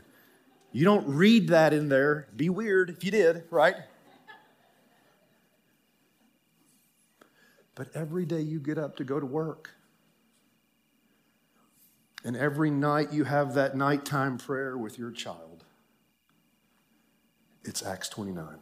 you 0.72 0.84
don't 0.84 1.07
read 1.07 1.48
that 1.48 1.72
in 1.72 1.88
there. 1.88 2.28
Be 2.36 2.48
weird 2.48 2.90
if 2.90 3.05
you 3.05 3.11
did, 3.11 3.44
right? 3.50 3.76
But 7.74 7.88
every 7.94 8.26
day 8.26 8.40
you 8.40 8.61
get 8.61 8.78
up 8.78 8.96
to 8.96 9.05
go 9.05 9.18
to 9.18 9.26
work. 9.26 9.70
And 12.24 12.36
every 12.36 12.70
night 12.70 13.12
you 13.12 13.24
have 13.24 13.55
that 13.55 13.76
nighttime 13.76 14.38
prayer 14.38 14.78
with 14.78 14.98
your 14.98 15.11
child. 15.11 15.64
It's 17.64 17.84
Acts 17.84 18.09
29. 18.09 18.59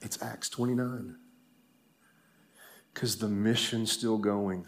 It's 0.00 0.22
Acts 0.22 0.48
29 0.48 1.16
because 2.92 3.16
the 3.16 3.28
mission's 3.28 3.92
still 3.92 4.18
going. 4.18 4.66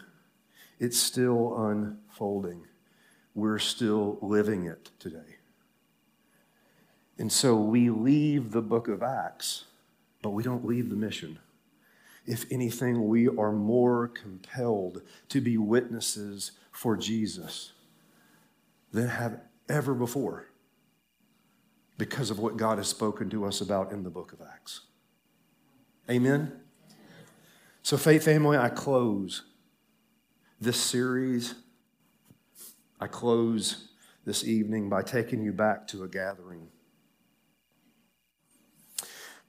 It's 0.79 0.99
still 0.99 1.67
unfolding. 1.67 2.67
We're 3.35 3.59
still 3.59 4.19
living 4.21 4.67
it 4.67 4.91
today. 4.99 5.37
And 7.19 7.31
so 7.31 7.57
we 7.57 7.91
leave 7.91 8.51
the 8.51 8.63
book 8.63 8.89
of 8.89 9.03
Acts, 9.03 9.65
but 10.23 10.31
we 10.31 10.43
don't 10.43 10.65
leave 10.65 10.91
the 10.91 10.97
mission. 10.97 11.39
If 12.27 12.45
anything, 12.51 13.09
we 13.09 13.29
are 13.29 13.53
more 13.53 14.09
compelled 14.09 15.03
to 15.29 15.41
be 15.41 15.57
witnesses 15.57 16.53
for 16.71 16.97
Jesus 16.97 17.73
than 18.93 19.09
have 19.09 19.41
ever 19.69 19.95
before 19.95 20.49
because 21.99 22.31
of 22.31 22.39
what 22.39 22.57
God 22.57 22.79
has 22.79 22.89
spoken 22.89 23.31
to 23.31 23.45
us 23.45 23.61
about 23.61 23.93
in 23.93 24.03
the 24.03 24.11
book 24.11 24.33
of 24.33 24.41
Acts. 24.41 24.81
Amen? 26.11 26.61
So, 27.85 27.97
Faith 27.97 28.25
Family, 28.25 28.57
I 28.57 28.69
close 28.69 29.43
this 30.61 30.77
series. 30.77 31.57
I 33.01 33.09
close 33.09 33.89
this 34.25 34.45
evening 34.45 34.89
by 34.89 35.03
taking 35.03 35.43
you 35.43 35.53
back 35.53 35.89
to 35.89 36.05
a 36.05 36.09
gathering. 36.09 36.69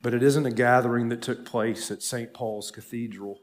But 0.02 0.16
it 0.16 0.24
isn't 0.24 0.48
a 0.48 0.52
gathering 0.52 1.10
that 1.10 1.22
took 1.22 1.46
place 1.46 1.92
at 1.92 2.02
St. 2.02 2.34
Paul's 2.34 2.72
Cathedral. 2.72 3.40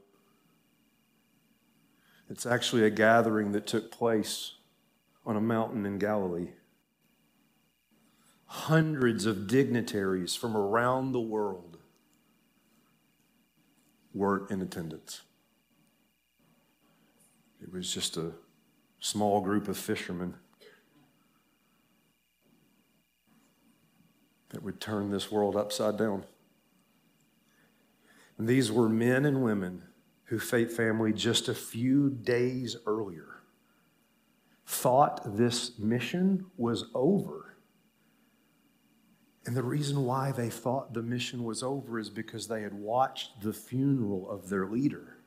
It's 2.28 2.45
actually 2.45 2.82
a 2.82 2.91
gathering 2.91 3.53
that 3.53 3.68
took 3.68 3.93
place 3.93 4.55
on 5.24 5.36
a 5.36 5.41
mountain 5.41 5.86
in 5.86 5.99
Galilee. 5.99 6.51
Hundreds 8.47 9.24
of 9.24 9.47
dignitaries 9.47 10.34
from 10.34 10.57
around 10.57 11.12
the 11.12 11.20
world 11.20 11.78
weren't 14.15 14.51
in 14.51 14.61
attendance. 14.61 15.23
It 17.63 17.73
was 17.73 17.93
just 17.93 18.17
a 18.17 18.33
small 19.01 19.41
group 19.41 19.69
of 19.69 19.77
fishermen 19.77 20.35
that 24.51 24.63
would 24.63 24.81
turn 24.81 25.11
this 25.11 25.31
world 25.31 25.57
upside 25.57 25.97
down. 25.97 26.25
And 28.39 28.49
these 28.49 28.73
were 28.73 28.89
men 28.89 29.25
and 29.25 29.43
women 29.43 29.83
who 30.25 30.39
Faith 30.39 30.77
Family 30.77 31.13
just 31.13 31.49
a 31.49 31.55
few 31.55 32.11
days 32.11 32.77
earlier 32.87 33.43
thought 34.67 35.37
this 35.37 35.79
mission 35.79 36.47
was 36.57 36.85
over. 36.95 37.49
And 39.47 39.57
the 39.57 39.62
reason 39.62 40.05
why 40.05 40.32
they 40.32 40.51
thought 40.51 40.93
the 40.93 41.03
mission 41.03 41.45
was 41.45 41.62
over 41.62 41.99
is 41.99 42.11
because 42.11 42.47
they 42.47 42.62
had 42.62 42.74
watched 42.74 43.41
the 43.41 43.53
funeral 43.53 44.30
of 44.30 44.51
their 44.51 44.66
leader. 44.66 45.20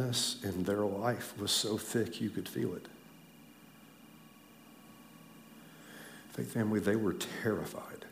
Sadness 0.00 0.36
in 0.42 0.64
their 0.64 0.84
life 0.84 1.34
was 1.38 1.50
so 1.50 1.76
thick 1.76 2.20
you 2.20 2.30
could 2.30 2.48
feel 2.48 2.74
it. 2.74 2.86
Faith 6.32 6.52
family, 6.52 6.80
they 6.80 6.96
were 6.96 7.14
terrified 7.42 8.06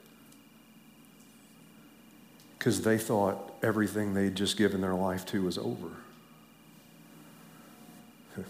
because 2.58 2.82
they 2.82 2.98
thought 2.98 3.54
everything 3.62 4.14
they'd 4.14 4.34
just 4.34 4.56
given 4.56 4.80
their 4.80 4.94
life 4.94 5.24
to 5.26 5.42
was 5.44 5.56
over. 5.56 5.92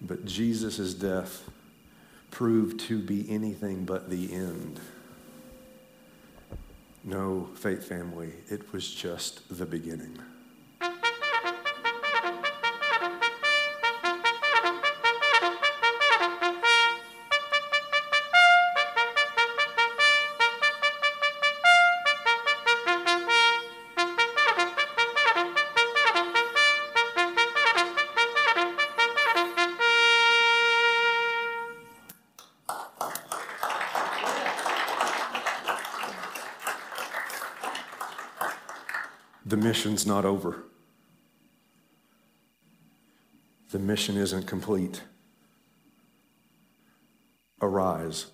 but 0.00 0.24
Jesus' 0.24 0.94
death 0.94 1.50
proved 2.30 2.80
to 2.80 2.98
be 2.98 3.28
anything 3.28 3.84
but 3.84 4.08
the 4.08 4.32
end. 4.32 4.80
No, 7.04 7.48
faith 7.56 7.84
family, 7.84 8.32
it 8.48 8.72
was 8.72 8.88
just 8.94 9.58
the 9.58 9.66
beginning. 9.66 10.16
The 39.52 39.58
mission's 39.58 40.06
not 40.06 40.24
over. 40.24 40.62
The 43.70 43.78
mission 43.78 44.16
isn't 44.16 44.46
complete. 44.46 45.02
Arise, 47.60 48.28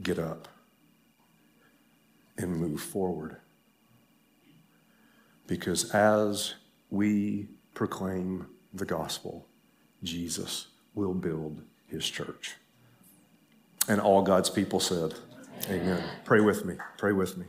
get 0.00 0.20
up, 0.20 0.46
and 2.38 2.56
move 2.56 2.80
forward. 2.80 3.38
Because 5.48 5.90
as 5.90 6.54
we 6.88 7.48
proclaim 7.74 8.46
the 8.72 8.86
gospel, 8.86 9.48
Jesus 10.04 10.68
will 10.94 11.14
build 11.14 11.62
his 11.88 12.08
church. 12.08 12.54
And 13.88 14.00
all 14.00 14.22
God's 14.22 14.50
people 14.50 14.78
said, 14.78 15.14
Amen. 15.64 15.80
Amen. 15.80 16.04
Pray 16.24 16.40
with 16.40 16.64
me. 16.64 16.76
Pray 16.96 17.12
with 17.12 17.36
me. 17.36 17.46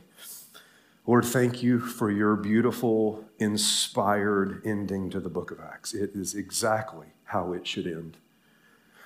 Lord, 1.08 1.24
thank 1.24 1.62
you 1.62 1.78
for 1.78 2.10
your 2.10 2.34
beautiful, 2.34 3.24
inspired 3.38 4.60
ending 4.64 5.08
to 5.10 5.20
the 5.20 5.28
book 5.28 5.52
of 5.52 5.60
Acts. 5.60 5.94
It 5.94 6.10
is 6.16 6.34
exactly 6.34 7.06
how 7.22 7.52
it 7.52 7.64
should 7.64 7.86
end. 7.86 8.16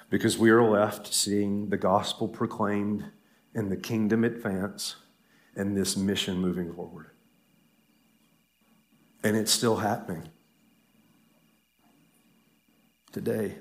Because 0.09 0.39
we 0.39 0.49
are 0.49 0.63
left 0.63 1.13
seeing 1.13 1.69
the 1.69 1.77
gospel 1.77 2.27
proclaimed 2.27 3.05
and 3.55 3.71
the 3.71 3.77
kingdom 3.77 4.25
advance 4.25 4.97
and 5.55 5.77
this 5.77 5.95
mission 5.95 6.39
moving 6.39 6.73
forward. 6.73 7.11
And 9.23 9.37
it's 9.37 9.53
still 9.53 9.77
happening 9.77 10.31
today 13.13 13.57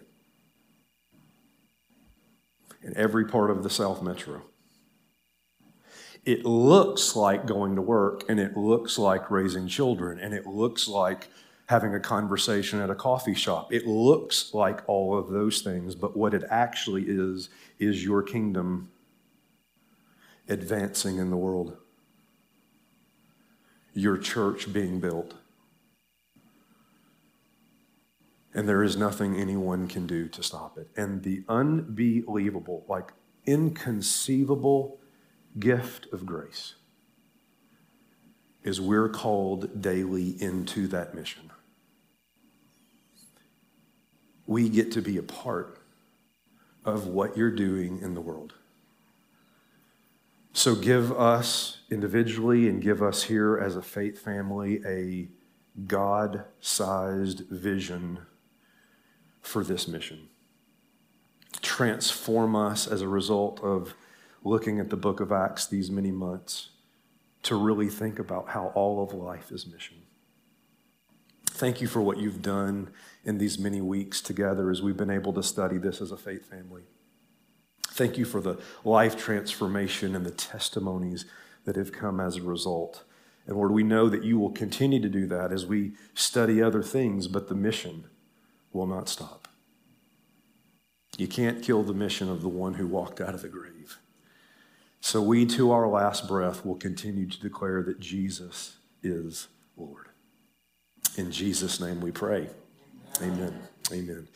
in 2.81 2.95
every 2.95 3.25
part 3.25 3.49
of 3.51 3.63
the 3.63 3.69
South 3.69 4.01
Metro 4.01 4.43
it 6.25 6.45
looks 6.45 7.15
like 7.15 7.45
going 7.45 7.75
to 7.75 7.81
work 7.81 8.23
and 8.29 8.39
it 8.39 8.55
looks 8.57 8.97
like 8.97 9.31
raising 9.31 9.67
children 9.67 10.19
and 10.19 10.33
it 10.33 10.45
looks 10.45 10.87
like 10.87 11.29
having 11.67 11.93
a 11.93 11.99
conversation 11.99 12.79
at 12.79 12.89
a 12.89 12.95
coffee 12.95 13.35
shop. 13.35 13.71
It 13.71 13.85
looks 13.85 14.53
like 14.53 14.81
all 14.87 15.17
of 15.17 15.29
those 15.29 15.61
things, 15.61 15.95
but 15.95 16.17
what 16.17 16.33
it 16.33 16.43
actually 16.49 17.03
is, 17.07 17.49
is 17.77 18.03
your 18.03 18.23
kingdom 18.23 18.89
advancing 20.47 21.19
in 21.19 21.29
the 21.29 21.37
world, 21.37 21.77
your 23.93 24.17
church 24.17 24.73
being 24.73 24.99
built. 24.99 25.35
And 28.53 28.67
there 28.67 28.83
is 28.83 28.97
nothing 28.97 29.35
anyone 29.35 29.87
can 29.87 30.07
do 30.07 30.27
to 30.29 30.41
stop 30.41 30.77
it. 30.77 30.89
And 30.97 31.21
the 31.21 31.43
unbelievable, 31.47 32.83
like 32.89 33.13
inconceivable 33.45 34.98
gift 35.59 36.07
of 36.13 36.25
grace 36.25 36.75
is 38.63 38.81
we're 38.81 39.09
called 39.09 39.81
daily 39.81 40.41
into 40.41 40.87
that 40.87 41.15
mission. 41.15 41.51
We 44.45 44.69
get 44.69 44.91
to 44.93 45.01
be 45.01 45.17
a 45.17 45.23
part 45.23 45.79
of 46.83 47.07
what 47.07 47.37
you're 47.37 47.51
doing 47.51 48.01
in 48.01 48.13
the 48.13 48.21
world. 48.21 48.53
So 50.53 50.75
give 50.75 51.11
us 51.11 51.81
individually 51.89 52.67
and 52.67 52.81
give 52.81 53.01
us 53.01 53.23
here 53.23 53.57
as 53.57 53.75
a 53.75 53.81
faith 53.81 54.19
family 54.19 54.81
a 54.85 55.29
God 55.87 56.45
sized 56.59 57.41
vision 57.49 58.19
for 59.41 59.63
this 59.63 59.87
mission. 59.87 60.27
Transform 61.61 62.55
us 62.55 62.87
as 62.87 63.01
a 63.01 63.07
result 63.07 63.61
of 63.61 63.93
looking 64.43 64.79
at 64.79 64.89
the 64.89 64.97
book 64.97 65.19
of 65.19 65.31
Acts 65.31 65.67
these 65.67 65.91
many 65.91 66.11
months 66.11 66.69
to 67.43 67.55
really 67.55 67.87
think 67.87 68.19
about 68.19 68.49
how 68.49 68.67
all 68.75 69.03
of 69.03 69.13
life 69.13 69.51
is 69.51 69.65
mission. 69.65 69.97
Thank 71.45 71.81
you 71.81 71.87
for 71.87 72.01
what 72.01 72.17
you've 72.17 72.41
done 72.41 72.89
in 73.25 73.37
these 73.37 73.59
many 73.59 73.81
weeks 73.81 74.21
together 74.21 74.69
as 74.69 74.81
we've 74.81 74.97
been 74.97 75.09
able 75.09 75.33
to 75.33 75.43
study 75.43 75.77
this 75.77 75.99
as 76.01 76.11
a 76.11 76.17
faith 76.17 76.49
family. 76.49 76.83
Thank 77.89 78.17
you 78.17 78.23
for 78.23 78.39
the 78.39 78.59
life 78.85 79.17
transformation 79.17 80.15
and 80.15 80.25
the 80.25 80.31
testimonies 80.31 81.25
that 81.65 81.75
have 81.75 81.91
come 81.91 82.19
as 82.19 82.37
a 82.37 82.41
result. 82.41 83.03
And 83.45 83.57
Lord, 83.57 83.71
we 83.71 83.83
know 83.83 84.09
that 84.09 84.23
you 84.23 84.39
will 84.39 84.51
continue 84.51 85.01
to 85.01 85.09
do 85.09 85.27
that 85.27 85.51
as 85.51 85.65
we 85.65 85.93
study 86.13 86.61
other 86.61 86.83
things, 86.83 87.27
but 87.27 87.49
the 87.49 87.55
mission 87.55 88.05
will 88.71 88.87
not 88.87 89.09
stop. 89.09 89.47
You 91.17 91.27
can't 91.27 91.61
kill 91.61 91.83
the 91.83 91.93
mission 91.93 92.29
of 92.29 92.41
the 92.41 92.47
one 92.47 92.75
who 92.75 92.87
walked 92.87 93.19
out 93.19 93.33
of 93.33 93.41
the 93.41 93.49
grave. 93.49 93.78
So 95.01 95.21
we, 95.21 95.45
to 95.47 95.71
our 95.71 95.87
last 95.87 96.27
breath, 96.27 96.65
will 96.65 96.75
continue 96.75 97.27
to 97.27 97.39
declare 97.39 97.81
that 97.83 97.99
Jesus 97.99 98.77
is 99.01 99.47
Lord. 99.77 100.07
In 101.17 101.31
Jesus' 101.31 101.79
name 101.79 102.01
we 102.01 102.11
pray. 102.11 102.47
Amen. 103.21 103.57
Amen. 103.91 104.27